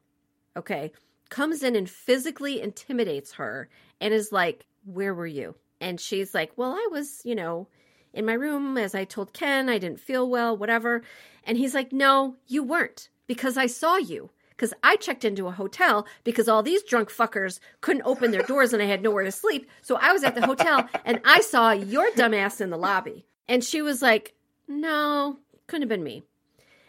Okay. 0.56 0.92
Comes 1.28 1.62
in 1.62 1.76
and 1.76 1.90
physically 1.90 2.62
intimidates 2.62 3.32
her 3.32 3.68
and 4.00 4.14
is 4.14 4.32
like, 4.32 4.64
Where 4.84 5.14
were 5.14 5.26
you? 5.26 5.56
And 5.80 6.00
she's 6.00 6.34
like, 6.34 6.52
Well, 6.56 6.72
I 6.72 6.88
was, 6.90 7.20
you 7.24 7.34
know, 7.34 7.68
in 8.12 8.24
my 8.24 8.32
room 8.32 8.78
as 8.78 8.94
I 8.94 9.04
told 9.04 9.32
Ken 9.32 9.68
I 9.68 9.78
didn't 9.78 10.00
feel 10.00 10.28
well, 10.28 10.56
whatever. 10.56 11.02
And 11.44 11.58
he's 11.58 11.74
like, 11.74 11.92
No, 11.92 12.36
you 12.46 12.62
weren't 12.62 13.08
because 13.26 13.56
I 13.56 13.66
saw 13.66 13.96
you. 13.96 14.30
Because 14.50 14.72
I 14.82 14.96
checked 14.96 15.26
into 15.26 15.48
a 15.48 15.52
hotel 15.52 16.06
because 16.24 16.48
all 16.48 16.62
these 16.62 16.82
drunk 16.82 17.10
fuckers 17.10 17.60
couldn't 17.82 18.06
open 18.06 18.30
their 18.30 18.42
doors 18.42 18.72
and 18.72 18.82
I 18.82 18.86
had 18.86 19.02
nowhere 19.02 19.24
to 19.24 19.30
sleep. 19.30 19.68
So 19.82 19.96
I 19.96 20.12
was 20.12 20.24
at 20.24 20.34
the 20.34 20.46
hotel 20.46 20.88
and 21.04 21.20
I 21.26 21.42
saw 21.42 21.72
your 21.72 22.10
dumbass 22.12 22.62
in 22.62 22.70
the 22.70 22.78
lobby. 22.78 23.26
And 23.48 23.62
she 23.62 23.82
was 23.82 24.00
like, 24.00 24.34
No, 24.66 25.38
couldn't 25.66 25.82
have 25.82 25.90
been 25.90 26.02
me. 26.02 26.22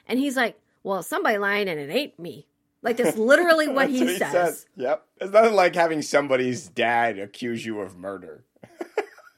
And 0.08 0.18
he's 0.18 0.38
like, 0.38 0.58
Well, 0.84 1.04
somebody 1.04 1.38
lying 1.38 1.68
and 1.68 1.80
it 1.80 1.90
ain't 1.94 2.18
me. 2.18 2.48
Like 2.82 2.96
that's 2.96 3.18
literally 3.18 3.68
what 3.68 3.88
That's 3.88 4.00
he 4.00 4.18
says. 4.18 4.66
Yep. 4.78 5.06
It's 5.20 5.34
nothing 5.34 5.54
like 5.54 5.76
having 5.76 6.02
somebody's 6.02 6.70
dad 6.70 7.20
accuse 7.20 7.66
you 7.66 7.82
of 7.82 7.98
murder. 7.98 8.46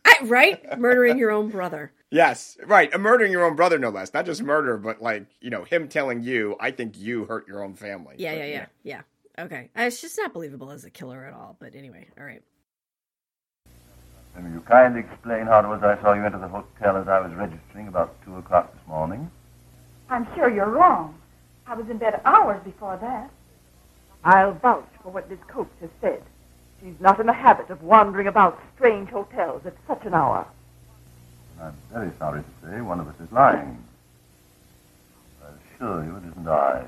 I, 0.06 0.18
right? 0.24 0.80
Murdering 0.80 1.18
your 1.18 1.32
own 1.32 1.50
brother. 1.50 1.92
Yes, 2.12 2.58
right. 2.66 2.98
Murdering 3.00 3.32
your 3.32 3.46
own 3.46 3.56
brother, 3.56 3.78
no 3.78 3.90
less. 3.90 4.14
Not 4.14 4.26
just 4.26 4.42
murder, 4.42 4.78
but 4.78 5.02
like, 5.02 5.28
you 5.42 5.50
know, 5.50 5.64
him 5.64 5.88
telling 5.88 6.24
you, 6.24 6.56
I 6.60 6.72
think 6.72 6.98
you 6.98 7.26
hurt 7.26 7.48
your 7.48 7.64
own 7.64 7.76
family. 7.76 8.16
Yeah, 8.18 8.34
But, 8.34 8.40
yeah, 8.40 8.46
yeah, 8.46 8.66
yeah. 8.84 9.02
Okay. 9.46 9.70
Uh, 9.78 9.84
It's 9.84 10.02
just 10.02 10.18
not 10.18 10.34
believable 10.34 10.72
as 10.72 10.84
a 10.86 10.90
killer 10.90 11.24
at 11.26 11.34
all. 11.34 11.56
But 11.60 11.76
anyway, 11.76 12.08
all 12.18 12.26
right. 12.26 12.42
And 14.36 14.46
will 14.46 14.54
you 14.54 14.62
kindly 14.62 15.02
explain 15.02 15.46
how 15.46 15.60
it 15.60 15.68
was 15.68 15.82
I 15.84 16.02
saw 16.02 16.14
you 16.14 16.24
enter 16.26 16.40
the 16.40 16.48
hotel 16.48 16.98
as 16.98 17.08
I 17.08 17.20
was 17.20 17.32
registering 17.34 17.88
about 17.88 18.16
2 18.26 18.36
o'clock 18.38 18.74
this 18.74 18.88
morning? 18.88 19.30
I'm 20.10 20.28
sure 20.36 20.50
you're 20.50 20.70
wrong. 20.70 21.16
I 21.68 21.76
was 21.76 21.88
in 21.90 21.98
bed 21.98 22.22
hours 22.26 22.62
before 22.64 22.98
that. 23.02 23.30
I'll 24.24 24.54
vouch 24.54 24.90
for 25.04 25.12
what 25.12 25.30
Miss 25.30 25.40
Coates 25.48 25.70
has 25.82 25.90
said. 26.02 26.24
She's 26.82 27.00
not 27.00 27.20
in 27.20 27.28
the 27.28 27.34
habit 27.34 27.70
of 27.70 27.84
wandering 27.84 28.28
about 28.28 28.60
strange 28.76 29.10
hotels 29.10 29.66
at 29.66 29.76
such 29.88 30.06
an 30.06 30.14
hour. 30.14 30.48
I'm 31.62 31.74
very 31.92 32.12
sorry 32.18 32.42
to 32.42 32.68
say 32.68 32.82
one 32.82 33.00
of 33.00 33.08
us 33.08 33.16
is 33.20 33.32
lying. 33.32 33.84
I 35.44 35.48
assure 35.76 36.06
you 36.06 36.16
it 36.16 36.24
isn't 36.32 36.48
I. 36.48 36.86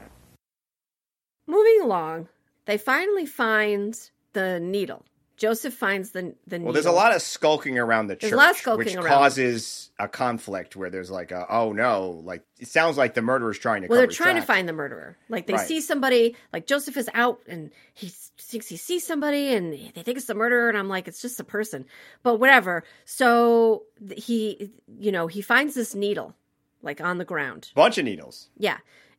Moving 1.45 1.81
along, 1.83 2.29
they 2.65 2.77
finally 2.77 3.25
find 3.25 3.99
the 4.31 4.59
needle. 4.61 5.03
Joseph 5.41 5.73
finds 5.73 6.11
the 6.11 6.35
the 6.45 6.59
needle. 6.59 6.65
Well, 6.65 6.73
there's 6.73 6.85
a 6.85 6.91
lot 6.91 7.15
of 7.15 7.21
skulking 7.23 7.79
around 7.79 8.05
the 8.07 8.15
church, 8.15 8.31
a 8.31 8.35
lot 8.35 8.51
of 8.51 8.57
skulking 8.57 8.85
which 8.85 8.95
around. 8.95 9.07
causes 9.07 9.89
a 9.97 10.07
conflict 10.07 10.75
where 10.75 10.91
there's 10.91 11.09
like 11.09 11.31
a, 11.31 11.47
oh 11.49 11.73
no, 11.73 12.21
like 12.23 12.43
it 12.59 12.67
sounds 12.67 12.95
like 12.95 13.15
the 13.15 13.23
murderer's 13.23 13.57
trying 13.57 13.81
to. 13.81 13.87
Well, 13.87 13.97
they're 13.97 14.05
trying 14.05 14.35
to 14.35 14.43
find 14.43 14.69
the 14.69 14.73
murderer. 14.73 15.17
Like 15.29 15.47
they 15.47 15.53
Right. 15.53 15.67
see 15.67 15.81
somebody, 15.81 16.35
like 16.53 16.67
Joseph 16.67 16.95
is 16.95 17.09
out 17.15 17.39
and 17.47 17.71
he 17.95 18.11
thinks 18.37 18.67
he 18.67 18.77
sees 18.77 19.03
somebody 19.03 19.55
and 19.55 19.73
they 19.73 20.03
think 20.03 20.17
it's 20.17 20.27
the 20.27 20.35
murderer. 20.35 20.69
And 20.69 20.77
I'm 20.77 20.89
like, 20.89 21.07
it's 21.07 21.23
just 21.23 21.39
a 21.39 21.43
person, 21.43 21.85
but 22.21 22.35
whatever. 22.39 22.83
So 23.05 23.83
he, 24.15 24.71
you 24.99 25.11
know, 25.11 25.25
he 25.25 25.41
finds 25.41 25.73
this 25.73 25.95
needle 25.95 26.35
like 26.83 27.01
on 27.01 27.17
the 27.17 27.25
ground. 27.25 27.71
bunch 27.73 27.97
of 27.97 28.05
needles. 28.05 28.49
Yeah. 28.59 28.77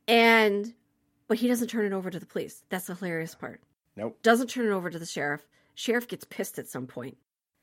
And, 0.09 0.73
but 1.27 1.39
he 1.39 1.49
doesn't 1.49 1.67
turn 1.69 1.85
it 1.87 1.93
over 1.93 2.11
to 2.11 2.21
the 2.21 2.27
police. 2.27 2.63
That's 2.69 2.87
the 2.87 2.95
hilarious 2.95 3.35
part. 3.35 3.61
Nope, 3.97 4.19
Doesn't 4.23 4.49
turn 4.49 4.67
it 4.67 4.71
over 4.71 4.89
to 4.89 4.99
the 4.99 5.05
sheriff. 5.07 5.47
Sheriff 5.75 6.09
gets 6.09 6.25
pissed 6.25 6.59
at 6.59 6.69
some 6.69 6.87
point. 6.87 7.17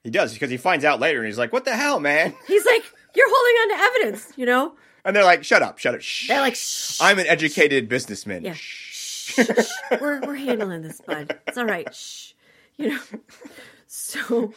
he 0.03 0.09
does 0.09 0.33
because 0.33 0.49
he 0.49 0.57
finds 0.57 0.83
out 0.85 0.99
later 0.99 1.19
and 1.19 1.27
he's 1.27 1.37
like, 1.37 1.53
"What 1.53 1.65
the 1.65 1.75
hell, 1.75 1.99
man?" 1.99 2.33
He's 2.47 2.65
like, 2.65 2.83
you're 3.15 3.29
holding 3.29 3.55
on 3.55 3.69
to 3.69 3.83
evidence, 3.83 4.33
you 4.35 4.45
know? 4.45 4.73
And 5.05 5.15
they're 5.15 5.23
like, 5.23 5.43
"Shut 5.43 5.61
up, 5.61 5.77
shut 5.77 5.95
up." 5.95 6.01
Shh. 6.01 6.27
They're 6.27 6.41
like, 6.41 6.55
shh. 6.55 6.99
I'm 7.01 7.19
an 7.19 7.27
educated 7.27 7.87
businessman. 7.89 8.43
Yeah. 8.45 8.53
Shh. 8.53 9.33
shh, 9.33 9.41
shh, 9.45 10.01
we're 10.01 10.19
we're 10.21 10.35
handling 10.35 10.81
this, 10.81 11.01
bud. 11.01 11.37
It's 11.47 11.57
all 11.57 11.65
right. 11.65 11.93
Shh. 11.93 12.33
You 12.77 12.89
know. 12.91 12.99
So, 13.87 14.53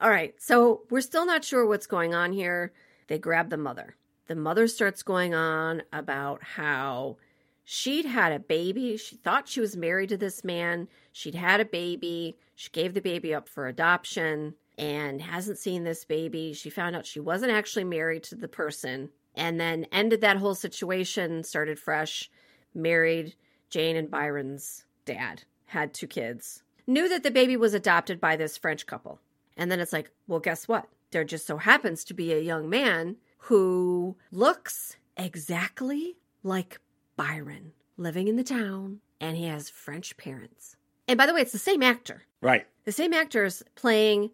all 0.00 0.10
right. 0.10 0.34
So 0.38 0.82
we're 0.90 1.00
still 1.00 1.26
not 1.26 1.44
sure 1.44 1.66
what's 1.66 1.86
going 1.86 2.14
on 2.14 2.32
here. 2.32 2.72
They 3.08 3.18
grab 3.18 3.50
the 3.50 3.56
mother. 3.56 3.96
The 4.26 4.34
mother 4.34 4.66
starts 4.68 5.02
going 5.02 5.34
on 5.34 5.82
about 5.92 6.42
how 6.42 7.16
she'd 7.64 8.06
had 8.06 8.32
a 8.32 8.38
baby. 8.38 8.96
She 8.96 9.16
thought 9.16 9.48
she 9.48 9.60
was 9.60 9.76
married 9.76 10.10
to 10.10 10.16
this 10.16 10.44
man. 10.44 10.88
She'd 11.12 11.34
had 11.34 11.60
a 11.60 11.64
baby. 11.64 12.36
She 12.54 12.70
gave 12.70 12.94
the 12.94 13.00
baby 13.00 13.34
up 13.34 13.48
for 13.48 13.66
adoption 13.66 14.54
and 14.78 15.20
hasn't 15.22 15.58
seen 15.58 15.84
this 15.84 16.04
baby. 16.04 16.52
She 16.52 16.70
found 16.70 16.96
out 16.96 17.06
she 17.06 17.20
wasn't 17.20 17.52
actually 17.52 17.84
married 17.84 18.22
to 18.24 18.34
the 18.34 18.48
person 18.48 19.10
and 19.34 19.58
then 19.60 19.86
ended 19.90 20.20
that 20.20 20.36
whole 20.36 20.54
situation, 20.54 21.42
started 21.42 21.78
fresh, 21.78 22.30
married 22.74 23.34
Jane 23.70 23.96
and 23.96 24.10
Byron's 24.10 24.84
dad, 25.04 25.42
had 25.66 25.92
two 25.92 26.06
kids, 26.06 26.62
knew 26.86 27.08
that 27.08 27.22
the 27.22 27.30
baby 27.30 27.56
was 27.56 27.74
adopted 27.74 28.20
by 28.20 28.36
this 28.36 28.56
French 28.56 28.86
couple. 28.86 29.20
And 29.56 29.70
then 29.70 29.80
it's 29.80 29.92
like, 29.92 30.10
well, 30.26 30.40
guess 30.40 30.68
what? 30.68 30.86
There 31.10 31.24
just 31.24 31.46
so 31.46 31.56
happens 31.56 32.04
to 32.04 32.14
be 32.14 32.32
a 32.32 32.40
young 32.40 32.68
man 32.68 33.16
who 33.38 34.16
looks 34.30 34.96
exactly 35.16 36.16
like 36.42 36.80
Byron, 37.16 37.72
living 37.96 38.28
in 38.28 38.36
the 38.36 38.44
town, 38.44 39.00
and 39.20 39.36
he 39.36 39.44
has 39.46 39.68
French 39.68 40.16
parents. 40.16 40.76
And 41.06 41.18
by 41.18 41.26
the 41.26 41.34
way, 41.34 41.40
it's 41.40 41.52
the 41.52 41.58
same 41.58 41.82
actor. 41.82 42.22
Right. 42.44 42.66
The 42.84 42.92
same 42.92 43.14
actors 43.14 43.62
playing 43.74 44.30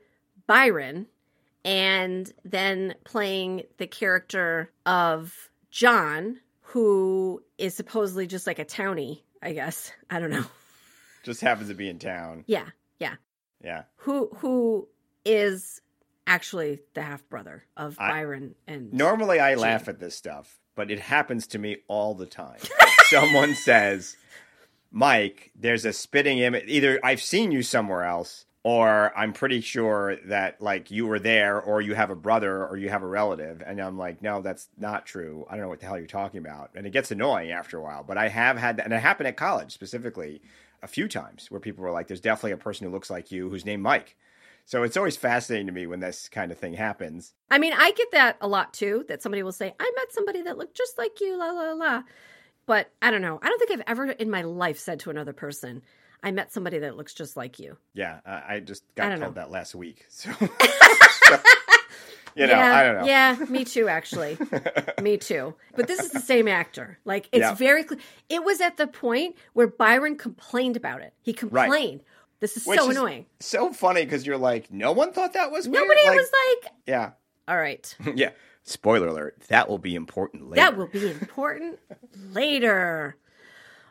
Byron 0.46 1.06
and 1.64 2.30
then 2.44 2.96
playing 3.04 3.62
the 3.78 3.86
character 3.86 4.70
of 4.84 5.50
John, 5.70 6.40
who 6.62 7.42
is 7.56 7.74
supposedly 7.74 8.26
just 8.26 8.46
like 8.46 8.58
a 8.58 8.64
townie, 8.64 9.20
I 9.40 9.52
guess. 9.52 9.92
I 10.10 10.18
don't 10.18 10.30
know. 10.30 10.44
Just 11.22 11.42
happens 11.42 11.68
to 11.68 11.74
be 11.74 11.88
in 11.90 11.98
town. 11.98 12.44
Yeah, 12.46 12.64
yeah. 12.98 13.16
Yeah. 13.62 13.82
Who 13.96 14.30
who 14.38 14.88
is 15.24 15.82
actually 16.26 16.80
the 16.94 17.02
half 17.02 17.28
brother 17.28 17.64
of 17.76 17.96
I- 18.00 18.08
Byron 18.08 18.54
and 18.66 18.92
Normally, 18.92 19.38
I 19.38 19.54
laugh 19.54 19.86
at 19.86 20.00
this 20.00 20.16
stuff, 20.16 20.58
but 20.74 20.90
it 20.90 20.98
happens 20.98 21.46
to 21.48 21.58
me 21.58 21.76
all 21.88 22.14
the 22.14 22.24
time. 22.24 22.58
Someone 23.10 23.54
says, 23.54 24.16
Mike, 24.90 25.52
there's 25.54 25.84
a 25.84 25.92
spitting 25.92 26.38
image. 26.38 26.64
Either 26.66 26.98
I've 27.02 27.22
seen 27.22 27.52
you 27.52 27.62
somewhere 27.62 28.04
else, 28.04 28.46
or 28.62 29.16
I'm 29.16 29.32
pretty 29.32 29.62
sure 29.62 30.16
that, 30.26 30.60
like, 30.60 30.90
you 30.90 31.06
were 31.06 31.18
there, 31.18 31.60
or 31.60 31.80
you 31.80 31.94
have 31.94 32.10
a 32.10 32.14
brother, 32.14 32.66
or 32.66 32.76
you 32.76 32.90
have 32.90 33.02
a 33.02 33.06
relative. 33.06 33.62
And 33.64 33.80
I'm 33.80 33.96
like, 33.96 34.20
no, 34.20 34.42
that's 34.42 34.68
not 34.76 35.06
true. 35.06 35.46
I 35.48 35.52
don't 35.52 35.62
know 35.62 35.68
what 35.68 35.80
the 35.80 35.86
hell 35.86 35.96
you're 35.96 36.06
talking 36.06 36.38
about. 36.38 36.70
And 36.74 36.86
it 36.86 36.90
gets 36.90 37.10
annoying 37.10 37.52
after 37.52 37.78
a 37.78 37.82
while. 37.82 38.04
But 38.04 38.18
I 38.18 38.28
have 38.28 38.58
had 38.58 38.76
that, 38.76 38.84
and 38.84 38.92
it 38.92 39.00
happened 39.00 39.28
at 39.28 39.36
college 39.36 39.72
specifically 39.72 40.42
a 40.82 40.86
few 40.86 41.08
times 41.08 41.50
where 41.50 41.60
people 41.60 41.84
were 41.84 41.90
like, 41.90 42.08
there's 42.08 42.20
definitely 42.20 42.52
a 42.52 42.58
person 42.58 42.86
who 42.86 42.92
looks 42.92 43.10
like 43.10 43.32
you 43.32 43.48
who's 43.48 43.64
named 43.64 43.82
Mike. 43.82 44.16
So 44.66 44.82
it's 44.82 44.96
always 44.96 45.16
fascinating 45.16 45.66
to 45.66 45.72
me 45.72 45.86
when 45.86 46.00
this 46.00 46.28
kind 46.28 46.52
of 46.52 46.58
thing 46.58 46.74
happens. 46.74 47.32
I 47.50 47.58
mean, 47.58 47.72
I 47.72 47.92
get 47.92 48.12
that 48.12 48.36
a 48.40 48.46
lot 48.46 48.72
too. 48.72 49.04
That 49.08 49.22
somebody 49.22 49.42
will 49.42 49.52
say, 49.52 49.74
"I 49.80 49.92
met 49.96 50.12
somebody 50.12 50.42
that 50.42 50.58
looked 50.58 50.76
just 50.76 50.96
like 50.96 51.20
you," 51.20 51.36
la 51.36 51.50
la 51.50 51.72
la. 51.72 52.02
But 52.70 52.88
I 53.02 53.10
don't 53.10 53.20
know. 53.20 53.36
I 53.42 53.48
don't 53.48 53.58
think 53.58 53.72
I've 53.72 53.82
ever 53.88 54.04
in 54.12 54.30
my 54.30 54.42
life 54.42 54.78
said 54.78 55.00
to 55.00 55.10
another 55.10 55.32
person, 55.32 55.82
"I 56.22 56.30
met 56.30 56.52
somebody 56.52 56.78
that 56.78 56.96
looks 56.96 57.12
just 57.12 57.36
like 57.36 57.58
you." 57.58 57.76
Yeah, 57.94 58.20
I, 58.24 58.54
I 58.54 58.60
just 58.60 58.84
got 58.94 59.08
don't 59.08 59.18
told 59.18 59.34
know. 59.34 59.40
that 59.40 59.50
last 59.50 59.74
week. 59.74 60.06
So, 60.08 60.30
so, 60.30 60.38
you 62.36 62.46
know, 62.46 62.52
yeah, 62.52 62.76
I 62.76 62.82
don't 62.84 63.00
know. 63.00 63.06
Yeah, 63.06 63.36
me 63.48 63.64
too. 63.64 63.88
Actually, 63.88 64.38
me 65.02 65.16
too. 65.16 65.56
But 65.74 65.88
this 65.88 65.98
is 65.98 66.12
the 66.12 66.20
same 66.20 66.46
actor. 66.46 67.00
Like 67.04 67.28
it's 67.32 67.40
Yeah. 67.40 67.54
very 67.54 67.82
clear. 67.82 67.98
It 68.28 68.44
was 68.44 68.60
at 68.60 68.76
the 68.76 68.86
point 68.86 69.34
where 69.52 69.66
Byron 69.66 70.14
complained 70.16 70.76
about 70.76 71.00
it. 71.00 71.12
He 71.22 71.32
complained. 71.32 72.02
This 72.38 72.56
is 72.56 72.64
Which 72.66 72.78
so 72.78 72.88
is 72.88 72.96
annoying. 72.96 73.26
So 73.40 73.72
funny 73.72 74.04
because 74.04 74.24
you're 74.24 74.38
like, 74.38 74.70
no 74.70 74.92
one 74.92 75.12
thought 75.12 75.32
that 75.32 75.50
was 75.50 75.68
weird? 75.68 75.82
Nobody 75.82 76.06
Like, 76.06 76.16
was 76.18 76.30
like, 76.62 76.72
yeah, 76.86 77.10
"All 77.48 77.56
right, 77.58 77.96
yeah. 78.14 78.30
Spoiler 78.62 79.08
alert: 79.08 79.40
that 79.48 79.68
will 79.68 79.78
be 79.78 79.94
important 79.94 80.50
later. 80.50 80.62
that 80.62 80.76
will 80.76 80.86
be 80.86 81.10
important 81.10 81.78
later." 82.32 83.16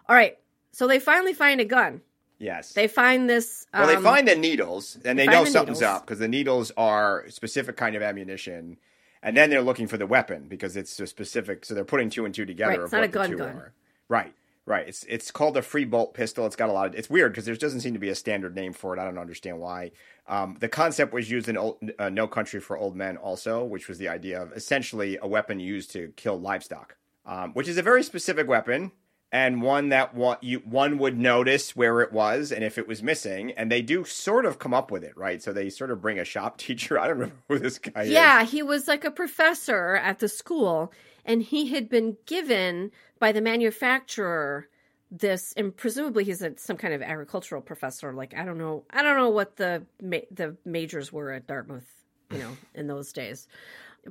All 0.07 0.15
right. 0.15 0.37
So 0.71 0.87
they 0.87 0.99
finally 0.99 1.33
find 1.33 1.59
a 1.59 1.65
gun. 1.65 2.01
yes. 2.37 2.73
They 2.73 2.87
find 2.87 3.29
this. 3.29 3.65
well, 3.73 3.87
they 3.87 3.95
um, 3.95 4.03
find 4.03 4.27
the 4.27 4.35
needles 4.35 4.97
and 5.03 5.17
they 5.19 5.25
find 5.25 5.35
know 5.35 5.43
the 5.45 5.51
something's 5.51 5.81
needles. 5.81 5.95
up 5.97 6.05
because 6.05 6.19
the 6.19 6.27
needles 6.27 6.71
are 6.77 7.21
a 7.21 7.31
specific 7.31 7.75
kind 7.75 7.95
of 7.95 8.01
ammunition, 8.01 8.77
and 9.21 9.35
then 9.35 9.49
they're 9.49 9.61
looking 9.61 9.87
for 9.87 9.97
the 9.97 10.07
weapon 10.07 10.47
because 10.47 10.77
it's 10.77 10.99
a 10.99 11.07
specific. 11.07 11.65
So 11.65 11.73
they're 11.73 11.83
putting 11.85 12.09
two 12.09 12.25
and 12.25 12.33
two 12.33 12.45
together. 12.45 12.71
Right, 12.71 12.81
it's 12.81 12.91
not 12.91 13.03
a 13.03 13.07
gun 13.07 13.35
gun. 13.35 13.49
Are. 13.49 13.73
Right. 14.07 14.33
Right. 14.65 14.87
It's 14.87 15.03
it's 15.09 15.31
called 15.31 15.57
a 15.57 15.63
free 15.63 15.85
bolt 15.85 16.13
pistol. 16.13 16.45
It's 16.45 16.55
got 16.55 16.69
a 16.69 16.73
lot 16.73 16.87
of. 16.87 16.95
It's 16.95 17.09
weird 17.09 17.31
because 17.31 17.45
there 17.45 17.55
doesn't 17.55 17.81
seem 17.81 17.93
to 17.93 17.99
be 17.99 18.09
a 18.09 18.15
standard 18.15 18.55
name 18.55 18.71
for 18.73 18.95
it. 18.95 18.99
I 18.99 19.03
don't 19.03 19.17
understand 19.17 19.59
why. 19.59 19.91
Um, 20.29 20.57
the 20.59 20.69
concept 20.69 21.11
was 21.11 21.29
used 21.29 21.49
in 21.49 21.57
old, 21.57 21.77
uh, 21.97 22.09
No 22.09 22.27
Country 22.27 22.59
for 22.59 22.77
Old 22.77 22.95
Men 22.95 23.17
also, 23.17 23.65
which 23.65 23.87
was 23.87 23.97
the 23.97 24.07
idea 24.07 24.41
of 24.41 24.53
essentially 24.53 25.17
a 25.21 25.27
weapon 25.27 25.59
used 25.59 25.91
to 25.91 26.13
kill 26.15 26.39
livestock, 26.39 26.95
um, 27.25 27.51
which 27.53 27.67
is 27.67 27.77
a 27.77 27.81
very 27.81 28.03
specific 28.03 28.47
weapon 28.47 28.91
and 29.31 29.61
one 29.61 29.89
that 29.89 30.15
one, 30.15 30.37
you, 30.41 30.59
one 30.59 30.97
would 30.97 31.17
notice 31.17 31.75
where 31.75 32.01
it 32.01 32.11
was 32.11 32.51
and 32.51 32.63
if 32.63 32.77
it 32.77 32.87
was 32.87 33.03
missing. 33.03 33.51
And 33.51 33.71
they 33.71 33.81
do 33.81 34.03
sort 34.03 34.45
of 34.45 34.59
come 34.59 34.73
up 34.73 34.91
with 34.91 35.03
it, 35.03 35.15
right? 35.15 35.41
So 35.41 35.53
they 35.53 35.69
sort 35.69 35.91
of 35.91 36.01
bring 36.01 36.19
a 36.19 36.25
shop 36.25 36.57
teacher. 36.59 36.99
I 36.99 37.07
don't 37.07 37.17
remember 37.17 37.35
who 37.47 37.59
this 37.59 37.79
guy 37.79 38.03
is. 38.03 38.09
Yeah, 38.09 38.43
he 38.43 38.63
was 38.63 38.87
like 38.87 39.05
a 39.05 39.11
professor 39.11 39.95
at 39.95 40.19
the 40.19 40.29
school, 40.29 40.91
and 41.25 41.41
he 41.41 41.69
had 41.69 41.89
been 41.89 42.17
given 42.25 42.91
by 43.19 43.31
the 43.31 43.41
manufacturer 43.41 44.67
this, 45.11 45.53
and 45.57 45.75
presumably 45.75 46.23
he's 46.23 46.41
a, 46.41 46.53
some 46.57 46.77
kind 46.77 46.93
of 46.93 47.01
agricultural 47.01 47.61
professor. 47.61 48.13
Like 48.13 48.35
I 48.35 48.45
don't 48.45 48.57
know, 48.57 48.83
I 48.91 49.01
don't 49.03 49.17
know 49.17 49.29
what 49.29 49.55
the 49.55 49.85
ma- 50.01 50.17
the 50.31 50.55
majors 50.65 51.11
were 51.11 51.31
at 51.31 51.47
Dartmouth 51.47 51.87
you 52.31 52.37
know, 52.39 52.57
in 52.75 52.87
those 52.87 53.11
days. 53.11 53.47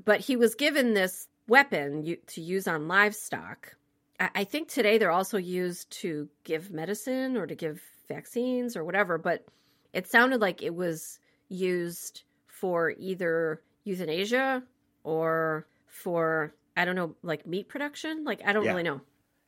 But 0.04 0.20
he 0.20 0.36
was 0.36 0.54
given 0.54 0.94
this 0.94 1.28
weapon 1.46 2.16
to 2.26 2.40
use 2.40 2.66
on 2.68 2.88
livestock. 2.88 3.74
I 4.20 4.42
think 4.44 4.68
today 4.68 4.98
they're 4.98 5.12
also 5.12 5.38
used 5.38 5.90
to 6.00 6.28
give 6.42 6.72
medicine 6.72 7.36
or 7.36 7.46
to 7.46 7.54
give 7.54 7.80
vaccines 8.08 8.76
or 8.76 8.84
whatever, 8.84 9.16
but 9.16 9.44
it 9.92 10.08
sounded 10.08 10.40
like 10.40 10.60
it 10.60 10.74
was 10.74 11.20
used 11.48 12.24
for 12.48 12.90
either 12.98 13.62
euthanasia 13.84 14.64
or 15.04 15.68
for 15.86 16.52
I 16.76 16.84
don't 16.84 16.96
know, 16.96 17.14
like 17.22 17.46
meat 17.46 17.68
production. 17.68 18.24
Like 18.24 18.42
I 18.44 18.52
don't 18.52 18.64
Yeah. 18.64 18.70
really 18.70 18.82
know. 18.82 19.00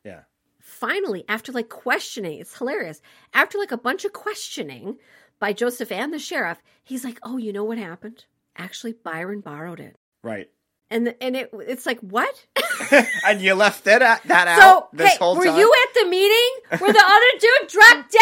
Yeah. 0.04 0.20
Finally, 0.60 1.24
after 1.28 1.52
like 1.52 1.68
questioning, 1.68 2.38
it's 2.38 2.56
hilarious. 2.56 3.00
After 3.34 3.58
like 3.58 3.72
a 3.72 3.78
bunch 3.78 4.04
of 4.04 4.12
questioning 4.12 4.98
by 5.38 5.52
Joseph 5.52 5.90
and 5.90 6.12
the 6.12 6.18
sheriff, 6.18 6.62
he's 6.84 7.04
like, 7.04 7.18
"Oh, 7.22 7.38
you 7.38 7.52
know 7.52 7.64
what 7.64 7.78
happened? 7.78 8.24
Actually, 8.56 8.92
Byron 8.92 9.40
borrowed 9.40 9.80
it." 9.80 9.96
Right. 10.22 10.48
And 10.90 11.14
and 11.20 11.36
it 11.36 11.50
it's 11.54 11.86
like 11.86 12.00
what? 12.00 12.46
and 13.26 13.40
you 13.40 13.54
left 13.54 13.84
that 13.84 14.02
out, 14.02 14.22
that 14.24 14.58
so 14.58 14.64
out 14.64 14.96
this 14.96 15.12
hey, 15.12 15.16
whole 15.18 15.36
were 15.36 15.44
time. 15.44 15.58
you 15.58 15.72
at 15.86 15.94
the 15.94 16.06
meeting 16.08 16.50
where 16.78 16.92
the 16.92 17.04
other 17.04 17.38
dude 17.40 17.68
dropped 17.68 18.16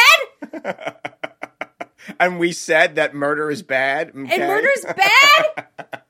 dead? 0.62 1.14
and 2.20 2.38
we 2.38 2.52
said 2.52 2.96
that 2.96 3.14
murder 3.14 3.50
is 3.50 3.62
bad. 3.62 4.14
And 4.14 4.28
murder's 4.28 4.84
bad. 4.84 5.66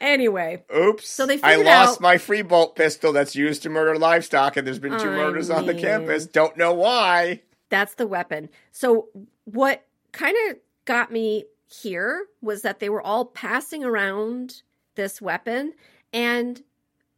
anyway, 0.00 0.62
Oops. 0.74 1.08
So 1.08 1.26
they 1.26 1.40
I 1.42 1.56
lost 1.56 1.96
out- 1.96 2.00
my 2.00 2.18
free 2.18 2.42
bolt 2.42 2.76
pistol 2.76 3.12
that's 3.12 3.34
used 3.36 3.62
to 3.64 3.68
murder 3.70 3.96
livestock, 3.96 4.56
and 4.56 4.66
there's 4.66 4.78
been 4.78 4.98
two 4.98 5.10
I 5.10 5.16
murders 5.16 5.50
on 5.50 5.66
the 5.66 5.74
campus. 5.74 6.26
Don't 6.26 6.56
know 6.56 6.72
why. 6.74 7.42
that's 7.68 7.94
the 7.94 8.06
weapon. 8.06 8.48
So 8.72 9.08
what 9.44 9.86
kind 10.12 10.36
of 10.50 10.56
got 10.84 11.12
me 11.12 11.44
here 11.68 12.26
was 12.42 12.62
that 12.62 12.80
they 12.80 12.88
were 12.88 13.00
all 13.02 13.24
passing 13.26 13.84
around 13.84 14.62
this 14.96 15.22
weapon 15.22 15.72
and 16.12 16.62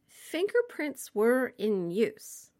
fingerprints 0.07 1.13
were 1.13 1.53
in 1.57 1.89
use 1.91 2.51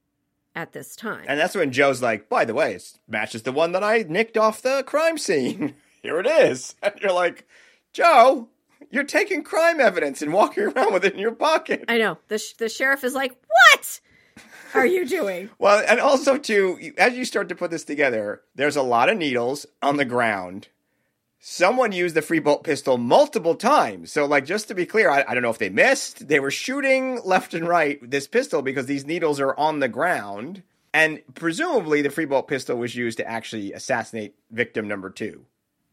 at 0.56 0.72
this 0.74 0.96
time. 0.96 1.26
And 1.28 1.40
that's 1.40 1.56
when 1.56 1.72
Joe's 1.72 2.02
like, 2.02 2.30
by 2.30 2.46
the 2.46 2.54
way, 2.54 2.74
it 2.74 2.98
matches 3.08 3.44
the 3.44 3.52
one 3.52 3.72
that 3.74 3.84
I 3.84 4.06
nicked 4.08 4.38
off 4.38 4.62
the 4.62 4.84
crime 4.86 5.18
scene. 5.18 5.76
Here 6.02 6.20
it 6.20 6.28
is. 6.28 6.76
And 6.84 6.94
you're 7.02 7.14
like, 7.14 7.48
Joe, 7.94 8.50
you're 8.92 9.04
taking 9.04 9.44
crime 9.44 9.80
evidence 9.80 10.22
and 10.22 10.34
walking 10.34 10.64
around 10.76 10.94
with 10.94 11.06
it 11.06 11.14
in 11.14 11.20
your 11.20 11.32
pocket. 11.32 11.86
I 11.88 11.98
know. 11.98 12.18
The 12.28 12.38
sh- 12.38 12.54
the 12.54 12.70
sheriff 12.70 13.04
is 13.04 13.14
like, 13.14 13.36
"What 13.48 14.00
are 14.74 14.86
you 14.86 15.06
doing?" 15.06 15.50
Well, 15.60 15.84
and 15.88 16.00
also 16.00 16.38
too, 16.38 16.94
as 16.98 17.14
you 17.14 17.26
start 17.26 17.50
to 17.50 17.56
put 17.56 17.72
this 17.72 17.84
together, 17.84 18.42
there's 18.56 18.76
a 18.76 18.82
lot 18.82 19.10
of 19.10 19.18
needles 19.18 19.66
on 19.82 19.98
the 19.98 20.06
ground. 20.06 20.70
Someone 21.40 21.92
used 21.92 22.16
the 22.16 22.22
free 22.22 22.40
bolt 22.40 22.64
pistol 22.64 22.98
multiple 22.98 23.56
times. 23.56 24.14
So, 24.14 24.26
like, 24.26 24.46
just 24.46 24.70
to 24.70 24.76
be 24.76 24.86
clear, 24.86 25.10
I, 25.10 25.26
I 25.28 25.34
don't 25.34 25.44
know 25.44 25.50
if 25.50 25.58
they 25.58 25.70
missed. 25.70 26.30
They 26.30 26.40
were 26.40 26.52
shooting 26.52 27.20
left 27.26 27.54
and 27.54 27.68
right 27.68 28.00
with 28.00 28.12
this 28.12 28.28
pistol 28.28 28.62
because 28.62 28.86
these 28.86 29.06
needles 29.06 29.42
are 29.42 29.54
on 29.58 29.80
the 29.80 29.90
ground. 29.90 30.64
And 30.94 31.22
presumably, 31.34 32.02
the 32.02 32.10
free 32.10 32.24
bolt 32.24 32.48
pistol 32.48 32.78
was 32.78 32.96
used 32.96 33.18
to 33.18 33.28
actually 33.28 33.74
assassinate 33.74 34.36
victim 34.52 34.88
number 34.88 35.10
two 35.10 35.46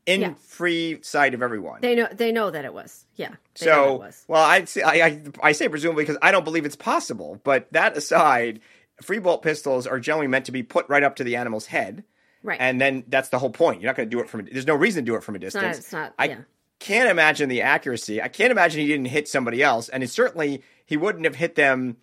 in 0.07 0.20
Yeah. 0.22 0.34
free 0.46 0.98
sight 1.03 1.34
of 1.34 1.42
everyone. 1.42 1.80
They 1.82 1.94
know 1.94 2.09
they 2.11 2.32
know 2.32 2.51
that 2.51 2.64
it 2.64 2.72
was. 2.74 3.05
Yeah. 3.16 3.34
They 3.59 3.66
know 3.66 3.72
it 3.72 3.86
So, 3.86 3.94
was. 3.96 4.24
well, 4.28 4.42
I'd 4.42 4.68
say, 4.68 4.82
I, 4.82 4.92
I 5.07 5.22
I 5.42 5.53
say 5.53 5.68
presumably 5.68 6.05
because 6.05 6.18
I 6.22 6.30
don't 6.32 6.44
believe 6.44 6.64
it's 6.64 6.76
possible. 6.76 7.40
But 7.44 7.72
that 7.72 7.96
aside, 7.96 8.61
free 9.03 9.18
bolt 9.18 9.42
pistols 9.42 9.86
are 9.86 10.01
generally 10.01 10.26
meant 10.28 10.46
to 10.46 10.53
be 10.53 10.62
put 10.62 10.88
right 10.88 11.03
up 11.03 11.16
to 11.16 11.24
the 11.24 11.36
animal's 11.36 11.66
head, 11.66 12.05
Right. 12.42 12.59
and 12.61 12.80
then 12.80 13.05
that's 13.09 13.28
the 13.28 13.38
whole 13.38 13.51
point. 13.51 13.80
You're 13.80 13.88
not 13.88 13.96
going 13.96 14.09
to 14.09 14.14
do 14.16 14.20
it 14.22 14.28
from. 14.30 14.46
There's 14.51 14.66
no 14.66 14.74
reason 14.74 15.05
to 15.05 15.11
do 15.12 15.16
it 15.16 15.22
from 15.22 15.34
a 15.34 15.38
it's 15.38 15.55
distance. 15.55 15.62
not 15.62 15.76
it's 15.76 15.92
not 15.92 16.14
I 16.18 16.24
yeah. 16.26 16.38
can't 16.78 17.11
imagine 17.11 17.48
the 17.48 17.62
accuracy. 17.62 18.20
I 18.22 18.28
can't 18.28 18.51
imagine 18.51 18.80
he 18.80 18.86
didn't 18.88 19.07
hit 19.09 19.28
somebody 19.28 19.62
else, 19.62 19.88
and 19.90 20.03
it 20.03 20.09
certainly 20.11 20.62
he 20.86 20.96
wouldn't 20.96 21.24
have 21.26 21.36
hit 21.36 21.55
them 21.55 21.98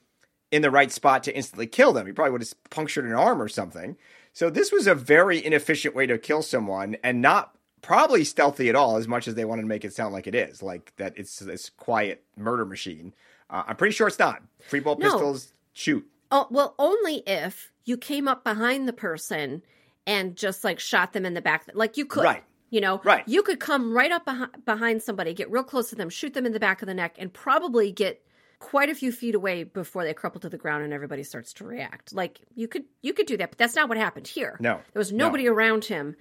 in 0.51 0.61
the 0.61 0.71
right 0.71 0.91
spot 0.91 1.23
to 1.23 1.35
instantly 1.35 1.67
kill 1.67 1.91
them. 1.91 2.05
He 2.07 2.13
probably 2.13 2.31
would 2.31 2.41
have 2.41 2.53
punctured 2.69 3.03
an 3.05 3.13
arm 3.13 3.41
or 3.41 3.49
something. 3.49 3.97
So 4.31 4.49
this 4.51 4.71
was 4.71 4.85
a 4.87 4.93
very 4.95 5.43
inefficient 5.43 5.95
way 5.95 6.05
to 6.05 6.17
kill 6.19 6.41
someone, 6.43 6.95
and 7.03 7.21
not 7.21 7.56
probably 7.81 8.23
stealthy 8.23 8.69
at 8.69 8.75
all, 8.75 8.97
as 8.97 9.07
much 9.07 9.27
as 9.27 9.35
they 9.35 9.45
wanted 9.45 9.61
to 9.63 9.67
make 9.67 9.85
it 9.85 9.93
sound 9.93 10.13
like 10.13 10.27
it 10.27 10.35
is, 10.35 10.61
like 10.63 10.93
that 10.97 11.13
it's 11.17 11.39
this 11.39 11.69
quiet 11.69 12.23
murder 12.35 12.65
machine. 12.65 13.13
Uh, 13.49 13.63
I'm 13.67 13.75
pretty 13.75 13.93
sure 13.93 14.07
it's 14.07 14.19
not. 14.19 14.41
Free 14.61 14.79
ball 14.79 14.97
No. 14.97 15.09
pistols 15.11 15.53
shoot. 15.73 16.05
Oh, 16.31 16.47
well, 16.49 16.75
only 16.77 17.23
if 17.25 17.71
you 17.85 17.95
came 17.97 18.27
up 18.27 18.43
behind 18.43 18.87
the 18.87 18.93
person 18.93 19.61
and 20.05 20.35
just 20.35 20.63
like 20.63 20.79
shot 20.79 21.13
them 21.13 21.25
in 21.25 21.33
the 21.33 21.41
back. 21.41 21.69
Like 21.73 21.95
you 21.97 22.05
could. 22.05 22.23
Right. 22.23 22.43
You 22.69 22.81
know, 22.81 22.99
Right. 23.05 23.23
You 23.27 23.43
could 23.43 23.61
come 23.61 23.93
right 23.93 24.11
up 24.11 24.25
behind, 24.25 24.65
behind 24.65 25.01
somebody, 25.01 25.33
get 25.33 25.49
real 25.49 25.63
close 25.63 25.89
to 25.91 25.95
them, 25.95 26.09
shoot 26.09 26.33
them 26.33 26.45
in 26.45 26.51
the 26.51 26.59
back 26.59 26.81
of 26.81 26.87
the 26.87 26.93
neck, 26.93 27.15
and 27.17 27.31
probably 27.31 27.93
get 27.93 28.21
quite 28.59 28.89
a 28.89 28.95
few 28.95 29.11
feet 29.13 29.35
away 29.35 29.63
before 29.63 30.03
they 30.03 30.13
crumple 30.13 30.41
to 30.41 30.49
the 30.49 30.57
ground 30.57 30.83
and 30.83 30.91
everybody 30.91 31.23
starts 31.23 31.53
to 31.53 31.63
react. 31.63 32.13
Like 32.13 32.41
you 32.55 32.67
could, 32.67 32.83
you 33.01 33.13
could 33.13 33.25
do 33.27 33.37
that, 33.37 33.51
but 33.51 33.57
that's 33.57 33.75
not 33.75 33.87
what 33.87 33.97
happened 33.97 34.27
here. 34.27 34.57
No. 34.59 34.81
there 34.91 34.99
was 34.99 35.13
No. 35.13 35.27
nobody 35.27 35.47
around 35.47 35.85
him. 35.85 36.17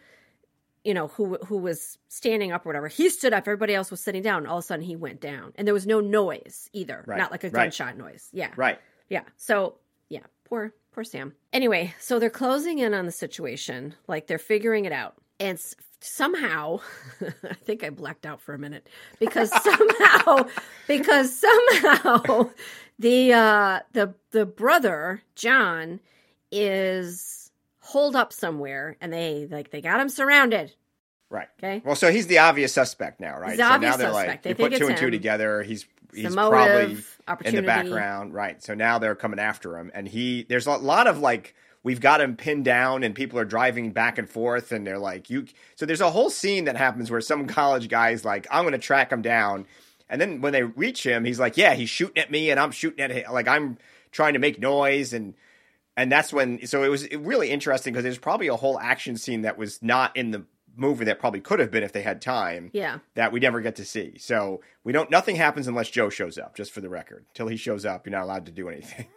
You 0.87 0.95
know 0.95 1.09
who 1.09 1.37
who 1.47 1.59
was 1.59 1.99
standing 2.09 2.53
up 2.53 2.65
or 2.65 2.69
whatever. 2.69 2.89
He 2.89 3.09
stood 3.11 3.33
up. 3.33 3.43
Everybody 3.49 3.75
else 3.75 3.91
was 3.91 4.01
sitting 4.01 4.23
down. 4.23 4.47
All 4.47 4.59
of 4.59 4.65
a 4.65 4.67
sudden, 4.67 4.85
he 4.85 4.95
went 4.97 5.21
down, 5.21 5.53
and 5.57 5.67
there 5.67 5.75
was 5.75 5.87
no 5.87 6.01
noise 6.01 6.71
either. 6.73 7.03
Right. 7.07 7.19
Not 7.19 7.31
like 7.33 7.43
a 7.45 7.49
Right. 7.49 7.65
gunshot 7.65 7.97
noise. 7.99 8.29
Yeah. 8.33 8.53
Right. 8.57 8.79
Yeah. 9.09 9.23
So, 9.37 9.75
yeah, 10.09 10.21
poor 10.45 10.73
poor 10.93 11.03
Sam. 11.05 11.35
Anyway, 11.53 11.95
so 11.99 12.19
they're 12.19 12.31
closing 12.31 12.79
in 12.79 12.95
on 12.95 13.05
the 13.05 13.13
situation, 13.13 13.95
like 14.07 14.29
they're 14.29 14.39
figuring 14.39 14.85
it 14.85 14.93
out. 14.93 15.15
And 15.41 15.59
s- 15.59 15.75
somehow, 16.01 16.81
I 17.21 17.55
think 17.55 17.83
I 17.85 17.91
blacked 17.91 18.25
out 18.25 18.41
for 18.41 18.55
a 18.55 18.59
minute 18.59 18.89
because 19.19 19.51
somehow 19.63 20.47
because 20.87 21.37
somehow 21.37 22.51
the 22.99 23.33
uh 23.33 23.81
the 23.93 24.15
the 24.31 24.47
brother, 24.47 25.23
John, 25.35 26.01
is 26.53 27.36
holed 27.87 28.17
up 28.17 28.33
somewhere 28.33 28.97
and 29.01 29.13
they 29.13 29.47
like 29.51 29.71
they 29.71 29.81
got 29.81 30.01
him 30.01 30.09
surrounded. 30.09 30.75
Right. 31.31 31.49
Okay. 31.59 31.83
Well, 31.85 31.97
so 31.97 32.11
he's 32.11 32.27
the 32.27 32.39
obvious 32.39 32.73
suspect 32.73 33.21
now, 33.21 33.39
right? 33.39 33.51
He's 33.51 33.59
the 33.59 33.69
so 33.69 33.75
obvious 33.75 33.93
now 33.93 33.97
they're 33.97 34.13
like, 34.13 34.27
suspect. 34.27 34.43
They 34.45 34.51
you 34.51 34.55
put 34.57 34.77
two 34.77 34.89
and 34.89 34.97
two 34.97 35.07
him. 35.07 35.13
together. 35.13 35.63
He's 35.63 35.87
he's 36.15 36.35
motive, 36.35 37.21
probably 37.27 37.49
in 37.49 37.55
the 37.55 37.63
background, 37.63 38.35
right? 38.35 38.63
So 38.63 38.75
now 38.75 38.99
they're 38.99 39.15
coming 39.15 39.39
after 39.39 39.79
him, 39.79 39.91
and 39.95 40.09
he 40.09 40.45
there's 40.49 40.67
a 40.67 40.73
lot 40.73 41.07
of 41.07 41.19
like 41.19 41.55
we've 41.83 42.01
got 42.01 42.21
him 42.21 42.37
pinned 42.37 42.65
down, 42.65 43.05
and 43.05 43.15
people 43.15 43.39
are 43.39 43.45
driving 43.45 43.93
back 43.93 44.19
and 44.19 44.29
forth, 44.29 44.73
and 44.73 44.87
they're 44.87 44.99
like 44.99 45.31
you. 45.31 45.47
So 45.77 45.87
there's 45.87 46.01
a 46.01 46.11
whole 46.11 46.31
scene 46.31 46.65
that 46.65 46.77
happens 46.77 47.11
where 47.11 47.21
some 47.21 47.47
college 47.47 47.89
guy's 47.89 48.25
like, 48.25 48.47
I'm 48.51 48.63
going 48.65 48.73
to 48.73 48.79
track 48.79 49.13
him 49.13 49.23
down, 49.23 49.67
and 50.09 50.21
then 50.21 50.41
when 50.41 50.53
they 50.53 50.65
reach 50.65 51.05
him, 51.05 51.25
he's 51.25 51.41
like, 51.41 51.57
Yeah, 51.57 51.75
he's 51.75 51.91
shooting 51.91 52.23
at 52.23 52.31
me, 52.31 52.51
and 52.51 52.59
I'm 52.59 52.73
shooting 52.73 53.01
at 53.01 53.11
him, 53.11 53.33
like 53.33 53.49
I'm 53.49 53.79
trying 54.13 54.33
to 54.35 54.39
make 54.41 54.61
noise, 54.61 55.13
and 55.13 55.35
and 55.97 56.11
that's 56.13 56.33
when. 56.33 56.67
So 56.67 56.83
it 56.83 56.89
was 56.89 57.09
really 57.13 57.51
interesting 57.51 57.93
because 57.93 58.05
there's 58.05 58.19
probably 58.19 58.49
a 58.49 58.57
whole 58.57 58.79
action 58.79 59.17
scene 59.17 59.43
that 59.43 59.57
was 59.59 59.83
not 59.83 60.17
in 60.17 60.31
the 60.31 60.45
movie 60.77 61.07
that 61.07 61.19
probably 61.19 61.41
could 61.41 61.59
have 61.59 61.71
been 61.71 61.83
if 61.83 61.93
they 61.93 62.03
had 62.03 62.21
time 62.21 62.71
Yeah. 62.75 62.99
that 63.15 63.33
we 63.33 63.41
never 63.41 63.63
get 63.63 63.77
to 63.77 63.85
see. 63.85 64.19
So 64.19 64.61
we 64.85 64.93
don't. 64.93 65.11
Nothing 65.11 65.37
happens 65.37 65.67
unless 65.69 65.89
Joe 65.89 66.11
shows 66.11 66.37
up. 66.39 66.55
Just 66.55 66.73
for 66.73 66.81
the 66.83 66.89
record, 66.91 67.25
till 67.35 67.49
he 67.49 67.57
shows 67.57 67.87
up, 67.87 68.07
you're 68.07 68.13
not 68.13 68.25
allowed 68.25 68.47
to 68.47 68.53
do 68.53 68.69
anything. 68.69 69.07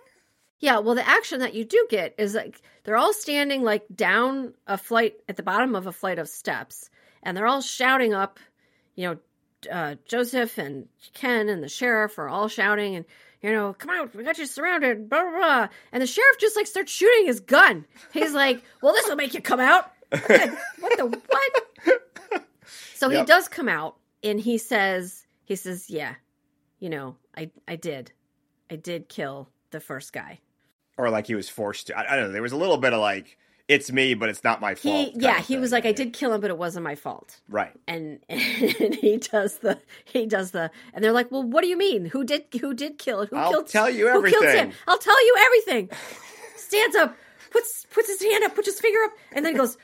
Yeah, 0.62 0.80
well, 0.80 0.94
the 0.96 1.08
action 1.08 1.40
that 1.40 1.54
you 1.54 1.64
do 1.64 1.88
get 1.90 2.16
is 2.18 2.34
like 2.36 2.62
they're 2.84 2.98
all 2.98 3.14
standing 3.14 3.64
like 3.64 3.86
down 3.96 4.54
a 4.68 4.78
flight 4.78 5.14
at 5.30 5.38
the 5.38 5.42
bottom 5.44 5.74
of 5.74 5.88
a 5.88 5.94
flight 5.94 6.20
of 6.20 6.28
steps, 6.28 6.90
and 7.24 7.38
they're 7.38 7.48
all 7.48 7.62
shouting 7.62 8.14
up. 8.14 8.40
You 8.94 9.08
know, 9.08 9.72
uh, 9.72 9.96
Joseph 10.06 10.58
and 10.58 10.90
Ken 11.14 11.48
and 11.48 11.64
the 11.64 11.70
sheriff 11.70 12.20
are 12.20 12.28
all 12.28 12.50
shouting, 12.50 12.98
and 12.98 13.06
you 13.42 13.52
know, 13.52 13.74
come 13.74 13.90
out, 13.90 14.14
we 14.16 14.24
got 14.24 14.38
you 14.38 14.46
surrounded, 14.46 15.10
blah 15.10 15.22
blah. 15.22 15.38
blah. 15.38 15.68
And 15.92 16.02
the 16.02 16.08
sheriff 16.08 16.38
just 16.40 16.56
like 16.56 16.68
starts 16.68 16.92
shooting 16.92 17.26
his 17.26 17.40
gun. 17.40 17.86
He's 18.14 18.34
like, 18.34 18.64
"Well, 18.82 18.94
this 18.94 19.08
will 19.08 19.16
make 19.16 19.34
you 19.34 19.42
come 19.42 19.60
out." 19.60 19.92
what 20.10 20.98
the 20.98 21.22
what? 21.28 22.44
So 22.96 23.10
he 23.10 23.24
does 23.24 23.48
come 23.48 23.70
out, 23.70 23.96
and 24.24 24.40
he 24.40 24.58
says, 24.58 25.26
"He 25.46 25.56
says, 25.56 25.90
yeah, 25.90 26.16
you 26.80 26.90
know, 26.90 27.16
I 27.38 27.52
I 27.68 27.78
did, 27.78 28.12
I 28.70 28.76
did 28.76 29.08
kill 29.08 29.50
the 29.72 29.80
first 29.80 30.12
guy." 30.12 30.40
or 31.00 31.10
like 31.10 31.28
he 31.28 31.36
was 31.36 31.48
forced 31.48 31.88
to. 31.88 31.98
I, 31.98 32.14
I 32.14 32.16
don't 32.18 32.28
know. 32.28 32.34
There 32.34 32.42
was 32.42 32.52
a 32.52 32.58
little 32.58 32.76
bit 32.78 32.92
of 32.92 33.00
like, 33.00 33.38
it's 33.70 33.92
me, 33.92 34.16
but 34.16 34.28
it's 34.28 34.44
not 34.44 34.60
my 34.60 34.76
fault. 34.76 34.94
He 35.14 35.14
yeah, 35.16 35.40
he 35.40 35.58
was 35.58 35.72
like, 35.72 35.86
I 35.86 35.94
did 35.94 36.12
kill 36.12 36.34
him, 36.34 36.42
but 36.42 36.50
it 36.50 36.58
wasn't 36.58 36.84
my 36.84 36.96
fault. 36.96 37.40
Right. 37.48 37.72
And 37.88 38.20
and 38.30 38.96
he 38.96 39.18
does 39.18 39.60
the 39.60 39.80
he 40.04 40.26
does 40.26 40.52
the 40.52 40.72
and 40.94 41.02
they're 41.04 41.14
like, 41.14 41.32
Well, 41.32 41.44
what 41.44 41.62
do 41.62 41.68
you 41.68 41.78
mean? 41.78 42.06
Who 42.06 42.24
did 42.26 42.46
who 42.60 42.74
did 42.74 42.98
kill? 42.98 43.26
Who 43.28 43.38
I'll 43.38 43.52
killed 43.52 43.68
tell 43.68 43.90
you 43.90 44.10
everything. 44.10 44.40
Who 44.40 44.46
killed. 44.46 44.56
Sam? 44.56 44.72
I'll 44.88 44.98
tell 44.98 45.26
you 45.26 45.36
everything. 45.40 45.90
Stands 46.58 46.96
up, 46.98 47.16
puts 47.52 47.86
puts 47.94 48.08
his 48.10 48.22
hand 48.22 48.44
up, 48.44 48.56
puts 48.56 48.68
his 48.68 48.80
finger 48.82 49.00
up, 49.06 49.14
and 49.32 49.46
then 49.46 49.56
goes 49.56 49.78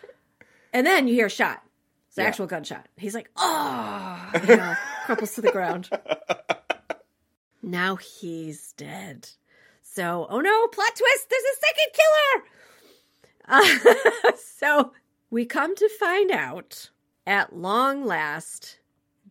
and 0.73 0.85
then 0.85 1.07
you 1.07 1.13
hear 1.13 1.27
a 1.27 1.29
shot. 1.29 1.61
It's 2.09 2.17
an 2.17 2.23
Yeah. 2.23 2.29
actual 2.29 2.47
gunshot. 2.47 2.87
He's 2.97 3.13
like, 3.13 3.29
oh, 3.37 4.31
you 4.47 4.57
know, 4.57 4.73
crumples 5.05 5.35
to 5.35 5.41
the 5.41 5.51
ground. 5.51 5.89
Now 7.61 7.95
he's 7.95 8.73
dead. 8.73 9.27
So, 9.81 10.27
oh 10.29 10.39
no, 10.39 10.67
plot 10.67 10.89
twist, 10.95 11.29
there's 11.29 11.43
a 11.43 11.59
second 11.65 11.93
killer. 11.93 12.45
So 14.57 14.91
we 15.29 15.45
come 15.45 15.75
to 15.75 15.89
find 15.99 16.31
out 16.31 16.89
at 17.27 17.55
long 17.55 18.05
last 18.05 18.79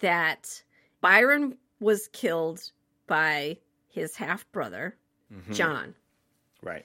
that 0.01 0.63
Byron 1.01 1.57
was 1.81 2.09
killed 2.13 2.71
by 3.07 3.59
his 3.89 4.17
half 4.17 4.51
brother, 4.53 4.97
Mhm. 5.33 5.55
John. 5.55 5.95
Right. 6.63 6.85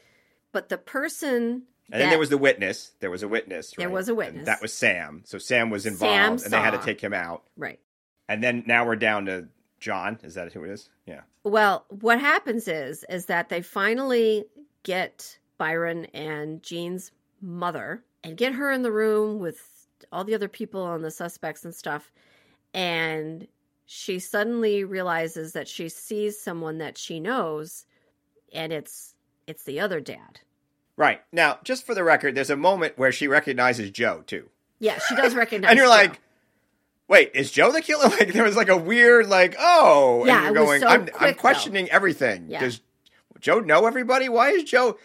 But 0.51 0.69
the 0.69 0.77
person 0.77 1.63
And 1.91 2.01
then 2.01 2.09
there 2.09 2.19
was 2.19 2.29
the 2.29 2.37
witness. 2.37 2.91
There 2.99 3.09
was 3.11 3.23
a 3.23 3.27
witness. 3.27 3.73
There 3.77 3.89
was 3.89 4.09
a 4.09 4.11
And 4.11 4.17
witness. 4.17 4.45
that 4.45 4.61
was 4.61 4.73
Sam. 4.73 5.23
So 5.25 5.37
Sam 5.37 5.69
was 5.69 5.83
Sam 5.83 5.93
involved, 5.93 6.43
and 6.43 6.53
they 6.53 6.57
had 6.59 6.71
to 6.71 6.83
take 6.85 7.01
him 7.01 7.13
out. 7.13 7.43
right. 7.57 7.79
And 8.27 8.43
then 8.43 8.63
now 8.67 8.85
we're 8.85 8.95
down 8.95 9.25
to 9.25 9.47
John. 9.79 10.19
Is 10.23 10.35
that 10.35 10.53
who 10.53 10.63
it 10.63 10.69
is? 10.69 10.89
Yeah. 11.07 11.21
Well, 11.43 11.85
what 11.89 12.19
happens 12.19 12.67
is 12.67 13.03
is 13.09 13.25
that 13.25 13.49
they 13.49 13.61
finally 13.63 14.45
get 14.83 15.39
Byron 15.57 16.05
and 16.13 16.61
Jean's 16.61 17.11
mother 17.41 18.03
and 18.23 18.37
get 18.37 18.53
her 18.53 18.71
in 18.71 18.81
the 18.81 18.91
room 18.91 19.39
with 19.39 19.61
all 20.11 20.23
the 20.23 20.35
other 20.35 20.47
people 20.47 20.91
and 20.93 21.03
the 21.03 21.11
suspects 21.11 21.63
and 21.65 21.73
stuff. 21.73 22.11
And 22.73 23.47
she 23.85 24.19
suddenly 24.19 24.83
realizes 24.83 25.53
that 25.53 25.67
she 25.67 25.89
sees 25.89 26.39
someone 26.39 26.77
that 26.79 26.97
she 26.97 27.19
knows 27.19 27.85
and 28.53 28.71
it's 28.73 29.15
it's 29.47 29.63
the 29.63 29.79
other 29.79 29.99
dad. 29.99 30.41
Right. 30.95 31.21
Now, 31.31 31.59
just 31.63 31.85
for 31.85 31.95
the 31.95 32.03
record, 32.03 32.35
there's 32.35 32.49
a 32.49 32.55
moment 32.57 32.97
where 32.97 33.11
she 33.11 33.27
recognizes 33.27 33.89
Joe 33.91 34.23
too. 34.27 34.49
Yeah, 34.79 34.99
she 35.07 35.15
does 35.15 35.33
recognize 35.43 35.71
and 35.71 35.77
you're 35.77 35.87
Joe. 35.87 35.91
like, 35.91 36.19
wait, 37.07 37.31
is 37.33 37.51
Joe 37.51 37.71
the 37.71 37.81
killer? 37.81 38.09
Like 38.09 38.33
there 38.33 38.43
was 38.43 38.55
like 38.55 38.69
a 38.69 38.77
weird 38.77 39.27
like, 39.27 39.55
oh, 39.59 40.23
Yeah, 40.25 40.45
and 40.47 40.55
you're 40.55 40.65
going, 40.65 40.81
so 40.81 40.87
I'm, 40.87 41.01
quick, 41.03 41.15
I'm 41.21 41.27
though. 41.29 41.39
questioning 41.39 41.89
everything. 41.89 42.45
Yeah. 42.49 42.59
Does 42.61 42.81
Joe 43.39 43.59
know 43.59 43.85
everybody? 43.85 44.29
Why 44.29 44.49
is 44.51 44.63
Joe? 44.65 44.97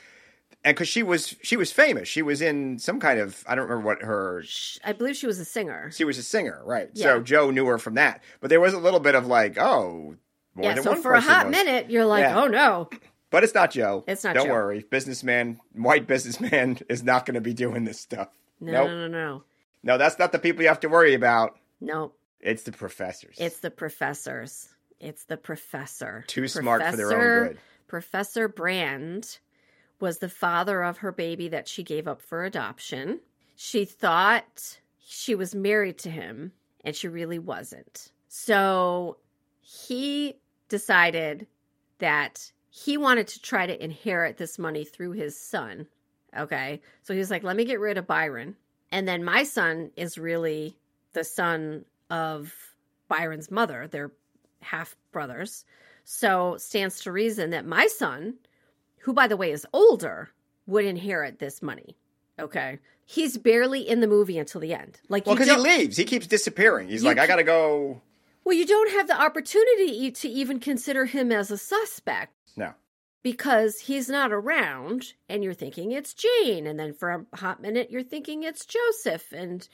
And 0.64 0.74
because 0.74 0.88
she 0.88 1.02
was 1.02 1.36
she 1.42 1.56
was 1.58 1.70
famous, 1.70 2.08
she 2.08 2.22
was 2.22 2.40
in 2.40 2.78
some 2.78 2.98
kind 2.98 3.20
of 3.20 3.44
I 3.46 3.54
don't 3.54 3.68
remember 3.68 3.84
what 3.86 4.02
her. 4.02 4.42
I 4.82 4.92
believe 4.92 5.14
she 5.16 5.26
was 5.26 5.38
a 5.38 5.44
singer. 5.44 5.90
She 5.92 6.04
was 6.04 6.16
a 6.16 6.22
singer, 6.22 6.62
right? 6.64 6.88
Yeah. 6.94 7.04
So 7.04 7.20
Joe 7.20 7.50
knew 7.50 7.66
her 7.66 7.76
from 7.78 7.94
that, 7.94 8.22
but 8.40 8.48
there 8.48 8.60
was 8.60 8.72
a 8.72 8.78
little 8.78 9.00
bit 9.00 9.14
of 9.14 9.26
like, 9.26 9.58
oh, 9.58 10.16
more 10.54 10.64
yeah, 10.70 10.74
than 10.74 10.84
so 10.84 10.92
one 10.92 11.02
for 11.02 11.12
a 11.14 11.20
hot 11.20 11.46
knows. 11.46 11.50
minute 11.52 11.90
you're 11.90 12.06
like, 12.06 12.22
Yeah. 12.22 12.42
"Oh 12.42 12.46
no." 12.46 12.88
But 13.30 13.42
it's 13.44 13.52
not 13.54 13.72
Joe. 13.72 14.04
It's 14.06 14.22
not 14.24 14.34
Don't 14.36 14.46
Joe. 14.46 14.52
worry, 14.52 14.86
businessman, 14.88 15.58
white 15.74 16.06
businessman 16.06 16.78
is 16.88 17.02
not 17.02 17.26
going 17.26 17.34
to 17.34 17.40
be 17.40 17.52
doing 17.52 17.84
this 17.84 17.98
stuff. 18.00 18.28
No, 18.60 18.72
Nope. 18.72 18.88
no, 18.88 18.96
no, 18.96 19.08
no. 19.08 19.42
No, 19.82 19.98
that's 19.98 20.18
not 20.18 20.30
the 20.32 20.38
people 20.38 20.62
you 20.62 20.68
have 20.68 20.80
to 20.80 20.88
worry 20.88 21.12
about. 21.14 21.58
No, 21.80 22.12
It's 22.40 22.62
the 22.62 22.72
professors. 22.72 23.36
It's 23.38 23.58
the 23.58 23.70
professors. 23.72 24.68
It's 25.00 25.24
the 25.24 25.36
professor. 25.36 26.24
too 26.28 26.46
smart 26.48 26.82
for 26.86 26.96
their 26.96 27.12
own 27.12 27.48
good. 27.48 27.58
Professor 27.88 28.48
Brand 28.48 29.38
was 30.04 30.18
the 30.18 30.28
father 30.28 30.82
of 30.82 30.98
her 30.98 31.12
baby 31.12 31.48
that 31.48 31.66
she 31.66 31.82
gave 31.82 32.06
up 32.06 32.20
for 32.20 32.44
adoption. 32.44 33.20
She 33.56 33.86
thought 33.86 34.78
she 35.02 35.34
was 35.34 35.54
married 35.54 35.96
to 36.00 36.10
him, 36.10 36.52
and 36.84 36.94
she 36.94 37.08
really 37.08 37.38
wasn't. 37.38 38.12
So 38.28 39.16
he 39.62 40.34
decided 40.68 41.46
that 42.00 42.52
he 42.68 42.98
wanted 42.98 43.28
to 43.28 43.40
try 43.40 43.66
to 43.66 43.82
inherit 43.82 44.36
this 44.36 44.58
money 44.58 44.84
through 44.84 45.12
his 45.12 45.40
son. 45.40 45.86
Okay. 46.36 46.82
So 47.02 47.14
he 47.14 47.18
was 47.18 47.30
like, 47.30 47.42
let 47.42 47.56
me 47.56 47.64
get 47.64 47.80
rid 47.80 47.96
of 47.96 48.06
Byron. 48.06 48.56
And 48.92 49.08
then 49.08 49.24
my 49.24 49.44
son 49.44 49.90
is 49.96 50.18
really 50.18 50.76
the 51.14 51.24
son 51.24 51.86
of 52.10 52.54
Byron's 53.08 53.50
mother. 53.50 53.88
They're 53.90 54.12
half 54.60 54.96
brothers. 55.12 55.64
So 56.04 56.56
stands 56.58 57.00
to 57.00 57.12
reason 57.12 57.50
that 57.50 57.64
my 57.64 57.86
son, 57.86 58.34
who 59.04 59.12
by 59.12 59.26
the 59.26 59.36
way 59.36 59.50
is 59.52 59.66
older, 59.72 60.30
would 60.66 60.84
inherit 60.84 61.38
this 61.38 61.62
money. 61.62 61.96
Okay. 62.38 62.78
He's 63.06 63.36
barely 63.36 63.86
in 63.88 64.00
the 64.00 64.06
movie 64.06 64.38
until 64.38 64.60
the 64.60 64.74
end. 64.74 65.00
Like 65.08 65.26
Well, 65.26 65.34
because 65.36 65.50
he 65.50 65.56
leaves. 65.56 65.96
He 65.96 66.04
keeps 66.04 66.26
disappearing. 66.26 66.88
He's 66.88 67.04
like, 67.04 67.18
I 67.18 67.26
got 67.26 67.36
to 67.36 67.44
go. 67.44 68.00
Well, 68.44 68.56
you 68.56 68.66
don't 68.66 68.90
have 68.92 69.06
the 69.08 69.20
opportunity 69.20 70.10
to 70.10 70.28
even 70.28 70.58
consider 70.58 71.04
him 71.06 71.30
as 71.32 71.50
a 71.50 71.56
suspect 71.58 72.32
No. 72.56 72.72
because 73.22 73.78
he's 73.80 74.08
not 74.08 74.32
around 74.32 75.12
and 75.28 75.44
you're 75.44 75.54
thinking 75.54 75.92
it's 75.92 76.14
Jane 76.14 76.66
and 76.66 76.78
then 76.78 76.92
for 76.94 77.10
a 77.10 77.36
hot 77.36 77.60
minute 77.62 77.90
you're 77.90 78.02
thinking 78.02 78.42
it's 78.42 78.66
Joseph 78.66 79.32
and 79.32 79.66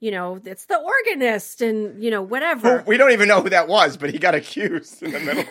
you 0.00 0.10
know 0.10 0.40
it's 0.44 0.66
the 0.66 0.78
organist 0.78 1.62
and 1.62 2.02
you 2.02 2.10
know 2.10 2.22
whatever. 2.22 2.78
Who- 2.80 2.84
we 2.90 2.96
don't 2.96 3.12
even 3.12 3.28
know 3.28 3.40
who 3.42 3.50
that 3.50 3.68
was, 3.68 3.96
but 3.96 4.10
he 4.10 4.18
got 4.18 4.34
accused 4.40 5.02
in 5.02 5.12
the 5.12 5.20
middle. 5.20 5.44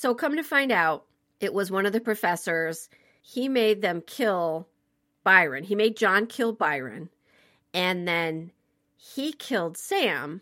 So 0.00 0.14
come 0.14 0.34
to 0.36 0.42
find 0.42 0.72
out 0.72 1.04
it 1.40 1.52
was 1.52 1.70
one 1.70 1.84
of 1.84 1.92
the 1.92 2.00
professors. 2.00 2.88
He 3.20 3.50
made 3.50 3.82
them 3.82 4.02
kill 4.06 4.66
Byron. 5.24 5.62
He 5.62 5.74
made 5.74 5.94
John 5.94 6.26
kill 6.26 6.54
Byron 6.54 7.10
and 7.74 8.08
then 8.08 8.50
he 8.96 9.34
killed 9.34 9.76
Sam 9.76 10.40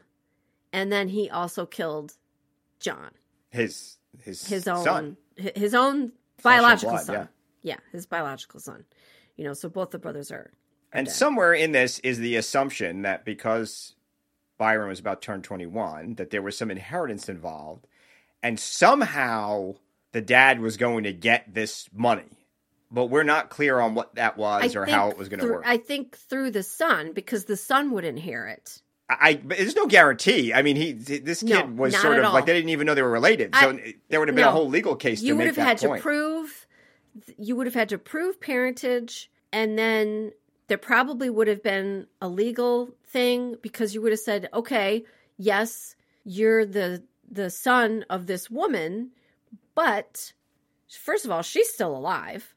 and 0.73 0.93
then 0.93 1.09
he 1.09 1.29
also 1.29 1.67
killed 1.67 2.13
John. 2.79 3.11
his 3.51 3.97
his 4.23 4.47
his 4.47 4.69
own 4.69 4.85
son. 4.85 5.17
his 5.57 5.75
own 5.75 6.13
Flesh 6.39 6.59
biological 6.61 6.91
blood, 6.93 7.05
son. 7.07 7.15
yeah. 7.17 7.27
Yeah. 7.73 7.79
his 7.91 8.07
biological 8.07 8.61
son. 8.61 8.85
You 9.35 9.43
know, 9.43 9.55
so 9.55 9.69
both 9.69 9.91
the 9.91 9.99
brothers 9.99 10.31
are. 10.31 10.53
And 10.93 11.07
dead. 11.09 11.13
somewhere 11.17 11.53
in 11.53 11.73
this 11.73 11.99
is 12.01 12.19
the 12.19 12.37
assumption 12.37 13.03
that 13.03 13.25
because 13.25 13.97
Byron 14.57 14.89
was 14.89 15.01
about 15.01 15.21
to 15.21 15.27
turn 15.27 15.43
21, 15.43 16.15
that 16.15 16.31
there 16.31 16.43
was 16.43 16.57
some 16.57 16.71
inheritance 16.71 17.29
involved, 17.29 17.88
and 18.43 18.59
somehow 18.59 19.75
the 20.13 20.21
dad 20.21 20.61
was 20.61 20.77
going 20.77 21.05
to 21.05 21.13
get 21.13 21.53
this 21.53 21.89
money. 21.93 22.25
But 22.91 23.07
we're 23.07 23.23
not 23.23 23.51
clear 23.51 23.79
on 23.79 23.95
what 23.95 24.15
that 24.15 24.39
was 24.39 24.75
I 24.75 24.81
or 24.81 24.87
how 24.87 25.11
it 25.11 25.19
was 25.19 25.29
going 25.29 25.41
to 25.41 25.47
work. 25.47 25.65
I 25.67 25.77
think 25.77 26.17
through 26.17 26.53
the 26.53 26.63
son 26.63 27.13
because 27.13 27.45
the 27.45 27.57
son 27.57 27.91
would 27.91 28.05
inherit. 28.05 28.81
I, 29.11 29.17
I 29.21 29.35
but 29.35 29.59
there's 29.59 29.77
no 29.77 29.87
guarantee. 29.87 30.55
I 30.55 30.63
mean, 30.63 30.77
he 30.77 30.93
this 30.93 31.43
kid 31.43 31.51
No, 31.51 31.67
was 31.83 31.95
sort 32.01 32.19
of 32.19 32.25
all. 32.25 32.33
like 32.33 32.47
they 32.47 32.55
didn't 32.55 32.71
even 32.71 32.87
know 32.87 32.95
they 32.95 33.03
were 33.03 33.11
related. 33.11 33.55
So 33.55 33.73
I- 33.73 33.95
there 34.09 34.21
would 34.21 34.29
have 34.29 34.35
been 34.35 34.45
no. 34.45 34.49
a 34.49 34.53
whole 34.53 34.69
legal 34.71 34.97
case 34.97 35.21
You 35.21 35.35
to 35.35 35.39
would 35.39 35.47
have 35.49 35.57
had 35.57 35.79
point. 35.81 35.99
to 35.99 36.03
prove. 36.03 36.67
You 37.37 37.57
would 37.57 37.67
have 37.67 37.75
had 37.75 37.91
to 37.91 37.99
prove 37.99 38.41
parentage, 38.41 39.31
and 39.53 39.77
then 39.79 40.33
there 40.69 40.79
probably 40.79 41.29
would 41.29 41.49
have 41.49 41.63
been 41.63 42.07
a 42.23 42.29
legal 42.29 42.91
thing 43.09 43.57
because 43.61 43.95
you 43.95 44.01
would 44.01 44.13
have 44.13 44.21
said, 44.21 44.49
"Okay, 44.55 45.05
yes, 45.37 45.95
you're 46.25 46.65
the 46.65 47.03
the 47.31 47.51
son 47.51 48.05
of 48.11 48.27
this 48.27 48.51
woman, 48.51 49.11
but 49.75 50.33
first 50.91 51.25
of 51.25 51.31
all, 51.31 51.43
she's 51.43 51.69
still 51.69 51.97
alive." 51.97 52.55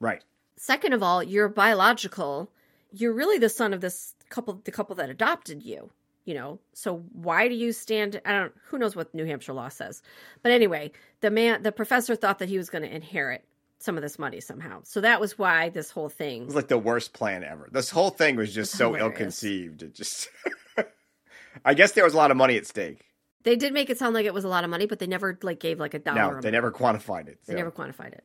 right. 0.00 0.22
Second 0.58 0.94
of 0.94 1.02
all, 1.02 1.22
you're 1.22 1.48
biological. 1.50 2.50
You're 2.90 3.12
really 3.12 3.36
the 3.38 3.50
son 3.50 3.74
of 3.74 3.82
this 3.82 4.14
couple, 4.30 4.62
the 4.64 4.70
couple 4.72 4.96
that 4.96 5.10
adopted 5.10 5.62
you. 5.62 5.90
You 6.24 6.34
know, 6.34 6.58
so 6.72 7.04
why 7.12 7.46
do 7.46 7.54
you 7.54 7.72
stand? 7.72 8.20
I 8.24 8.32
don't. 8.32 8.52
Who 8.68 8.78
knows 8.78 8.96
what 8.96 9.14
New 9.14 9.26
Hampshire 9.26 9.52
law 9.52 9.68
says? 9.68 10.02
But 10.42 10.52
anyway, 10.52 10.92
the 11.20 11.30
man, 11.30 11.62
the 11.62 11.70
professor 11.72 12.16
thought 12.16 12.38
that 12.40 12.48
he 12.48 12.56
was 12.58 12.68
going 12.70 12.82
to 12.82 12.92
inherit 12.92 13.44
some 13.78 13.96
of 13.96 14.02
this 14.02 14.18
money 14.18 14.40
somehow. 14.40 14.80
So 14.82 15.00
that 15.02 15.20
was 15.20 15.38
why 15.38 15.68
this 15.68 15.90
whole 15.90 16.06
It 16.06 16.12
thing. 16.14 16.46
was 16.46 16.54
like 16.56 16.68
the 16.68 16.78
worst 16.78 17.12
plan 17.12 17.44
ever. 17.44 17.68
This 17.70 17.90
whole 17.90 18.10
thing 18.10 18.34
was 18.36 18.52
just 18.54 18.72
so 18.72 18.96
ill-conceived. 18.96 19.82
It 19.82 19.94
just 19.94 20.28
I 21.64 21.74
guess 21.74 21.92
there 21.92 22.02
was 22.04 22.14
a 22.14 22.16
lot 22.16 22.30
of 22.30 22.36
money 22.36 22.56
at 22.56 22.66
stake. 22.66 23.05
They 23.46 23.54
did 23.54 23.72
make 23.72 23.90
it 23.90 23.96
sound 23.96 24.12
like 24.12 24.26
it 24.26 24.34
was 24.34 24.42
a 24.42 24.48
lot 24.48 24.64
of 24.64 24.70
money, 24.70 24.86
but 24.86 24.98
they 24.98 25.06
never 25.06 25.38
like 25.40 25.60
gave 25.60 25.78
like 25.78 25.94
a 25.94 26.00
dollar. 26.00 26.16
No, 26.16 26.28
amount. 26.30 26.42
they 26.42 26.50
never 26.50 26.72
quantified 26.72 27.28
it. 27.28 27.38
They 27.46 27.52
so. 27.52 27.56
never 27.56 27.70
quantified 27.70 28.12
it. 28.12 28.24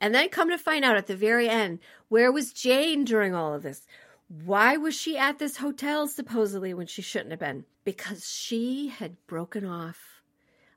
And 0.00 0.14
then 0.14 0.28
come 0.28 0.48
to 0.50 0.58
find 0.58 0.84
out 0.84 0.96
at 0.96 1.08
the 1.08 1.16
very 1.16 1.48
end, 1.48 1.80
where 2.06 2.30
was 2.30 2.52
Jane 2.52 3.04
during 3.04 3.34
all 3.34 3.52
of 3.52 3.64
this? 3.64 3.84
Why 4.28 4.76
was 4.76 4.94
she 4.94 5.18
at 5.18 5.40
this 5.40 5.56
hotel 5.56 6.06
supposedly 6.06 6.72
when 6.72 6.86
she 6.86 7.02
shouldn't 7.02 7.32
have 7.32 7.40
been? 7.40 7.64
Because 7.82 8.30
she 8.32 8.86
had 8.86 9.16
broken 9.26 9.66
off 9.66 9.98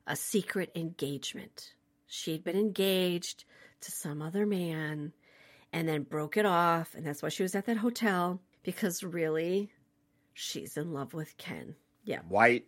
a 0.08 0.16
secret 0.16 0.72
engagement. 0.74 1.72
She'd 2.08 2.42
been 2.42 2.58
engaged 2.58 3.44
to 3.82 3.92
some 3.92 4.22
other 4.22 4.44
man 4.44 5.12
and 5.72 5.88
then 5.88 6.02
broke 6.02 6.36
it 6.36 6.46
off. 6.46 6.96
And 6.96 7.06
that's 7.06 7.22
why 7.22 7.28
she 7.28 7.44
was 7.44 7.54
at 7.54 7.66
that 7.66 7.76
hotel 7.76 8.40
because 8.64 9.04
really, 9.04 9.70
she's 10.32 10.76
in 10.76 10.92
love 10.92 11.14
with 11.14 11.36
Ken. 11.36 11.76
Yeah. 12.02 12.22
White 12.28 12.66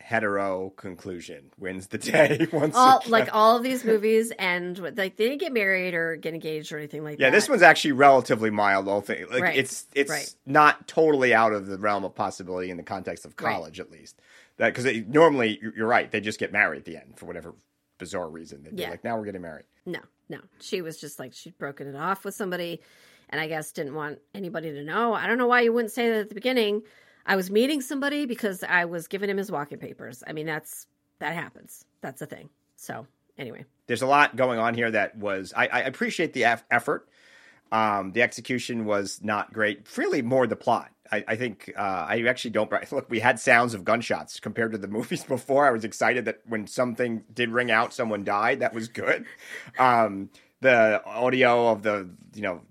hetero 0.00 0.70
conclusion 0.76 1.50
wins 1.58 1.88
the 1.88 1.98
day 1.98 2.46
once 2.52 2.74
All 2.76 2.98
again. 3.00 3.10
like 3.10 3.28
all 3.34 3.56
of 3.56 3.62
these 3.62 3.84
movies 3.84 4.32
and 4.38 4.78
like 4.78 5.16
they 5.16 5.26
didn't 5.26 5.38
get 5.40 5.52
married 5.52 5.92
or 5.94 6.16
get 6.16 6.34
engaged 6.34 6.72
or 6.72 6.78
anything 6.78 7.04
like 7.04 7.18
yeah, 7.18 7.26
that. 7.26 7.32
Yeah, 7.32 7.36
this 7.38 7.48
one's 7.48 7.62
actually 7.62 7.92
relatively 7.92 8.50
mild. 8.50 8.86
Whole 8.86 9.00
thing, 9.00 9.26
like 9.30 9.42
Right, 9.42 9.56
it's 9.56 9.86
it's 9.94 10.10
right. 10.10 10.34
not 10.46 10.86
totally 10.88 11.34
out 11.34 11.52
of 11.52 11.66
the 11.66 11.78
realm 11.78 12.04
of 12.04 12.14
possibility 12.14 12.70
in 12.70 12.76
the 12.76 12.82
context 12.82 13.24
of 13.26 13.34
Right. 13.40 13.52
college, 13.52 13.80
at 13.80 13.90
least. 13.90 14.20
That 14.56 14.74
because 14.74 14.90
normally 15.08 15.58
you're 15.60 15.74
you're 15.76 15.86
right, 15.86 16.10
they 16.10 16.20
just 16.20 16.38
get 16.40 16.52
married 16.52 16.78
at 16.78 16.84
the 16.84 16.96
end 16.96 17.14
for 17.16 17.26
whatever 17.26 17.54
bizarre 17.98 18.28
reason. 18.28 18.62
They'd 18.62 18.78
Yeah. 18.78 18.90
like, 18.90 19.04
now 19.04 19.18
we're 19.18 19.24
getting 19.24 19.42
married. 19.42 19.64
No, 19.84 20.00
no. 20.28 20.38
She 20.60 20.80
was 20.80 20.98
just 21.00 21.18
like 21.18 21.32
she'd 21.34 21.58
broken 21.58 21.86
it 21.88 21.96
off 21.96 22.24
with 22.24 22.34
somebody 22.34 22.80
and 23.30 23.40
I 23.40 23.48
guess 23.48 23.72
didn't 23.72 23.94
want 23.94 24.20
anybody 24.34 24.72
to 24.72 24.84
know. 24.84 25.12
I 25.12 25.26
don't 25.26 25.36
know 25.38 25.46
why 25.48 25.60
you 25.62 25.72
wouldn't 25.72 25.92
say 25.92 26.08
that 26.08 26.20
at 26.20 26.28
the 26.28 26.34
beginning. 26.34 26.82
I 27.28 27.36
was 27.36 27.50
meeting 27.50 27.82
somebody 27.82 28.24
because 28.24 28.64
I 28.64 28.86
was 28.86 29.06
giving 29.06 29.28
him 29.28 29.36
his 29.36 29.52
walking 29.52 29.78
papers. 29.78 30.24
I 30.26 30.32
mean, 30.32 30.46
that's 30.46 30.86
that 31.20 31.34
happens. 31.34 31.84
That's 32.00 32.22
a 32.22 32.26
thing. 32.26 32.48
So, 32.76 33.06
anyway. 33.36 33.66
There's 33.86 34.02
a 34.02 34.06
lot 34.06 34.34
going 34.34 34.58
on 34.58 34.74
here 34.74 34.90
that 34.90 35.16
was 35.16 35.52
I, 35.54 35.66
I 35.66 35.80
appreciate 35.80 36.32
the 36.32 36.44
eff- 36.46 36.64
effort. 36.70 37.06
Um, 37.70 38.12
the 38.12 38.22
execution 38.22 38.86
was 38.86 39.20
not 39.22 39.52
great. 39.52 39.86
Really, 39.98 40.22
more 40.22 40.46
the 40.46 40.56
plot. 40.56 40.90
I, 41.12 41.22
I 41.28 41.36
think 41.36 41.70
uh, 41.76 42.06
I 42.08 42.22
actually 42.22 42.52
don't. 42.52 42.72
Look, 42.92 43.10
we 43.10 43.20
had 43.20 43.38
sounds 43.38 43.74
of 43.74 43.84
gunshots 43.84 44.40
compared 44.40 44.72
to 44.72 44.78
the 44.78 44.88
movies 44.98 45.24
before. 45.24 45.66
I 45.66 45.70
was 45.70 45.84
excited 45.84 46.24
that 46.24 46.40
when 46.46 46.66
something 46.66 47.24
did 47.32 47.50
ring 47.50 47.70
out, 47.70 47.92
someone 47.92 48.24
died. 48.24 48.60
That 48.60 48.74
was 48.74 48.88
good. 48.88 49.26
Um, 49.78 50.30
the 50.60 51.00
audio 51.04 51.68
of 51.68 51.82
the 51.82 52.08
you 52.34 52.42
know 52.42 52.62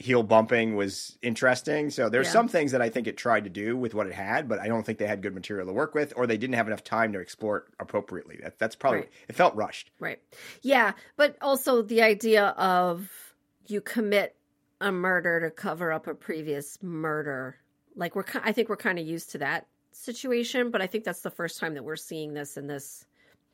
heel 0.00 0.22
bumping 0.22 0.74
was 0.76 1.18
interesting. 1.20 1.90
So 1.90 2.08
there's 2.08 2.26
Yeah. 2.28 2.32
some 2.32 2.48
things 2.48 2.72
that 2.72 2.80
I 2.80 2.88
think 2.88 3.06
it 3.06 3.16
tried 3.18 3.44
to 3.44 3.50
do 3.50 3.76
with 3.76 3.94
what 3.94 4.06
it 4.06 4.14
had, 4.14 4.48
but 4.48 4.58
I 4.58 4.66
don't 4.66 4.84
think 4.84 4.98
they 4.98 5.06
had 5.06 5.20
good 5.20 5.34
material 5.34 5.66
to 5.66 5.72
work 5.74 5.94
with, 5.94 6.14
or 6.16 6.26
they 6.26 6.38
didn't 6.38 6.54
have 6.56 6.66
enough 6.66 6.82
time 6.82 7.12
to 7.12 7.20
explore 7.20 7.58
it 7.58 7.64
appropriately. 7.78 8.38
That, 8.42 8.58
that's 8.58 8.74
probably 8.74 9.00
Right. 9.00 9.10
it 9.28 9.36
felt 9.36 9.54
rushed. 9.54 9.90
Right. 10.00 10.18
Yeah, 10.62 10.94
but 11.16 11.36
also 11.42 11.82
the 11.82 12.00
idea 12.02 12.46
of 12.56 13.10
you 13.66 13.80
commit 13.82 14.34
a 14.80 14.90
murder 14.90 15.40
to 15.40 15.50
cover 15.50 15.92
up 15.92 16.06
a 16.06 16.14
previous 16.14 16.82
murder. 16.82 17.56
Like 17.94 18.16
we're 18.16 18.24
I 18.42 18.52
think 18.52 18.70
we're 18.70 18.76
kind 18.76 18.98
of 18.98 19.06
used 19.06 19.32
to 19.32 19.38
that 19.38 19.66
situation, 19.92 20.70
but 20.70 20.80
I 20.80 20.86
think 20.86 21.04
that's 21.04 21.20
the 21.20 21.30
first 21.30 21.60
time 21.60 21.74
that 21.74 21.84
we're 21.84 21.96
seeing 21.96 22.32
this 22.32 22.56
in 22.56 22.66
this 22.66 23.04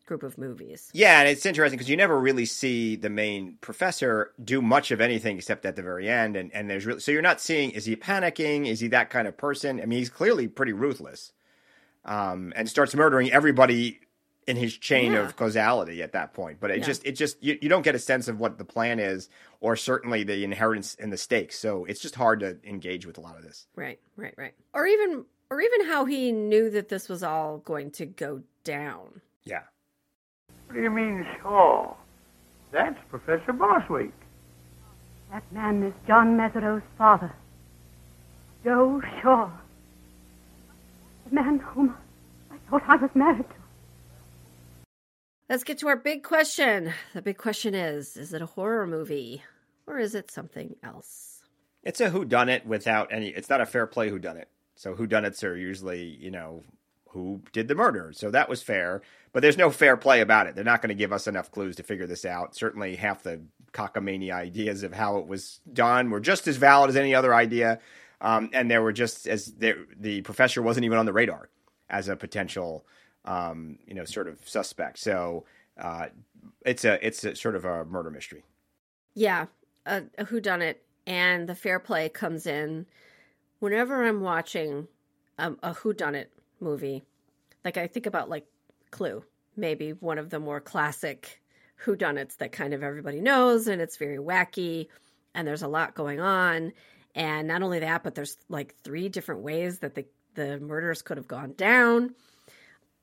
group 0.07 0.22
of 0.22 0.38
movies. 0.38 0.88
Yeah, 0.94 1.20
and 1.20 1.28
it's 1.28 1.44
interesting 1.44 1.76
because 1.76 1.90
you 1.90 1.96
never 1.96 2.18
really 2.18 2.46
see 2.46 2.96
the 2.96 3.11
main 3.11 3.59
professor 3.61 4.32
do 4.42 4.62
much 4.62 4.90
of 4.90 5.00
anything 5.00 5.36
except 5.36 5.66
at 5.66 5.76
the 5.76 5.82
very 5.82 6.09
end, 6.09 6.36
and 6.36 6.52
and 6.54 6.70
there's 6.70 6.86
really 6.86 7.00
so 7.00 7.11
you're 7.12 7.22
not 7.22 7.40
seeing 7.40 7.72
is 7.72 7.84
he 7.84 7.96
panicking? 7.96 8.66
Is 8.66 8.80
he 8.80 8.88
that 8.88 9.11
kind 9.11 9.28
of 9.28 9.36
person? 9.36 9.80
I 9.80 9.86
mean, 9.86 9.98
he's 9.98 10.09
clearly 10.11 10.48
pretty 10.48 10.72
ruthless, 10.72 11.32
um, 12.04 12.52
and 12.57 12.68
starts 12.68 12.94
murdering 12.94 13.30
everybody 13.32 14.00
in 14.46 14.57
his 14.57 14.76
chain 14.76 15.12
Yeah. 15.12 15.26
of 15.26 15.34
causality 15.34 16.02
at 16.04 16.12
that 16.12 16.32
point. 16.32 16.61
But 16.61 16.70
it 16.70 16.78
Yeah. 16.78 16.84
just 16.84 17.04
it 17.04 17.12
just 17.12 17.42
you, 17.42 17.59
you 17.61 17.68
don't 17.68 17.82
get 17.82 17.96
a 17.96 17.98
sense 17.98 18.28
of 18.28 18.38
what 18.38 18.59
the 18.59 18.64
plan 18.64 19.00
is, 19.00 19.28
or 19.61 19.74
certainly 19.74 20.22
the 20.22 20.44
inheritance 20.44 20.96
and 21.00 21.12
the 21.12 21.16
stakes. 21.16 21.59
So 21.59 21.84
it's 21.84 22.00
just 22.00 22.14
hard 22.14 22.40
to 22.40 22.57
engage 22.64 23.07
with 23.07 23.18
a 23.18 23.20
lot 23.20 23.36
of 23.36 23.42
this. 23.42 23.66
Right, 23.74 23.98
right, 24.16 24.34
right. 24.36 24.54
Or 24.72 24.86
even 24.86 25.24
or 25.50 25.61
even 25.61 25.86
how 25.86 26.04
he 26.04 26.30
knew 26.32 26.70
that 26.70 26.88
this 26.88 27.09
was 27.09 27.22
all 27.24 27.59
going 27.59 27.90
to 27.92 28.07
go 28.07 28.42
down. 28.64 29.20
Yeah. 29.44 29.62
What 30.67 30.75
do 30.75 30.83
you 30.83 30.91
mean, 30.91 31.27
Shaw? 31.41 31.95
That's 32.73 32.99
Professor 33.09 33.53
Bostwick. 33.53 34.12
That 35.31 35.43
man 35.53 35.83
is 35.83 35.95
John 36.07 36.37
Mesereau's 36.37 36.83
father, 36.97 37.33
Joe 38.64 39.01
Shaw. 39.23 39.51
The 41.29 41.35
man 41.35 41.59
whom 41.59 41.95
I 42.51 42.57
thought 42.71 42.83
I 42.89 42.97
was 42.97 43.11
married 43.14 43.49
to. 43.49 43.55
Let's 45.49 45.64
get 45.64 45.79
to 45.79 45.89
our 45.89 45.97
big 45.97 46.23
question. 46.23 46.93
The 47.14 47.23
big 47.23 47.39
question 47.39 47.75
is, 47.75 48.17
is 48.17 48.33
it 48.33 48.43
a 48.43 48.47
horror 48.47 48.87
movie 48.87 49.43
or 49.87 49.99
is 49.99 50.14
it 50.14 50.31
something 50.31 50.77
else? 50.83 51.43
It's 51.83 52.01
a 52.01 52.11
who 52.11 52.25
done 52.25 52.49
it 52.49 52.67
without 52.67 53.12
any. 53.12 53.29
It's 53.29 53.49
not 53.49 53.61
a 53.61 53.67
fair 53.67 53.87
play 53.87 54.11
who 54.11 54.19
done 54.19 54.37
it. 54.37 54.49
So 54.75 54.95
who 54.95 55.07
done 55.07 55.25
are 55.25 55.57
usually 55.57 56.03
you 56.03 56.31
know 56.31 56.62
who 57.17 57.41
did 57.53 57.67
the 57.67 57.75
murder. 57.75 58.12
So 58.14 58.31
that 58.31 58.49
was 58.49 58.62
fair, 58.62 59.01
but 59.33 59.41
there's 59.41 59.57
no 59.57 59.71
fair 59.71 59.97
play 59.97 60.21
about 60.21 60.47
it. 60.47 60.55
They're 60.55 60.64
not 60.64 60.83
going 60.83 60.91
to 60.91 60.95
give 60.95 61.12
us 61.12 61.27
enough 61.27 61.51
clues 61.51 61.77
to 61.77 61.83
figure 61.83 62.07
this 62.07 62.27
out. 62.27 62.55
Certainly, 62.55 62.97
half 62.97 63.23
the 63.23 63.41
cockamamie 63.73 64.31
ideas 64.31 64.83
of 64.83 64.93
how 64.93 65.17
it 65.17 65.27
was 65.27 65.61
done 65.73 66.11
were 66.11 66.21
just 66.21 66.47
as 66.47 66.59
valid 66.59 66.91
as 66.91 66.97
any 66.97 67.14
other 67.14 67.35
idea, 67.35 67.81
um, 68.21 68.51
and 68.53 68.71
there 68.71 68.83
were 68.83 68.93
just 68.93 69.27
as 69.27 69.47
there, 69.55 69.79
the 69.99 70.21
professor 70.23 70.61
wasn't 70.61 70.85
even 70.85 70.99
on 70.99 71.07
the 71.07 71.12
radar 71.12 71.49
as 71.89 72.09
a 72.09 72.17
potential 72.17 72.85
um, 73.25 73.79
you 73.87 73.95
know 73.95 74.05
sort 74.05 74.29
of 74.29 74.39
suspect. 74.47 74.99
So 74.99 75.45
uh, 75.81 76.09
it's 76.67 76.85
a 76.85 77.05
it's 77.05 77.25
a 77.25 77.35
sort 77.35 77.57
of 77.57 77.64
a 77.64 77.87
murder 77.87 78.11
mystery. 78.11 78.45
Yeah, 79.14 79.47
a, 79.87 80.03
a 80.19 80.27
whodunit, 80.27 80.77
and 81.07 81.49
the 81.49 81.55
fair 81.55 81.79
play 81.79 82.11
comes 82.11 82.47
in 82.47 82.85
whenever 83.59 84.05
I'm 84.05 84.21
watching 84.21 84.89
um, 85.39 85.59
a 85.62 85.73
whodunit 85.73 86.27
movie. 86.61 87.02
Like 87.64 87.76
I 87.76 87.86
think 87.86 88.07
about 88.07 88.28
like 88.28 88.46
Clue, 88.90 89.24
maybe 89.57 89.90
one 89.90 90.18
of 90.18 90.30
the 90.30 90.38
more 90.38 90.61
classic 90.61 91.42
whodunits 91.84 92.36
that 92.38 92.52
kind 92.52 92.72
of 92.72 92.82
everybody 92.82 93.20
knows, 93.20 93.68
and 93.68 93.82
it's 93.82 93.96
very 93.96 94.18
wacky, 94.18 94.88
and 95.34 95.46
there's 95.46 95.62
a 95.62 95.68
lot 95.68 95.94
going 95.94 96.20
on. 96.20 96.72
And 97.14 97.48
not 97.48 97.62
only 97.62 97.80
that, 97.80 98.04
but 98.04 98.14
there's 98.14 98.36
like 98.48 98.74
three 98.84 99.09
different 99.09 99.42
ways 99.42 99.80
that 99.80 99.94
the 99.94 100.07
the 100.34 100.61
murders 100.61 101.02
could 101.02 101.16
have 101.16 101.28
gone 101.28 101.54
down. 101.57 102.14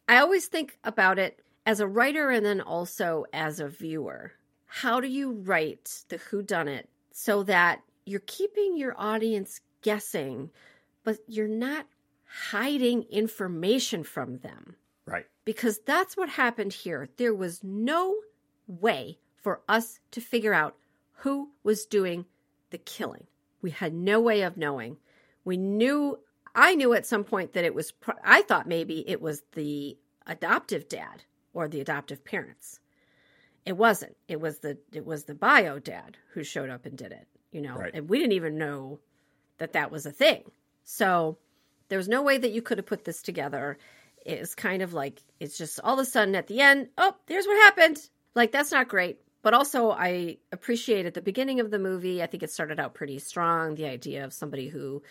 I 0.07 0.17
always 0.17 0.47
think 0.47 0.77
about 0.83 1.17
it 1.17 1.39
as 1.65 1.79
a 1.79 1.87
writer 1.87 2.29
and 2.29 2.45
then 2.45 2.61
also 2.61 3.25
as 3.33 3.59
a 3.59 3.67
viewer. 3.67 4.33
How 4.65 4.99
do 4.99 5.07
you 5.07 5.31
write 5.31 6.03
the 6.09 6.17
whodunit 6.17 6.85
so 7.11 7.43
that 7.43 7.81
you're 8.05 8.21
keeping 8.21 8.77
your 8.77 8.93
audience 8.97 9.59
guessing, 9.81 10.49
but 11.03 11.17
you're 11.27 11.47
not 11.47 11.85
hiding 12.33 13.03
information 13.03 14.03
from 14.03 14.39
them? 14.39 14.75
Right. 15.05 15.25
Because 15.45 15.79
that's 15.79 16.17
what 16.17 16.29
happened 16.29 16.73
here. 16.73 17.09
There 17.17 17.33
was 17.33 17.63
no 17.63 18.15
way 18.67 19.19
for 19.35 19.61
us 19.67 19.99
to 20.11 20.21
figure 20.21 20.53
out 20.53 20.75
who 21.17 21.49
was 21.63 21.85
doing 21.85 22.25
the 22.71 22.77
killing. 22.77 23.27
We 23.61 23.69
had 23.69 23.93
no 23.93 24.19
way 24.19 24.41
of 24.41 24.57
knowing. 24.57 24.97
We 25.45 25.57
knew, 25.57 26.19
I 26.55 26.75
knew 26.75 26.93
at 26.93 27.05
some 27.05 27.23
point 27.23 27.53
that 27.53 27.65
it 27.65 27.75
was, 27.75 27.93
I 28.23 28.41
thought 28.41 28.67
maybe 28.67 29.07
it 29.07 29.21
was 29.21 29.43
the 29.53 29.97
adoptive 30.25 30.87
dad 30.87 31.23
or 31.53 31.67
the 31.67 31.81
adoptive 31.81 32.25
parents. 32.25 32.79
It 33.65 33.77
wasn't. 33.77 34.17
It 34.27 34.41
was 34.41 34.59
the 34.59 34.77
it 34.91 35.05
was 35.05 35.23
the 35.23 35.35
bio 35.35 35.79
dad 35.79 36.17
who 36.33 36.43
showed 36.43 36.69
up 36.69 36.85
and 36.85 36.97
did 36.97 37.13
it, 37.13 37.27
you 37.51 37.61
know. 37.61 37.75
Right. 37.75 37.93
And 37.93 38.09
we 38.09 38.17
didn't 38.19 38.33
even 38.33 38.57
know 38.57 38.99
that 39.57 39.71
that 39.71 39.89
was 39.89 40.05
a 40.05 40.11
thing. 40.11 40.43
So 40.83 41.37
there 41.93 41.99
was 41.99 42.09
no 42.09 42.23
way 42.23 42.39
that 42.39 42.51
you 42.51 42.63
could 42.63 42.79
have 42.79 42.87
put 42.87 43.05
this 43.05 43.21
together. 43.21 43.77
It's 44.25 44.55
kind 44.55 44.81
of 44.81 44.93
like 44.93 45.21
it's 45.39 45.59
just 45.59 45.79
all 45.83 45.93
of 45.93 45.99
a 45.99 46.09
sudden 46.09 46.33
at 46.33 46.47
the 46.47 46.59
end, 46.59 46.87
oh, 46.97 47.15
there's 47.27 47.45
what 47.45 47.63
happened. 47.65 47.99
Like 48.33 48.51
that's 48.51 48.71
not 48.71 48.87
great. 48.87 49.19
But 49.43 49.53
also 49.53 49.91
I 49.91 50.37
appreciate 50.51 51.05
at 51.05 51.13
the 51.13 51.21
beginning 51.21 51.59
of 51.59 51.69
the 51.69 51.77
movie, 51.77 52.23
I 52.23 52.25
think 52.25 52.41
it 52.41 52.49
started 52.49 52.79
out 52.79 52.95
pretty 52.95 53.19
strong, 53.19 53.75
the 53.75 53.85
idea 53.85 54.25
of 54.25 54.33
somebody 54.33 54.69
who, 54.69 55.03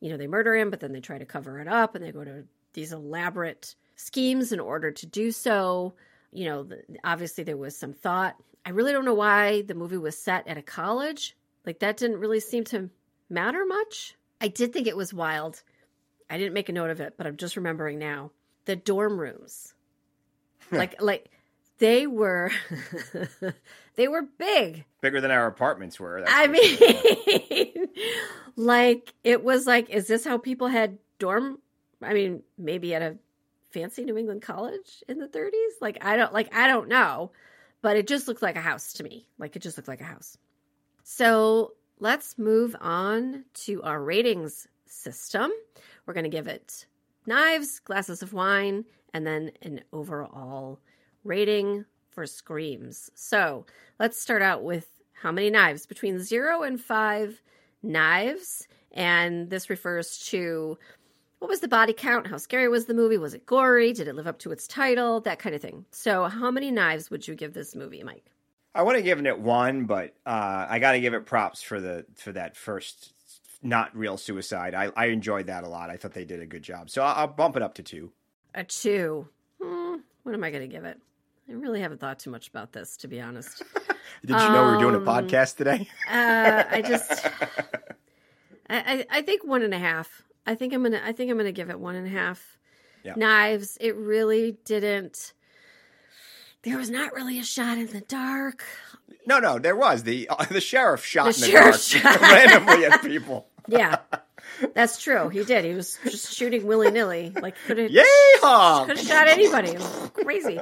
you 0.00 0.10
know, 0.10 0.16
they 0.16 0.26
murder 0.26 0.56
him, 0.56 0.70
but 0.70 0.80
then 0.80 0.90
they 0.90 0.98
try 0.98 1.18
to 1.18 1.24
cover 1.24 1.60
it 1.60 1.68
up 1.68 1.94
and 1.94 2.04
they 2.04 2.10
go 2.10 2.24
to 2.24 2.42
these 2.72 2.92
elaborate 2.92 3.76
schemes 3.94 4.50
in 4.50 4.58
order 4.58 4.90
to 4.90 5.06
do 5.06 5.30
so. 5.30 5.94
You 6.32 6.46
know, 6.46 6.68
obviously 7.04 7.44
there 7.44 7.56
was 7.56 7.76
some 7.76 7.92
thought. 7.92 8.34
I 8.66 8.70
really 8.70 8.90
don't 8.90 9.04
know 9.04 9.14
why 9.14 9.62
the 9.62 9.76
movie 9.76 9.98
was 9.98 10.18
set 10.18 10.48
at 10.48 10.58
a 10.58 10.62
college. 10.62 11.36
Like 11.64 11.78
that 11.78 11.96
didn't 11.96 12.18
really 12.18 12.40
seem 12.40 12.64
to 12.64 12.90
matter 13.30 13.64
much. 13.64 14.16
I 14.40 14.48
did 14.48 14.72
think 14.72 14.86
it 14.86 14.96
was 14.96 15.14
wild. 15.14 15.62
I 16.28 16.38
didn't 16.38 16.54
make 16.54 16.68
a 16.68 16.72
note 16.72 16.90
of 16.90 17.00
it, 17.00 17.14
but 17.16 17.26
I'm 17.26 17.36
just 17.36 17.56
remembering 17.56 17.98
now. 17.98 18.30
The 18.64 18.76
dorm 18.76 19.18
rooms. 19.18 19.74
like 20.70 21.00
like 21.00 21.30
they 21.78 22.06
were 22.06 22.50
they 23.96 24.08
were 24.08 24.22
big. 24.22 24.84
Bigger 25.00 25.20
than 25.20 25.30
our 25.30 25.46
apartments 25.46 26.00
were. 26.00 26.24
I 26.26 26.46
mean 26.46 27.88
like 28.56 29.12
it 29.22 29.44
was 29.44 29.66
like 29.66 29.90
is 29.90 30.06
this 30.06 30.24
how 30.24 30.38
people 30.38 30.68
had 30.68 30.98
dorm 31.18 31.58
I 32.00 32.14
mean 32.14 32.42
maybe 32.56 32.94
at 32.94 33.02
a 33.02 33.16
fancy 33.70 34.04
New 34.04 34.16
England 34.16 34.40
college 34.40 35.02
in 35.08 35.18
the 35.18 35.28
30s? 35.28 35.50
Like 35.80 35.98
I 36.02 36.16
don't 36.16 36.32
like 36.32 36.54
I 36.54 36.68
don't 36.68 36.88
know, 36.88 37.32
but 37.82 37.98
it 37.98 38.06
just 38.06 38.28
looked 38.28 38.42
like 38.42 38.56
a 38.56 38.62
house 38.62 38.94
to 38.94 39.04
me. 39.04 39.28
Like 39.38 39.56
it 39.56 39.62
just 39.62 39.76
looked 39.76 39.88
like 39.88 40.00
a 40.00 40.04
house. 40.04 40.38
So, 41.06 41.74
let's 42.00 42.38
move 42.38 42.74
on 42.80 43.44
to 43.64 43.82
our 43.82 44.02
ratings 44.02 44.66
system. 44.86 45.50
We're 46.06 46.14
going 46.14 46.24
to 46.24 46.30
give 46.30 46.46
it 46.46 46.86
knives, 47.26 47.80
glasses 47.80 48.22
of 48.22 48.32
wine, 48.32 48.84
and 49.12 49.26
then 49.26 49.52
an 49.62 49.80
overall 49.92 50.78
rating 51.22 51.84
for 52.10 52.26
screams. 52.26 53.10
So 53.14 53.66
let's 53.98 54.20
start 54.20 54.42
out 54.42 54.62
with 54.62 54.86
how 55.12 55.32
many 55.32 55.50
knives? 55.50 55.86
Between 55.86 56.18
zero 56.18 56.62
and 56.62 56.80
five 56.80 57.40
knives. 57.82 58.68
And 58.92 59.50
this 59.50 59.70
refers 59.70 60.18
to 60.30 60.78
what 61.38 61.48
was 61.48 61.60
the 61.60 61.68
body 61.68 61.92
count? 61.92 62.26
How 62.26 62.38
scary 62.38 62.68
was 62.68 62.86
the 62.86 62.94
movie? 62.94 63.18
Was 63.18 63.34
it 63.34 63.44
gory? 63.44 63.92
Did 63.92 64.08
it 64.08 64.14
live 64.14 64.26
up 64.26 64.38
to 64.40 64.52
its 64.52 64.66
title? 64.66 65.20
That 65.20 65.38
kind 65.38 65.54
of 65.54 65.60
thing. 65.60 65.84
So, 65.90 66.24
how 66.24 66.50
many 66.50 66.70
knives 66.70 67.10
would 67.10 67.28
you 67.28 67.34
give 67.34 67.52
this 67.52 67.74
movie, 67.74 68.02
Mike? 68.02 68.24
I 68.74 68.82
would 68.82 68.96
have 68.96 69.04
given 69.04 69.26
it 69.26 69.38
one, 69.38 69.84
but 69.84 70.14
uh, 70.24 70.66
I 70.68 70.78
got 70.78 70.92
to 70.92 71.00
give 71.00 71.14
it 71.14 71.26
props 71.26 71.62
for 71.62 71.80
the 71.80 72.06
for 72.14 72.32
that 72.32 72.56
first 72.56 73.12
not 73.64 73.96
real 73.96 74.16
suicide. 74.16 74.74
I, 74.74 74.90
I 74.96 75.06
enjoyed 75.06 75.46
that 75.48 75.64
a 75.64 75.68
lot. 75.68 75.90
I 75.90 75.96
thought 75.96 76.12
they 76.12 76.24
did 76.24 76.40
a 76.40 76.46
good 76.46 76.62
job. 76.62 76.90
So 76.90 77.02
I'll, 77.02 77.14
I'll 77.22 77.26
bump 77.26 77.56
it 77.56 77.62
up 77.62 77.74
to 77.74 77.82
two. 77.82 78.12
A 78.54 78.62
two. 78.62 79.26
Hmm, 79.60 79.96
what 80.22 80.34
am 80.34 80.44
I 80.44 80.50
going 80.50 80.68
to 80.68 80.72
give 80.72 80.84
it? 80.84 80.98
I 81.48 81.52
really 81.52 81.80
haven't 81.80 82.00
thought 82.00 82.18
too 82.18 82.30
much 82.30 82.48
about 82.48 82.72
this, 82.72 82.96
to 82.98 83.08
be 83.08 83.20
honest. 83.20 83.62
Did 84.24 84.30
you 84.40 84.48
know 84.50 84.66
we 84.66 84.72
were 84.72 84.78
doing 84.78 84.94
a 84.94 84.98
Um, 84.98 85.04
podcast 85.28 85.56
today? 85.56 85.88
Uh, 86.10 86.62
I 86.70 86.82
just, 86.86 87.26
I, 88.70 88.76
I, 88.78 89.06
I 89.10 89.22
think 89.22 89.44
one 89.44 89.62
and 89.62 89.74
a 89.74 89.78
half. 89.78 90.22
I 90.46 90.54
think 90.54 90.72
I'm 90.72 90.82
gonna, 90.82 91.00
I 91.04 91.12
think 91.12 91.30
I'm 91.30 91.36
gonna 91.36 91.52
give 91.52 91.70
it 91.70 91.78
one 91.80 91.96
and 91.96 92.06
a 92.06 92.10
half. 92.10 92.58
Yeah. 93.02 93.14
Knives. 93.16 93.76
It 93.80 93.96
really 93.96 94.56
didn't. 94.64 95.32
There 96.62 96.78
was 96.78 96.88
not 96.90 97.12
really 97.12 97.38
a 97.38 97.44
shot 97.44 97.76
in 97.76 97.88
the 97.88 98.00
dark. 98.00 98.64
No, 99.26 99.38
no, 99.38 99.58
there 99.58 99.76
was 99.76 100.02
the 100.04 100.26
uh, 100.30 100.44
the 100.46 100.60
sheriff 100.62 101.04
shot 101.04 101.34
The 101.34 101.34
in 101.34 101.40
the 101.40 101.46
sheriff 101.46 102.02
dark 102.02 102.18
shot. 102.18 102.20
randomly 102.22 102.84
at 102.86 103.02
people. 103.02 103.48
Yeah, 103.66 103.98
that's 104.74 105.00
true. 105.00 105.28
He 105.28 105.44
did. 105.44 105.64
He 105.64 105.74
was 105.74 105.98
just 106.04 106.34
shooting 106.34 106.66
willy 106.66 106.90
nilly. 106.90 107.30
Like 107.30 107.56
could 107.66 107.78
have 107.78 107.90
could 107.90 108.98
have 108.98 109.06
shot 109.06 109.28
anybody. 109.28 109.70
It 109.70 109.78
was 109.78 110.10
crazy. 110.14 110.60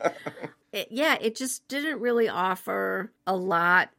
It, 0.72 0.88
yeah, 0.90 1.16
it 1.20 1.36
just 1.36 1.68
didn't 1.68 2.00
really 2.00 2.28
offer 2.28 3.12
a 3.26 3.36
lot. 3.36 3.90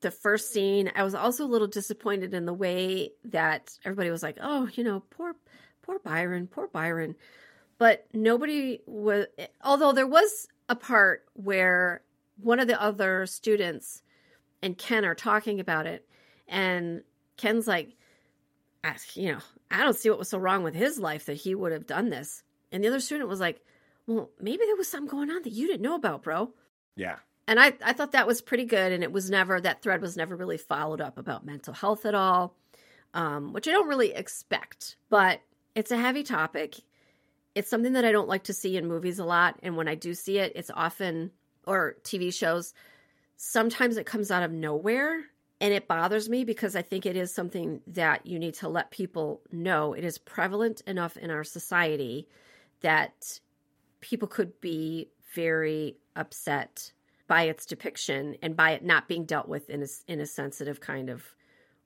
The 0.00 0.10
first 0.10 0.52
scene, 0.52 0.90
I 0.96 1.04
was 1.04 1.14
also 1.14 1.44
a 1.44 1.46
little 1.46 1.68
disappointed 1.68 2.34
in 2.34 2.44
the 2.44 2.54
way 2.54 3.12
that 3.26 3.78
everybody 3.84 4.10
was 4.10 4.22
like, 4.22 4.38
"Oh, 4.40 4.68
you 4.74 4.82
know, 4.82 5.00
poor, 5.10 5.34
poor 5.82 5.98
Byron, 6.00 6.48
poor 6.48 6.68
Byron," 6.68 7.14
but 7.78 8.06
nobody 8.12 8.80
was. 8.86 9.26
Although 9.62 9.92
there 9.92 10.06
was 10.06 10.48
a 10.68 10.74
part 10.74 11.24
where 11.34 12.02
one 12.40 12.58
of 12.58 12.66
the 12.66 12.80
other 12.80 13.26
students 13.26 14.02
and 14.62 14.76
Ken 14.78 15.04
are 15.04 15.14
talking 15.14 15.60
about 15.60 15.86
it, 15.86 16.06
and 16.48 17.02
Ken's 17.36 17.68
like, 17.68 17.94
I, 18.84 18.96
you 19.14 19.32
know, 19.32 19.38
I 19.70 19.82
don't 19.82 19.96
see 19.96 20.10
what 20.10 20.18
was 20.18 20.28
so 20.28 20.38
wrong 20.38 20.62
with 20.62 20.74
his 20.74 20.98
life 20.98 21.26
that 21.26 21.34
he 21.34 21.54
would 21.54 21.72
have 21.72 21.86
done 21.86 22.10
this. 22.10 22.42
And 22.70 22.82
the 22.82 22.88
other 22.88 23.00
student 23.00 23.28
was 23.28 23.40
like, 23.40 23.60
well, 24.06 24.30
maybe 24.40 24.64
there 24.64 24.76
was 24.76 24.88
something 24.88 25.08
going 25.08 25.30
on 25.30 25.42
that 25.42 25.52
you 25.52 25.66
didn't 25.66 25.82
know 25.82 25.94
about, 25.94 26.22
bro. 26.22 26.50
Yeah. 26.96 27.16
And 27.46 27.60
I, 27.60 27.74
I 27.84 27.92
thought 27.92 28.12
that 28.12 28.26
was 28.26 28.40
pretty 28.40 28.64
good. 28.64 28.92
And 28.92 29.02
it 29.02 29.12
was 29.12 29.30
never, 29.30 29.60
that 29.60 29.82
thread 29.82 30.00
was 30.00 30.16
never 30.16 30.34
really 30.34 30.58
followed 30.58 31.00
up 31.00 31.18
about 31.18 31.46
mental 31.46 31.74
health 31.74 32.06
at 32.06 32.14
all, 32.14 32.56
um, 33.14 33.52
which 33.52 33.68
I 33.68 33.72
don't 33.72 33.88
really 33.88 34.12
expect. 34.12 34.96
But 35.10 35.40
it's 35.74 35.90
a 35.90 35.96
heavy 35.96 36.22
topic. 36.22 36.76
It's 37.54 37.68
something 37.70 37.92
that 37.92 38.04
I 38.04 38.12
don't 38.12 38.28
like 38.28 38.44
to 38.44 38.52
see 38.52 38.76
in 38.76 38.88
movies 38.88 39.18
a 39.18 39.24
lot. 39.24 39.58
And 39.62 39.76
when 39.76 39.88
I 39.88 39.94
do 39.94 40.14
see 40.14 40.38
it, 40.38 40.52
it's 40.56 40.70
often, 40.74 41.30
or 41.66 41.96
TV 42.02 42.32
shows, 42.32 42.74
sometimes 43.36 43.96
it 43.96 44.06
comes 44.06 44.30
out 44.30 44.42
of 44.42 44.52
nowhere. 44.52 45.24
And 45.62 45.72
it 45.72 45.86
bothers 45.86 46.28
me 46.28 46.42
because 46.42 46.74
I 46.74 46.82
think 46.82 47.06
it 47.06 47.16
is 47.16 47.32
something 47.32 47.82
that 47.86 48.26
you 48.26 48.40
need 48.40 48.54
to 48.54 48.68
let 48.68 48.90
people 48.90 49.42
know. 49.52 49.92
It 49.92 50.02
is 50.02 50.18
prevalent 50.18 50.80
enough 50.88 51.16
in 51.16 51.30
our 51.30 51.44
society 51.44 52.26
that 52.80 53.38
people 54.00 54.26
could 54.26 54.60
be 54.60 55.10
very 55.32 55.98
upset 56.16 56.90
by 57.28 57.44
its 57.44 57.64
depiction 57.64 58.34
and 58.42 58.56
by 58.56 58.72
it 58.72 58.84
not 58.84 59.06
being 59.06 59.24
dealt 59.24 59.46
with 59.46 59.70
in 59.70 59.84
a, 59.84 59.86
in 60.08 60.18
a 60.18 60.26
sensitive 60.26 60.80
kind 60.80 61.08
of 61.08 61.22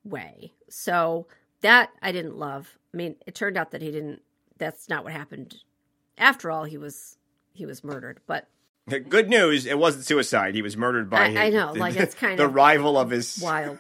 way. 0.05 0.55
So 0.71 1.27
that 1.61 1.91
I 2.01 2.13
didn't 2.13 2.39
love. 2.39 2.79
I 2.95 2.97
mean, 2.97 3.17
it 3.27 3.35
turned 3.35 3.59
out 3.59 3.73
that 3.73 3.83
he 3.83 3.91
didn't. 3.91 4.23
That's 4.57 4.89
not 4.89 5.05
what 5.05 5.13
happened. 5.13 5.55
After 6.17 6.51
all, 6.51 6.65
he 6.65 6.79
was 6.79 7.19
he 7.53 7.67
was 7.67 7.85
murdered. 7.85 8.21
But 8.27 8.49
Good 8.89 9.29
news, 9.29 9.67
it 9.67 9.79
wasn't 9.79 10.05
suicide. 10.05 10.55
He 10.55 10.63
was 10.63 10.77
murdered 10.77 11.11
by 11.11 11.25
I- 11.25 11.29
his, 11.31 11.39
I 11.39 11.51
know, 11.51 11.73
like, 11.73 11.97
it's 11.97 12.15
kind 12.15 12.39
the 12.39 12.45
of 12.45 12.51
the 12.51 12.55
rival 12.55 12.97
of 12.99 13.11
his 13.11 13.41
wild. 13.43 13.79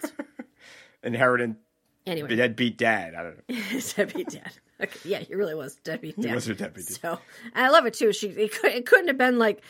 inheritance. 1.02 1.58
Anyway, 2.06 2.34
deadbeat 2.36 2.76
dad. 2.78 3.14
I 3.14 3.22
don't 3.22 3.36
know. 3.48 3.80
deadbeat 3.96 4.28
dad. 4.30 4.52
Okay, 4.80 4.98
yeah, 5.04 5.18
he 5.18 5.34
really 5.34 5.54
was 5.54 5.76
deadbeat 5.76 6.16
He 6.16 6.22
dad. 6.22 6.34
was 6.34 6.48
a 6.48 6.54
deadbeat 6.54 6.86
dad. 6.86 6.98
So 7.00 7.18
I 7.54 7.68
love 7.70 7.86
it 7.86 7.94
too. 7.94 8.12
She 8.12 8.28
it, 8.28 8.52
could, 8.52 8.72
it 8.72 8.86
couldn't 8.86 9.08
have 9.08 9.18
been 9.18 9.38
like, 9.38 9.62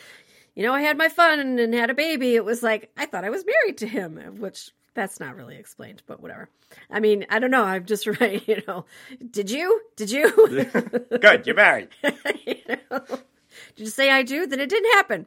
you 0.55 0.63
know, 0.63 0.73
I 0.73 0.81
had 0.81 0.97
my 0.97 1.07
fun 1.09 1.39
and, 1.39 1.59
and 1.59 1.73
had 1.73 1.89
a 1.89 1.95
baby. 1.95 2.35
It 2.35 2.45
was 2.45 2.61
like 2.63 2.91
I 2.97 3.05
thought 3.05 3.23
I 3.23 3.29
was 3.29 3.43
married 3.45 3.77
to 3.79 3.87
him, 3.87 4.17
which 4.39 4.71
that's 4.93 5.19
not 5.19 5.35
really 5.35 5.55
explained, 5.57 6.01
but 6.07 6.19
whatever. 6.19 6.49
I 6.91 6.99
mean, 6.99 7.25
I 7.29 7.39
don't 7.39 7.51
know. 7.51 7.63
I'm 7.63 7.85
just 7.85 8.05
right. 8.19 8.45
You 8.47 8.61
know, 8.67 8.85
did 9.31 9.49
you? 9.51 9.81
Did 9.95 10.11
you? 10.11 10.31
Good, 11.21 11.45
you're 11.47 11.55
married. 11.55 11.89
you 12.45 12.55
know? 12.91 13.01
Did 13.77 13.85
you 13.85 13.91
say 13.91 14.09
I 14.09 14.23
do? 14.23 14.45
Then 14.47 14.59
it 14.59 14.69
didn't 14.69 14.91
happen. 14.93 15.25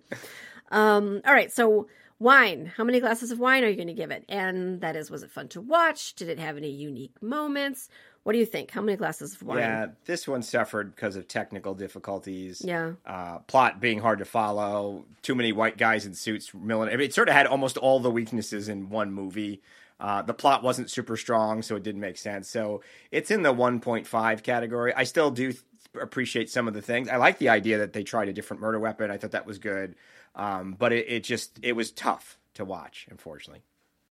Um, 0.70 1.22
all 1.24 1.32
right, 1.32 1.52
so 1.52 1.86
wine. 2.18 2.72
How 2.76 2.84
many 2.84 3.00
glasses 3.00 3.30
of 3.30 3.38
wine 3.38 3.64
are 3.64 3.68
you 3.68 3.76
going 3.76 3.88
to 3.88 3.94
give 3.94 4.10
it? 4.10 4.24
And 4.28 4.80
that 4.80 4.96
is, 4.96 5.10
was 5.10 5.22
it 5.22 5.30
fun 5.30 5.48
to 5.48 5.60
watch? 5.60 6.14
Did 6.14 6.28
it 6.28 6.38
have 6.38 6.56
any 6.56 6.70
unique 6.70 7.20
moments? 7.22 7.88
What 8.22 8.34
do 8.34 8.38
you 8.38 8.46
think? 8.46 8.70
How 8.70 8.82
many 8.82 8.96
glasses 8.96 9.34
of 9.34 9.42
wine? 9.42 9.58
Yeah, 9.58 9.86
this 10.04 10.28
one 10.28 10.42
suffered 10.42 10.94
because 10.94 11.16
of 11.16 11.26
technical 11.26 11.74
difficulties. 11.74 12.60
Yeah. 12.64 12.92
Uh, 13.06 13.38
plot 13.38 13.80
being 13.80 13.98
hard 13.98 14.18
to 14.18 14.26
follow. 14.26 15.06
Too 15.22 15.34
many 15.34 15.52
white 15.52 15.78
guys 15.78 16.04
in 16.04 16.14
suits 16.14 16.52
milling. 16.52 16.90
I 16.90 16.92
mean, 16.92 17.06
it 17.06 17.14
sort 17.14 17.28
of 17.28 17.34
had 17.34 17.46
almost 17.46 17.78
all 17.78 17.98
the 17.98 18.10
weaknesses 18.10 18.68
in 18.68 18.90
one 18.90 19.12
movie. 19.12 19.62
Uh, 19.98 20.22
the 20.22 20.34
plot 20.34 20.62
wasn't 20.62 20.90
super 20.90 21.16
strong, 21.16 21.62
so 21.62 21.76
it 21.76 21.82
didn't 21.82 22.00
make 22.00 22.16
sense. 22.18 22.48
So 22.48 22.82
it's 23.10 23.30
in 23.30 23.42
the 23.42 23.54
1.5 23.54 24.42
category. 24.42 24.94
I 24.94 25.04
still 25.04 25.30
do 25.30 25.52
appreciate 26.00 26.50
some 26.50 26.68
of 26.68 26.74
the 26.74 26.82
things. 26.82 27.08
I 27.08 27.16
like 27.16 27.38
the 27.38 27.48
idea 27.48 27.78
that 27.78 27.92
they 27.92 28.02
tried 28.02 28.28
a 28.28 28.32
different 28.32 28.60
murder 28.60 28.78
weapon. 28.78 29.10
I 29.10 29.16
thought 29.16 29.32
that 29.32 29.46
was 29.46 29.58
good. 29.58 29.94
Um, 30.34 30.76
but 30.78 30.92
it, 30.92 31.06
it 31.08 31.24
just 31.24 31.58
it 31.62 31.72
was 31.72 31.90
tough 31.90 32.38
to 32.54 32.64
watch, 32.64 33.06
unfortunately. 33.10 33.62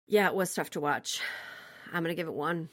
Yeah, 0.07 0.29
it 0.29 0.35
was 0.35 0.55
tough 0.55 0.70
to 0.70 0.81
watch. 0.81 1.20
I'm 1.93 2.03
going 2.03 2.14
to 2.14 2.20
give 2.20 2.29
it 2.29 2.35
one. 2.35 2.68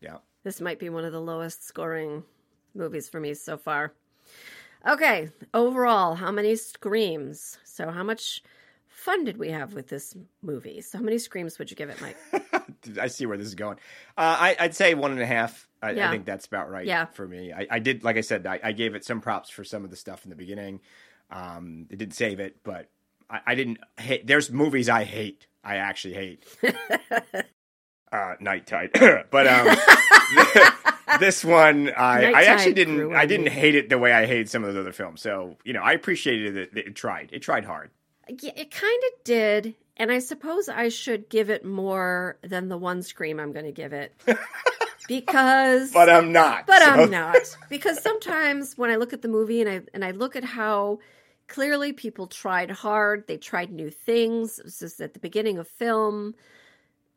Yeah. 0.00 0.18
This 0.44 0.60
might 0.60 0.78
be 0.78 0.88
one 0.88 1.04
of 1.04 1.12
the 1.12 1.20
lowest 1.20 1.66
scoring 1.66 2.24
movies 2.74 3.08
for 3.08 3.20
me 3.20 3.34
so 3.34 3.56
far. 3.56 3.92
Okay, 4.86 5.30
overall, 5.54 6.16
how 6.16 6.32
many 6.32 6.56
screams? 6.56 7.58
So, 7.64 7.90
how 7.90 8.02
much 8.02 8.42
fun 9.02 9.24
did 9.24 9.36
we 9.36 9.50
have 9.50 9.74
with 9.74 9.88
this 9.88 10.16
movie? 10.42 10.80
So, 10.80 10.98
how 10.98 11.04
many 11.04 11.18
screams 11.18 11.58
would 11.58 11.70
you 11.70 11.76
give 11.76 11.90
it, 11.90 12.00
Mike? 12.00 12.16
I 13.00 13.08
see 13.08 13.26
where 13.26 13.36
this 13.36 13.46
is 13.46 13.54
going. 13.54 13.76
Uh, 14.16 14.36
I, 14.38 14.56
I'd 14.58 14.74
say 14.74 14.94
one 14.94 15.10
and 15.12 15.20
a 15.20 15.26
half. 15.26 15.68
I, 15.82 15.90
Yeah. 15.92 16.08
I 16.08 16.12
think 16.12 16.24
that's 16.24 16.46
about 16.46 16.70
right 16.70 16.86
Yeah. 16.86 17.06
for 17.06 17.26
me. 17.26 17.52
I, 17.52 17.66
I 17.70 17.78
did, 17.78 18.04
like 18.04 18.16
I 18.16 18.20
said, 18.20 18.46
I, 18.46 18.60
I 18.62 18.72
gave 18.72 18.94
it 18.94 19.04
some 19.04 19.20
props 19.20 19.50
for 19.50 19.64
some 19.64 19.84
of 19.84 19.90
the 19.90 19.96
stuff 19.96 20.24
in 20.24 20.30
the 20.30 20.36
beginning. 20.36 20.80
Um, 21.30 21.86
it 21.90 21.98
didn't 21.98 22.14
save 22.14 22.40
it, 22.40 22.56
but 22.62 22.88
I, 23.28 23.40
I 23.46 23.54
didn't 23.54 23.78
hate. 23.98 24.26
There's 24.26 24.50
movies 24.50 24.88
I 24.88 25.04
hate. 25.04 25.46
I 25.64 25.76
actually 25.76 26.14
hate. 26.14 26.44
uh, 28.12 28.34
Night 28.40 28.66
Tide, 28.66 28.90
but 29.30 29.46
um, 29.46 29.76
this 31.20 31.44
one 31.44 31.88
I, 31.90 32.32
I 32.32 32.42
actually 32.44 32.74
didn't. 32.74 33.14
I 33.14 33.26
didn't 33.26 33.48
hate 33.48 33.74
it 33.74 33.88
the 33.88 33.98
way 33.98 34.12
I 34.12 34.26
hate 34.26 34.48
some 34.48 34.64
of 34.64 34.72
those 34.74 34.80
other 34.80 34.92
films. 34.92 35.22
So 35.22 35.56
you 35.64 35.72
know, 35.72 35.82
I 35.82 35.92
appreciated 35.92 36.56
it. 36.56 36.74
that 36.74 36.86
It 36.86 36.94
tried. 36.94 37.30
It 37.32 37.40
tried 37.40 37.64
hard. 37.64 37.90
It 38.42 38.70
kind 38.70 39.02
of 39.12 39.24
did. 39.24 39.74
And 39.96 40.10
I 40.10 40.20
suppose 40.20 40.68
I 40.68 40.88
should 40.88 41.28
give 41.28 41.50
it 41.50 41.64
more 41.64 42.38
than 42.42 42.68
the 42.68 42.78
one 42.78 43.02
scream 43.02 43.38
I'm 43.38 43.52
going 43.52 43.66
to 43.66 43.72
give 43.72 43.92
it. 43.92 44.12
because 45.08 45.92
But 45.92 46.08
I'm 46.08 46.32
not. 46.32 46.66
but 46.66 46.82
so- 46.82 46.88
I'm 46.90 47.10
not 47.10 47.56
because 47.68 48.02
sometimes 48.02 48.76
when 48.78 48.90
I 48.90 48.96
look 48.96 49.12
at 49.12 49.22
the 49.22 49.28
movie 49.28 49.60
and 49.60 49.68
I 49.70 49.80
and 49.92 50.04
I 50.04 50.12
look 50.12 50.36
at 50.36 50.44
how 50.44 51.00
clearly 51.48 51.92
people 51.92 52.26
tried 52.26 52.70
hard, 52.70 53.26
they 53.26 53.36
tried 53.36 53.70
new 53.70 53.90
things. 53.90 54.58
It 54.58 54.64
was 54.64 54.78
just 54.78 55.00
at 55.00 55.12
the 55.12 55.20
beginning 55.20 55.58
of 55.58 55.68
film, 55.68 56.34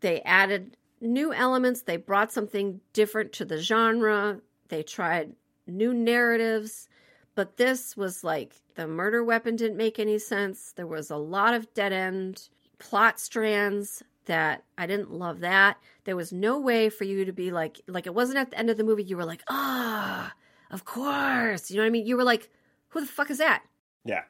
they 0.02 0.22
added 0.22 0.76
new 1.00 1.34
elements, 1.34 1.84
they 1.84 1.98
brought 1.98 2.32
something 2.34 2.82
different 2.94 3.34
to 3.34 3.46
the 3.46 3.58
genre, 3.58 4.42
they 4.70 4.84
tried 4.84 5.34
new 5.68 5.94
narratives. 5.94 6.90
But 7.36 7.58
this 7.58 7.96
was 7.98 8.24
like 8.24 8.56
the 8.76 8.88
murder 8.88 9.24
weapon 9.24 9.56
didn't 9.56 9.78
make 9.78 10.00
any 10.00 10.18
sense. 10.20 10.72
There 10.76 10.88
was 10.88 11.10
a 11.12 11.18
lot 11.18 11.54
of 11.54 11.74
dead 11.74 11.92
end 11.94 12.48
plot 12.80 13.20
strands 13.20 14.02
that 14.26 14.64
I 14.78 14.88
didn't 14.88 15.12
love 15.12 15.42
that. 15.42 15.78
There 16.06 16.16
was 16.16 16.32
no 16.32 16.60
way 16.60 16.90
for 16.90 17.04
you 17.04 17.26
to 17.26 17.32
be 17.34 17.52
like 17.52 17.82
like 17.88 18.08
it 18.08 18.14
wasn't 18.16 18.38
at 18.40 18.52
the 18.52 18.58
end 18.58 18.70
of 18.70 18.78
the 18.78 18.84
movie 18.84 19.04
you 19.04 19.18
were 19.18 19.26
like, 19.26 19.44
"Ah, 19.50 20.34
of 20.72 20.86
course." 20.86 21.70
You 21.70 21.78
know 21.78 21.84
what 21.84 21.88
I 21.88 21.92
mean? 21.92 22.06
You 22.08 22.18
were 22.18 22.24
like, 22.24 22.50
"Who 22.90 23.02
the 23.02 23.06
fuck 23.08 23.30
is 23.30 23.38
that?" 23.40 23.64
Yeah. 24.06 24.24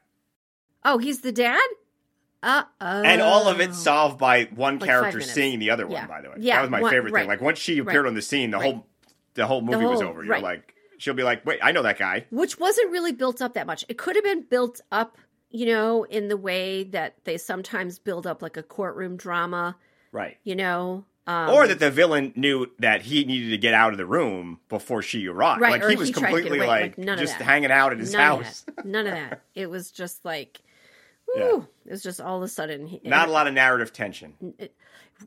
Oh, 0.84 0.98
he's 0.98 1.22
the 1.22 1.32
dad? 1.32 1.62
Uh 2.44 2.64
oh. 2.82 3.02
And 3.04 3.22
all 3.22 3.48
of 3.48 3.60
it 3.60 3.74
solved 3.74 4.18
by 4.20 4.44
one 4.54 4.78
Like 4.80 4.88
character 4.88 5.20
seeing 5.22 5.58
the 5.60 5.70
other 5.72 5.86
one. 5.88 5.94
Yeah. 5.94 6.08
By 6.08 6.22
the 6.22 6.30
way, 6.30 6.36
Yeah, 6.40 6.56
that 6.58 6.62
was 6.64 6.70
my 6.72 6.82
one- 6.82 6.92
favorite 6.92 7.14
right. 7.14 7.22
thing. 7.22 7.28
Like 7.30 7.42
once 7.42 7.58
she 7.60 7.80
appeared 7.80 8.04
Right. 8.04 8.10
on 8.10 8.14
the 8.16 8.22
scene, 8.22 8.52
the 8.52 8.58
Right. 8.58 8.74
whole 8.74 8.86
the 9.34 9.48
whole 9.48 9.62
movie 9.62 9.86
was 9.86 10.00
whole- 10.02 10.10
over. 10.12 10.24
You're 10.24 10.40
like, 10.40 10.75
she'll 10.98 11.14
be 11.14 11.24
like, 11.24 11.46
"Wait, 11.46 11.60
I 11.62 11.72
know 11.72 11.82
that 11.84 11.98
guy." 11.98 12.26
which 12.32 12.60
wasn't 12.60 12.92
really 12.92 13.12
built 13.12 13.42
up 13.42 13.54
that 13.54 13.68
much. 13.68 13.86
It 13.90 13.98
could 13.98 14.16
have 14.16 14.24
been 14.24 14.44
built 14.44 14.82
up, 14.92 15.18
you 15.50 15.66
know, 15.68 16.04
in 16.04 16.28
the 16.28 16.38
way 16.38 16.84
that 16.86 17.16
they 17.24 17.38
sometimes 17.38 18.00
build 18.00 18.26
up 18.28 18.42
like 18.42 18.58
a 18.58 18.64
courtroom 18.64 19.18
drama, 19.18 19.76
Right. 20.12 20.38
you 20.44 20.56
know. 20.56 21.06
Um, 21.28 21.50
or 21.50 21.68
that 21.68 21.80
the 21.80 21.90
villain 21.90 22.34
knew 22.36 22.68
that 22.78 23.02
he 23.02 23.26
needed 23.26 23.50
to 23.50 23.58
get 23.58 23.74
out 23.74 23.92
of 23.92 23.98
the 23.98 24.06
room 24.06 24.60
before 24.70 25.02
she 25.02 25.28
arrived. 25.28 25.60
Right, 25.60 25.82
like 25.82 25.90
he 25.90 25.96
was 25.96 26.10
he 26.10 26.14
tried 26.14 26.22
to 26.30 26.34
get 26.34 26.42
completely 26.44 26.58
away. 26.60 26.68
like, 26.68 26.82
Like, 26.82 26.98
none 27.00 27.14
of 27.16 27.20
just 27.20 27.34
hanging 27.38 27.72
out 27.72 27.92
at 27.94 27.98
his 28.00 28.14
none 28.14 28.22
house. 28.44 28.64
Of 28.68 28.76
that. 28.76 28.86
None 28.86 29.08
of 29.08 29.14
that. 29.14 29.42
It 29.56 29.68
was 29.72 29.90
just 29.90 30.24
like, 30.24 30.62
woo, 31.28 31.42
Yeah. 31.42 31.62
it 31.88 31.92
was 31.94 32.04
just 32.04 32.22
all 32.22 32.38
of 32.38 32.44
a 32.44 32.48
sudden. 32.48 32.86
he- 32.86 33.02
Not 33.04 33.28
a 33.28 33.32
lot 33.32 33.48
of 33.48 33.56
narrative 33.56 33.92
tension. 33.92 34.36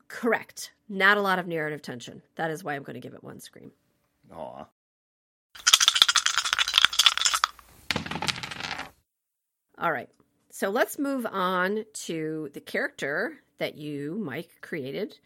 Correct. 0.06 0.72
Not 0.88 1.16
a 1.16 1.20
lot 1.20 1.38
of 1.40 1.46
narrative 1.48 1.82
tension. 1.82 2.22
That 2.36 2.50
is 2.52 2.62
why 2.62 2.74
I'm 2.74 2.82
going 2.84 2.94
to 2.94 3.00
give 3.00 3.14
it 3.14 3.24
one 3.24 3.40
scream. 3.40 3.72
Aw. 4.32 4.66
All 9.80 9.92
right. 9.92 10.08
So 10.50 10.70
let's 10.70 10.98
move 10.98 11.26
on 11.26 11.84
to 12.06 12.50
the 12.52 12.60
character 12.60 13.34
that 13.58 13.76
you, 13.76 14.20
Mike, 14.20 14.50
created 14.60 15.16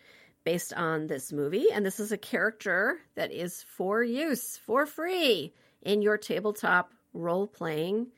based 0.45 0.75
on 0.75 1.07
this 1.07 1.33
movie. 1.33 1.67
And 1.73 1.87
this 1.87 2.01
is 2.01 2.13
a 2.13 2.19
character 2.19 2.99
that 3.15 3.33
is 3.33 3.65
for 3.77 4.03
use 4.03 4.59
for 4.59 4.85
free 4.85 5.55
in 5.81 6.03
your 6.03 6.19
tabletop 6.19 6.93
role 7.15 7.47
playing 7.47 8.09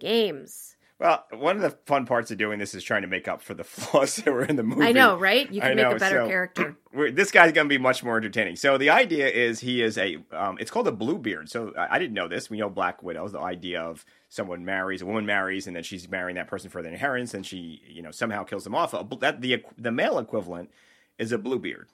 games. 0.00 0.76
Well, 1.04 1.22
one 1.32 1.56
of 1.56 1.60
the 1.62 1.76
fun 1.84 2.06
parts 2.06 2.30
of 2.30 2.38
doing 2.38 2.58
this 2.58 2.74
is 2.74 2.82
trying 2.82 3.02
to 3.02 3.08
make 3.08 3.28
up 3.28 3.42
for 3.42 3.52
the 3.52 3.62
flaws 3.64 4.16
that 4.16 4.32
were 4.32 4.42
in 4.46 4.56
the 4.56 4.62
movie. 4.62 4.86
I 4.86 4.92
know, 4.92 5.18
right? 5.18 5.52
You 5.52 5.60
can 5.60 5.72
I 5.72 5.74
make 5.74 5.84
know, 5.84 5.90
a 5.90 5.98
better 5.98 6.24
so- 6.24 6.26
character. 6.26 6.76
this 7.12 7.30
guy's 7.30 7.52
going 7.52 7.66
to 7.66 7.68
be 7.68 7.76
much 7.76 8.02
more 8.02 8.16
entertaining. 8.16 8.56
So 8.56 8.78
the 8.78 8.88
idea 8.88 9.28
is 9.28 9.60
he 9.60 9.82
is 9.82 9.98
a, 9.98 10.16
um, 10.32 10.56
it's 10.58 10.70
called 10.70 10.88
a 10.88 10.92
bluebeard. 10.92 11.50
So 11.50 11.74
I, 11.76 11.96
I 11.96 11.98
didn't 11.98 12.14
know 12.14 12.26
this. 12.26 12.48
We 12.48 12.56
know 12.56 12.70
Black 12.70 13.02
Widows, 13.02 13.32
the 13.32 13.40
idea 13.40 13.82
of 13.82 14.02
someone 14.30 14.64
marries, 14.64 15.02
a 15.02 15.06
woman 15.06 15.26
marries, 15.26 15.66
and 15.66 15.76
then 15.76 15.82
she's 15.82 16.08
marrying 16.08 16.36
that 16.36 16.48
person 16.48 16.70
for 16.70 16.80
their 16.80 16.92
inheritance, 16.92 17.34
and 17.34 17.44
she, 17.44 17.82
you 17.86 18.00
know, 18.00 18.10
somehow 18.10 18.42
kills 18.42 18.64
them 18.64 18.74
off. 18.74 18.94
A 18.94 19.06
That 19.20 19.42
the 19.42 19.62
the 19.76 19.92
male 19.92 20.18
equivalent 20.18 20.70
is 21.18 21.32
a 21.32 21.38
bluebeard. 21.38 21.88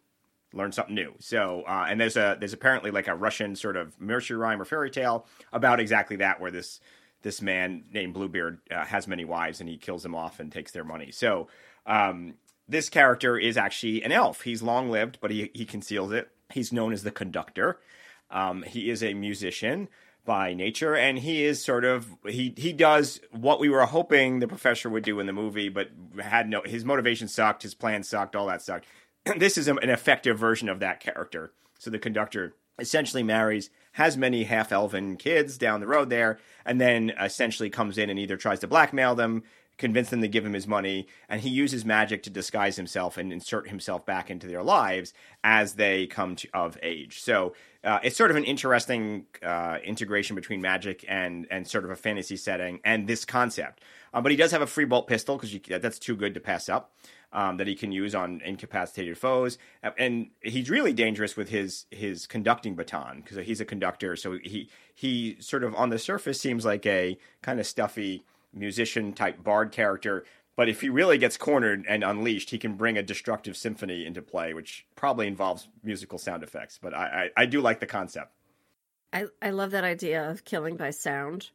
Learn 0.52 0.70
something 0.70 0.94
new. 0.94 1.14
So, 1.18 1.64
uh, 1.66 1.86
and 1.88 2.00
there's 2.00 2.16
a 2.16 2.36
there's 2.38 2.52
apparently 2.52 2.92
like 2.92 3.08
a 3.08 3.16
Russian 3.16 3.56
sort 3.56 3.76
of 3.76 4.00
nursery 4.00 4.36
rhyme 4.36 4.62
or 4.62 4.64
fairy 4.64 4.90
tale 4.90 5.26
about 5.52 5.80
exactly 5.80 6.16
that, 6.16 6.40
where 6.40 6.52
this 6.52 6.80
this 7.22 7.42
man 7.42 7.84
named 7.92 8.14
Bluebeard 8.14 8.58
uh, 8.70 8.84
has 8.84 9.06
many 9.06 9.24
wives 9.24 9.60
and 9.60 9.68
he 9.68 9.76
kills 9.76 10.02
them 10.02 10.14
off 10.14 10.40
and 10.40 10.50
takes 10.50 10.72
their 10.72 10.84
money. 10.84 11.10
So, 11.10 11.48
um, 11.86 12.34
this 12.68 12.88
character 12.88 13.36
is 13.36 13.56
actually 13.56 14.02
an 14.02 14.12
elf. 14.12 14.42
He's 14.42 14.62
long 14.62 14.90
lived, 14.90 15.18
but 15.20 15.30
he 15.30 15.50
he 15.54 15.64
conceals 15.64 16.12
it. 16.12 16.30
He's 16.52 16.72
known 16.72 16.92
as 16.92 17.02
the 17.02 17.10
conductor. 17.10 17.78
Um, 18.30 18.62
he 18.62 18.90
is 18.90 19.02
a 19.02 19.14
musician 19.14 19.88
by 20.24 20.54
nature, 20.54 20.94
and 20.94 21.18
he 21.18 21.44
is 21.44 21.64
sort 21.64 21.84
of 21.84 22.06
he 22.26 22.54
he 22.56 22.72
does 22.72 23.20
what 23.32 23.58
we 23.58 23.68
were 23.68 23.84
hoping 23.86 24.38
the 24.38 24.48
professor 24.48 24.88
would 24.88 25.02
do 25.02 25.18
in 25.18 25.26
the 25.26 25.32
movie, 25.32 25.68
but 25.68 25.90
had 26.22 26.48
no 26.48 26.62
his 26.64 26.84
motivation 26.84 27.26
sucked, 27.26 27.62
his 27.62 27.74
plan 27.74 28.02
sucked, 28.02 28.36
all 28.36 28.46
that 28.46 28.62
sucked. 28.62 28.86
this 29.36 29.58
is 29.58 29.68
an 29.68 29.78
effective 29.82 30.38
version 30.38 30.68
of 30.68 30.80
that 30.80 31.00
character. 31.00 31.52
So 31.78 31.90
the 31.90 31.98
conductor 31.98 32.54
essentially 32.78 33.22
marries, 33.22 33.70
has 33.92 34.16
many 34.16 34.44
half 34.44 34.72
elven 34.72 35.16
kids 35.16 35.58
down 35.58 35.80
the 35.80 35.86
road 35.86 36.10
there, 36.10 36.38
and 36.64 36.80
then 36.80 37.12
essentially 37.20 37.70
comes 37.70 37.98
in 37.98 38.10
and 38.10 38.18
either 38.18 38.36
tries 38.36 38.60
to 38.60 38.66
blackmail 38.66 39.14
them, 39.14 39.42
convince 39.78 40.10
them 40.10 40.20
to 40.20 40.28
give 40.28 40.44
him 40.44 40.52
his 40.52 40.66
money, 40.66 41.06
and 41.28 41.40
he 41.40 41.48
uses 41.48 41.84
magic 41.84 42.22
to 42.22 42.30
disguise 42.30 42.76
himself 42.76 43.16
and 43.16 43.32
insert 43.32 43.68
himself 43.68 44.04
back 44.04 44.30
into 44.30 44.46
their 44.46 44.62
lives 44.62 45.12
as 45.42 45.74
they 45.74 46.06
come 46.06 46.36
to, 46.36 46.48
of 46.52 46.78
age. 46.82 47.20
So 47.20 47.54
uh, 47.82 47.98
it's 48.02 48.16
sort 48.16 48.30
of 48.30 48.36
an 48.36 48.44
interesting 48.44 49.24
uh, 49.42 49.78
integration 49.82 50.36
between 50.36 50.60
magic 50.60 51.04
and 51.08 51.46
and 51.50 51.66
sort 51.66 51.84
of 51.84 51.90
a 51.90 51.96
fantasy 51.96 52.36
setting 52.36 52.80
and 52.84 53.06
this 53.06 53.24
concept. 53.24 53.82
Uh, 54.12 54.20
but 54.20 54.30
he 54.30 54.36
does 54.36 54.50
have 54.50 54.62
a 54.62 54.66
free 54.66 54.84
bolt 54.84 55.06
pistol 55.06 55.38
because 55.38 55.80
that's 55.80 55.98
too 55.98 56.14
good 56.14 56.34
to 56.34 56.40
pass 56.40 56.68
up 56.68 56.92
um, 57.32 57.56
that 57.58 57.66
he 57.66 57.74
can 57.74 57.92
use 57.92 58.14
on 58.14 58.40
incapacitated 58.44 59.16
foes, 59.16 59.58
and 59.96 60.30
he's 60.40 60.68
really 60.68 60.92
dangerous 60.92 61.36
with 61.36 61.48
his 61.48 61.86
his 61.90 62.26
conducting 62.26 62.74
baton 62.74 63.20
because 63.20 63.46
he's 63.46 63.60
a 63.60 63.64
conductor. 63.64 64.16
So 64.16 64.38
he 64.42 64.68
he 64.94 65.36
sort 65.40 65.64
of 65.64 65.74
on 65.74 65.90
the 65.90 65.98
surface 65.98 66.40
seems 66.40 66.64
like 66.64 66.84
a 66.86 67.18
kind 67.42 67.60
of 67.60 67.66
stuffy 67.66 68.24
musician 68.52 69.12
type 69.12 69.42
bard 69.44 69.70
character, 69.70 70.24
but 70.56 70.68
if 70.68 70.80
he 70.80 70.88
really 70.88 71.18
gets 71.18 71.36
cornered 71.36 71.84
and 71.88 72.02
unleashed, 72.02 72.50
he 72.50 72.58
can 72.58 72.74
bring 72.74 72.98
a 72.98 73.02
destructive 73.02 73.56
symphony 73.56 74.04
into 74.04 74.22
play, 74.22 74.52
which 74.52 74.86
probably 74.96 75.26
involves 75.26 75.68
musical 75.84 76.18
sound 76.18 76.42
effects. 76.42 76.78
But 76.82 76.94
I 76.94 77.30
I, 77.36 77.42
I 77.42 77.46
do 77.46 77.60
like 77.60 77.80
the 77.80 77.86
concept. 77.86 78.32
I, 79.12 79.26
I 79.42 79.50
love 79.50 79.72
that 79.72 79.84
idea 79.84 80.30
of 80.30 80.44
killing 80.44 80.76
by 80.76 80.90
sound. 80.90 81.50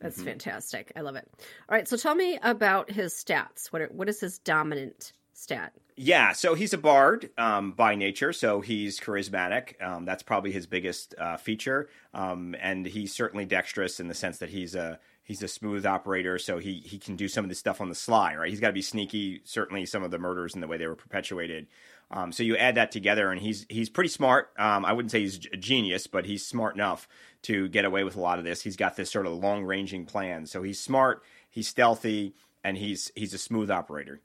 That's 0.00 0.16
Mm-hmm. 0.16 0.24
fantastic. 0.26 0.92
I 0.96 1.00
love 1.00 1.16
it. 1.16 1.28
All 1.68 1.76
right, 1.76 1.86
so 1.86 1.96
tell 1.96 2.14
me 2.14 2.38
about 2.42 2.90
his 2.90 3.12
stats. 3.14 3.66
What 3.70 3.82
are, 3.82 3.88
what 3.88 4.08
is 4.08 4.20
his 4.20 4.38
dominant 4.38 5.12
stat? 5.34 5.72
Yeah, 5.96 6.32
so 6.32 6.54
he's 6.54 6.72
a 6.72 6.78
bard 6.78 7.28
um, 7.36 7.72
by 7.72 7.94
nature, 7.94 8.32
so 8.32 8.62
he's 8.62 8.98
charismatic. 8.98 9.80
Um, 9.82 10.06
that's 10.06 10.22
probably 10.22 10.50
his 10.52 10.66
biggest 10.66 11.14
uh, 11.18 11.36
feature, 11.36 11.90
um, 12.14 12.54
and 12.60 12.86
he's 12.86 13.14
certainly 13.14 13.44
dexterous 13.44 14.00
in 14.00 14.08
the 14.08 14.14
sense 14.14 14.38
that 14.38 14.48
he's 14.48 14.74
a 14.74 14.98
he's 15.22 15.42
a 15.42 15.48
smooth 15.48 15.84
operator. 15.84 16.38
So 16.38 16.56
he 16.58 16.76
he 16.86 16.98
can 16.98 17.16
do 17.16 17.28
some 17.28 17.44
of 17.44 17.50
this 17.50 17.58
stuff 17.58 17.82
on 17.82 17.90
the 17.90 17.94
sly, 17.94 18.34
right? 18.34 18.48
He's 18.48 18.60
got 18.60 18.68
to 18.68 18.72
be 18.72 18.80
sneaky. 18.80 19.42
Certainly, 19.44 19.86
some 19.86 20.02
of 20.02 20.10
the 20.10 20.18
murders 20.18 20.54
and 20.54 20.62
the 20.62 20.66
way 20.68 20.78
they 20.78 20.86
were 20.86 20.96
perpetuated. 20.96 21.66
Um, 22.10 22.32
so 22.32 22.42
you 22.42 22.56
add 22.56 22.74
that 22.74 22.90
together, 22.90 23.30
and 23.30 23.40
he's 23.40 23.66
he's 23.68 23.88
pretty 23.88 24.10
smart. 24.10 24.50
Um, 24.58 24.84
I 24.84 24.92
wouldn't 24.92 25.12
say 25.12 25.20
he's 25.20 25.46
a 25.52 25.56
genius, 25.56 26.06
but 26.06 26.26
he's 26.26 26.44
smart 26.44 26.74
enough 26.74 27.08
to 27.42 27.68
get 27.68 27.84
away 27.84 28.04
with 28.04 28.16
a 28.16 28.20
lot 28.20 28.38
of 28.38 28.44
this. 28.44 28.62
He's 28.62 28.76
got 28.76 28.96
this 28.96 29.10
sort 29.10 29.26
of 29.26 29.32
long 29.34 29.64
ranging 29.64 30.06
plan. 30.06 30.46
So 30.46 30.62
he's 30.62 30.80
smart, 30.80 31.22
he's 31.48 31.68
stealthy, 31.68 32.34
and 32.64 32.76
he's 32.76 33.12
he's 33.14 33.32
a 33.32 33.38
smooth 33.38 33.70
operator. 33.70 34.20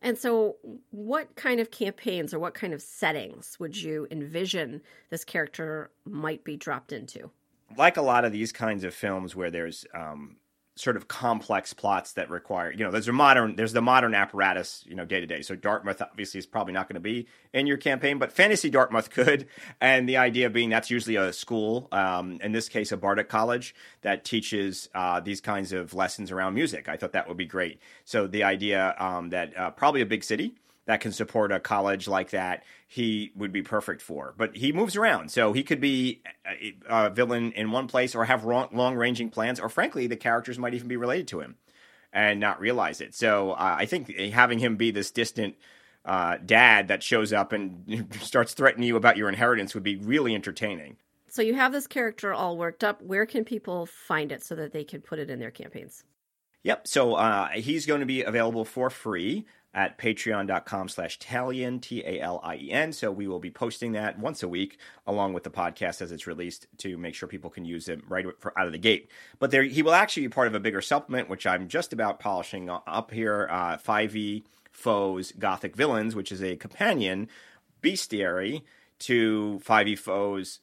And 0.00 0.16
so, 0.16 0.56
what 0.90 1.34
kind 1.34 1.60
of 1.60 1.70
campaigns 1.70 2.32
or 2.32 2.38
what 2.38 2.54
kind 2.54 2.72
of 2.72 2.82
settings 2.82 3.58
would 3.58 3.76
you 3.76 4.06
envision 4.10 4.82
this 5.10 5.24
character 5.24 5.90
might 6.04 6.44
be 6.44 6.56
dropped 6.56 6.92
into? 6.92 7.30
like 7.76 7.96
a 7.96 8.02
lot 8.02 8.24
of 8.24 8.32
these 8.32 8.52
kinds 8.52 8.84
of 8.84 8.94
films 8.94 9.36
where 9.36 9.50
there's 9.50 9.84
um, 9.94 10.36
sort 10.78 10.96
of 10.96 11.08
complex 11.08 11.72
plots 11.72 12.12
that 12.12 12.30
require, 12.30 12.70
you 12.70 12.84
know, 12.84 12.90
there's 12.90 13.08
a 13.08 13.12
modern, 13.12 13.56
there's 13.56 13.72
the 13.72 13.82
modern 13.82 14.14
apparatus, 14.14 14.84
you 14.86 14.94
know, 14.94 15.04
day 15.04 15.20
to 15.20 15.26
day. 15.26 15.42
So 15.42 15.56
Dartmouth 15.56 16.00
obviously 16.00 16.38
is 16.38 16.46
probably 16.46 16.72
not 16.72 16.88
going 16.88 16.94
to 16.94 17.00
be 17.00 17.26
in 17.52 17.66
your 17.66 17.76
campaign, 17.76 18.18
but 18.18 18.32
fantasy 18.32 18.70
Dartmouth 18.70 19.10
could. 19.10 19.48
And 19.80 20.08
the 20.08 20.16
idea 20.16 20.50
being 20.50 20.70
that's 20.70 20.90
usually 20.90 21.16
a 21.16 21.32
school, 21.32 21.88
um, 21.92 22.38
in 22.42 22.52
this 22.52 22.68
case, 22.68 22.90
a 22.90 22.96
Bardic 22.96 23.28
college 23.28 23.74
that 24.02 24.24
teaches 24.24 24.88
uh, 24.94 25.20
these 25.20 25.40
kinds 25.40 25.72
of 25.72 25.94
lessons 25.94 26.30
around 26.30 26.54
music. 26.54 26.88
I 26.88 26.96
thought 26.96 27.12
that 27.12 27.28
would 27.28 27.36
be 27.36 27.46
great. 27.46 27.80
So 28.04 28.26
the 28.26 28.44
idea 28.44 28.94
um, 28.98 29.30
that 29.30 29.56
uh, 29.56 29.70
probably 29.70 30.00
a 30.00 30.06
big 30.06 30.24
city 30.24 30.54
that 30.88 31.00
can 31.00 31.12
support 31.12 31.52
a 31.52 31.60
college 31.60 32.08
like 32.08 32.30
that, 32.30 32.64
he 32.86 33.30
would 33.36 33.52
be 33.52 33.60
perfect 33.60 34.00
for. 34.00 34.32
But 34.38 34.56
he 34.56 34.72
moves 34.72 34.96
around, 34.96 35.30
so 35.30 35.52
he 35.52 35.62
could 35.62 35.82
be 35.82 36.22
a, 36.46 36.74
a 36.88 37.10
villain 37.10 37.52
in 37.52 37.70
one 37.70 37.88
place 37.88 38.14
or 38.14 38.24
have 38.24 38.42
long 38.42 38.96
ranging 38.96 39.28
plans, 39.28 39.60
or 39.60 39.68
frankly, 39.68 40.06
the 40.06 40.16
characters 40.16 40.58
might 40.58 40.72
even 40.72 40.88
be 40.88 40.96
related 40.96 41.28
to 41.28 41.40
him 41.40 41.56
and 42.10 42.40
not 42.40 42.58
realize 42.58 43.02
it. 43.02 43.14
So 43.14 43.50
uh, 43.52 43.76
I 43.78 43.84
think 43.84 44.16
having 44.16 44.60
him 44.60 44.76
be 44.76 44.90
this 44.90 45.10
distant 45.10 45.56
uh, 46.06 46.38
dad 46.38 46.88
that 46.88 47.02
shows 47.02 47.34
up 47.34 47.52
and 47.52 48.08
starts 48.22 48.54
threatening 48.54 48.88
you 48.88 48.96
about 48.96 49.18
your 49.18 49.28
inheritance 49.28 49.74
would 49.74 49.82
be 49.82 49.96
really 49.96 50.34
entertaining. 50.34 50.96
So, 51.30 51.42
you 51.42 51.52
have 51.54 51.72
this 51.72 51.86
character 51.86 52.32
all 52.32 52.56
worked 52.56 52.82
up. 52.82 53.02
Where 53.02 53.26
can 53.26 53.44
people 53.44 53.84
find 53.84 54.32
it 54.32 54.42
so 54.42 54.54
that 54.54 54.72
they 54.72 54.82
can 54.82 55.02
put 55.02 55.18
it 55.18 55.28
in 55.28 55.38
their 55.38 55.50
campaigns? 55.50 56.02
Yep. 56.64 56.88
So 56.88 57.14
uh, 57.14 57.48
he's 57.48 57.86
going 57.86 58.00
to 58.00 58.06
be 58.06 58.22
available 58.22 58.64
for 58.64 58.90
free 58.90 59.46
at 59.78 59.96
patreon.com 59.96 60.88
slash 60.88 61.20
Talien, 61.20 61.80
T 61.80 62.02
A 62.04 62.20
L 62.20 62.40
I 62.42 62.56
E 62.56 62.72
N. 62.72 62.92
So 62.92 63.12
we 63.12 63.28
will 63.28 63.38
be 63.38 63.50
posting 63.50 63.92
that 63.92 64.18
once 64.18 64.42
a 64.42 64.48
week 64.48 64.76
along 65.06 65.34
with 65.34 65.44
the 65.44 65.50
podcast 65.50 66.02
as 66.02 66.10
it's 66.10 66.26
released 66.26 66.66
to 66.78 66.98
make 66.98 67.14
sure 67.14 67.28
people 67.28 67.48
can 67.48 67.64
use 67.64 67.88
it 67.88 68.00
right 68.08 68.26
out 68.56 68.66
of 68.66 68.72
the 68.72 68.78
gate. 68.78 69.08
But 69.38 69.52
there, 69.52 69.62
he 69.62 69.82
will 69.82 69.94
actually 69.94 70.24
be 70.24 70.30
part 70.30 70.48
of 70.48 70.56
a 70.56 70.60
bigger 70.60 70.82
supplement, 70.82 71.28
which 71.28 71.46
I'm 71.46 71.68
just 71.68 71.92
about 71.92 72.18
polishing 72.18 72.68
up 72.68 73.12
here 73.12 73.46
uh, 73.52 73.76
5e 73.76 74.42
Foes 74.72 75.30
Gothic 75.38 75.76
Villains, 75.76 76.16
which 76.16 76.32
is 76.32 76.42
a 76.42 76.56
companion 76.56 77.28
bestiary 77.80 78.62
to 78.98 79.60
5e 79.64 79.96
Foes 79.96 80.58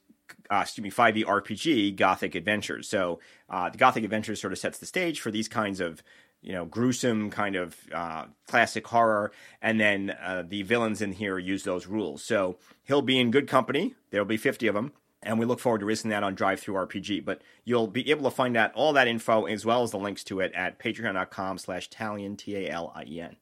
uh, 0.52 0.62
excuse 0.64 0.84
me, 0.84 0.92
5e 0.92 1.24
RPG 1.24 1.96
Gothic 1.96 2.36
Adventures. 2.36 2.90
So 2.90 3.20
uh, 3.50 3.70
the 3.70 3.78
Gothic 3.78 4.04
Adventures 4.04 4.42
sort 4.42 4.52
of 4.54 4.60
sets 4.60 4.78
the 4.78 4.86
stage 4.86 5.20
for 5.20 5.32
these 5.32 5.48
kinds 5.48 5.80
of, 5.80 6.04
you 6.46 6.54
know, 6.54 6.64
gruesome 6.64 7.32
kind 7.32 7.56
of 7.56 7.76
uh, 7.92 8.26
classic 8.48 8.86
horror, 8.86 9.32
and 9.64 9.80
then 9.80 10.16
uh, 10.22 10.44
the 10.48 10.62
villains 10.62 11.02
in 11.02 11.12
here 11.12 11.40
use 11.40 11.64
those 11.64 11.88
rules. 11.88 12.24
So 12.24 12.58
he'll 12.84 13.02
be 13.02 13.20
in 13.20 13.32
good 13.32 13.48
company. 13.48 13.96
There'll 14.12 14.28
be 14.28 14.38
50 14.38 14.68
of 14.68 14.76
them. 14.76 14.94
And 15.24 15.40
we 15.40 15.46
look 15.48 15.60
forward 15.60 15.80
to 15.80 15.86
releasing 15.86 16.12
that 16.12 16.22
on 16.22 16.36
DriveThruRPG. 16.36 17.26
But 17.26 17.42
you'll 17.64 17.88
be 17.88 18.12
able 18.12 18.30
to 18.30 18.36
find 18.36 18.56
out 18.56 18.72
all 18.76 18.94
that 18.94 19.08
info 19.08 19.46
as 19.46 19.66
well 19.66 19.82
as 19.82 19.90
the 19.90 19.98
links 19.98 20.24
to 20.26 20.40
it 20.40 20.54
at 20.54 20.78
patreon.com 20.78 21.58
slash 21.58 21.90
Talien, 21.90 22.38
T 22.38 22.56
A 22.56 22.70
L 22.70 22.94
I 22.96 23.06
E 23.08 23.22
N. 23.22 23.36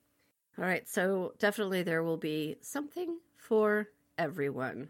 All 0.58 0.64
right, 0.64 0.88
so 0.88 1.34
definitely 1.39 1.84
there 1.84 2.04
will 2.04 2.16
be 2.16 2.56
something 2.62 3.18
for 3.36 3.89
everyone. 4.18 4.88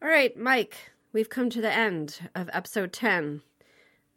All 0.00 0.08
right, 0.08 0.36
Mike, 0.36 0.76
we've 1.12 1.30
come 1.30 1.50
to 1.50 1.60
the 1.60 1.72
end 1.72 2.20
of 2.36 2.48
episode 2.52 2.92
10 2.92 3.40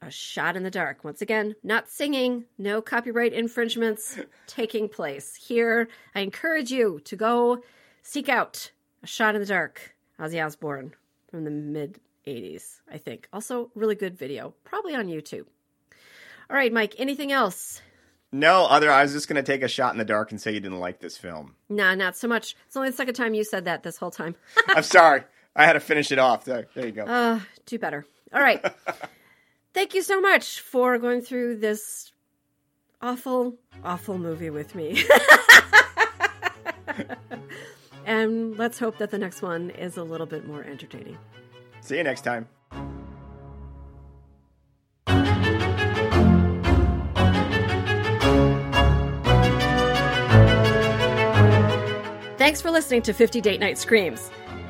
A 0.02 0.10
Shot 0.10 0.56
in 0.56 0.64
the 0.64 0.72
Dark. 0.72 1.04
Once 1.04 1.22
again, 1.22 1.56
not 1.64 1.90
singing, 1.90 2.46
no 2.58 2.82
copyright 2.82 3.34
infringements 3.34 4.18
taking 4.48 4.88
place. 4.88 5.36
Here, 5.36 5.90
I 6.16 6.22
encourage 6.22 6.72
you 6.72 7.02
to 7.06 7.16
go 7.16 7.62
seek 8.02 8.30
out 8.30 8.72
A 9.04 9.08
Shot 9.08 9.36
in 9.36 9.42
the 9.42 9.48
Dark, 9.48 9.96
Ozzy 10.20 10.44
Osbourne 10.44 10.94
from 11.30 11.44
the 11.44 11.52
mid 11.52 12.00
80s, 12.26 12.80
I 12.92 12.98
think. 12.98 13.28
Also, 13.34 13.72
really 13.76 13.96
good 13.96 14.18
video, 14.18 14.54
probably 14.64 14.96
on 14.96 15.08
YouTube. 15.08 15.46
All 16.50 16.56
right, 16.56 16.72
Mike, 16.74 16.96
anything 16.98 17.32
else? 17.32 17.82
No, 18.32 18.66
other. 18.66 18.92
I 18.92 19.02
was 19.02 19.14
just 19.14 19.28
going 19.28 19.44
to 19.44 19.52
take 19.52 19.64
a 19.64 19.68
shot 19.68 19.94
in 19.94 19.98
the 19.98 20.06
dark 20.06 20.32
and 20.32 20.40
say 20.40 20.54
you 20.54 20.60
didn't 20.60 20.80
like 20.80 21.00
this 21.00 21.18
film. 21.18 21.56
Nah, 21.68 21.96
not 21.96 22.16
so 22.16 22.28
much. 22.28 22.56
It's 22.68 22.78
only 22.78 22.90
the 22.90 22.96
second 22.96 23.16
time 23.16 23.34
you 23.34 23.44
said 23.44 23.66
that 23.66 23.84
this 23.84 23.98
whole 23.98 24.12
time. 24.12 24.36
I'm 24.68 24.84
sorry. 24.84 25.24
I 25.56 25.66
had 25.66 25.74
to 25.74 25.80
finish 25.80 26.12
it 26.12 26.20
off. 26.20 26.46
There, 26.46 26.68
there 26.76 26.86
you 26.86 26.92
go. 26.92 27.06
Uh, 27.06 27.40
do 27.66 27.80
better. 27.80 28.06
All 28.34 28.42
right. 28.42 28.64
thank 29.80 29.94
you 29.94 30.02
so 30.02 30.20
much 30.20 30.60
for 30.60 30.98
going 30.98 31.22
through 31.22 31.56
this 31.56 32.12
awful, 33.02 33.56
awful 33.82 34.18
movie 34.18 34.50
with 34.50 34.76
me. 34.76 35.06
and 38.06 38.58
let's 38.58 38.78
hope 38.78 38.98
that 38.98 39.10
the 39.10 39.18
next 39.18 39.42
one 39.42 39.70
is 39.70 39.96
a 39.96 40.04
little 40.04 40.28
bit 40.28 40.46
more 40.46 40.66
entertaining. 40.66 41.18
See 41.80 41.96
you 41.96 42.04
next 42.04 42.26
time. 42.26 42.50
Thanks 52.38 52.62
for 52.62 52.70
listening 52.70 53.02
to 53.04 53.14
50 53.14 53.40
Date 53.40 53.62
Night 53.62 53.78
Screams. 53.78 54.30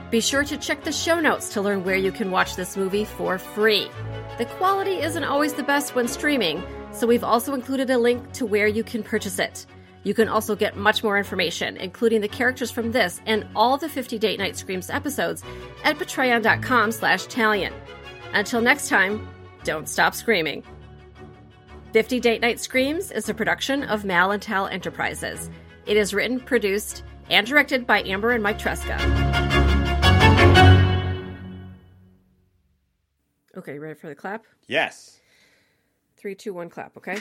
Be 0.09 0.21
sure 0.21 0.43
to 0.43 0.57
check 0.57 0.83
the 0.83 0.91
show 0.91 1.19
notes 1.19 1.49
to 1.49 1.61
learn 1.61 1.83
where 1.83 1.95
you 1.95 2.11
can 2.11 2.31
watch 2.31 2.55
this 2.55 2.75
movie 2.75 3.05
for 3.05 3.37
free. 3.37 3.91
The 4.39 4.45
quality 4.45 4.99
isn't 5.01 5.23
always 5.23 5.53
the 5.53 5.61
best 5.61 5.93
when 5.93 6.07
streaming, 6.07 6.63
so 6.91 7.05
we've 7.05 7.23
also 7.23 7.53
included 7.53 7.91
a 7.91 7.97
link 7.97 8.31
to 8.33 8.45
where 8.47 8.65
you 8.65 8.83
can 8.83 9.03
purchase 9.03 9.37
it. 9.37 9.67
You 10.03 10.15
can 10.15 10.27
also 10.27 10.55
get 10.55 10.75
much 10.75 11.03
more 11.03 11.19
information, 11.19 11.77
including 11.77 12.21
the 12.21 12.27
characters 12.27 12.71
from 12.71 12.91
this 12.91 13.21
and 13.27 13.45
all 13.55 13.77
the 13.77 13.89
50 13.89 14.17
Date 14.17 14.39
Night 14.39 14.55
Screams 14.55 14.89
episodes 14.89 15.43
at 15.83 15.99
patreon.com 15.99 16.91
slash 16.91 17.27
Talien. 17.27 17.73
Until 18.33 18.61
next 18.61 18.89
time, 18.89 19.27
don't 19.63 19.87
stop 19.87 20.15
screaming. 20.15 20.63
50 21.93 22.19
Date 22.19 22.41
Night 22.41 22.59
Screams 22.59 23.11
is 23.11 23.29
a 23.29 23.33
production 23.35 23.83
of 23.83 24.05
Mal 24.05 24.31
and 24.31 24.41
Tal 24.41 24.65
Enterprises. 24.67 25.51
It 25.85 25.97
is 25.97 26.15
written, 26.15 26.39
produced, 26.39 27.03
and 27.29 27.45
directed 27.45 27.85
by 27.85 28.01
Amber 28.03 28.31
and 28.31 28.41
Mike 28.41 28.57
Tresca. 28.57 29.58
Okay, 33.57 33.79
ready 33.79 33.95
for 33.95 34.07
the 34.07 34.15
clap? 34.15 34.45
Yes. 34.67 35.19
Three, 36.17 36.35
two, 36.35 36.53
one, 36.53 36.69
clap, 36.69 36.95
okay? 36.97 37.17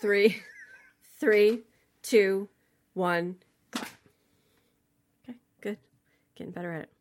Three, 0.00 0.40
three, 1.20 1.62
two, 2.02 2.48
one, 2.94 3.36
clap. 3.70 3.88
Okay, 5.28 5.38
good. 5.60 5.78
Getting 6.36 6.52
better 6.52 6.72
at 6.72 6.82
it. 6.82 6.93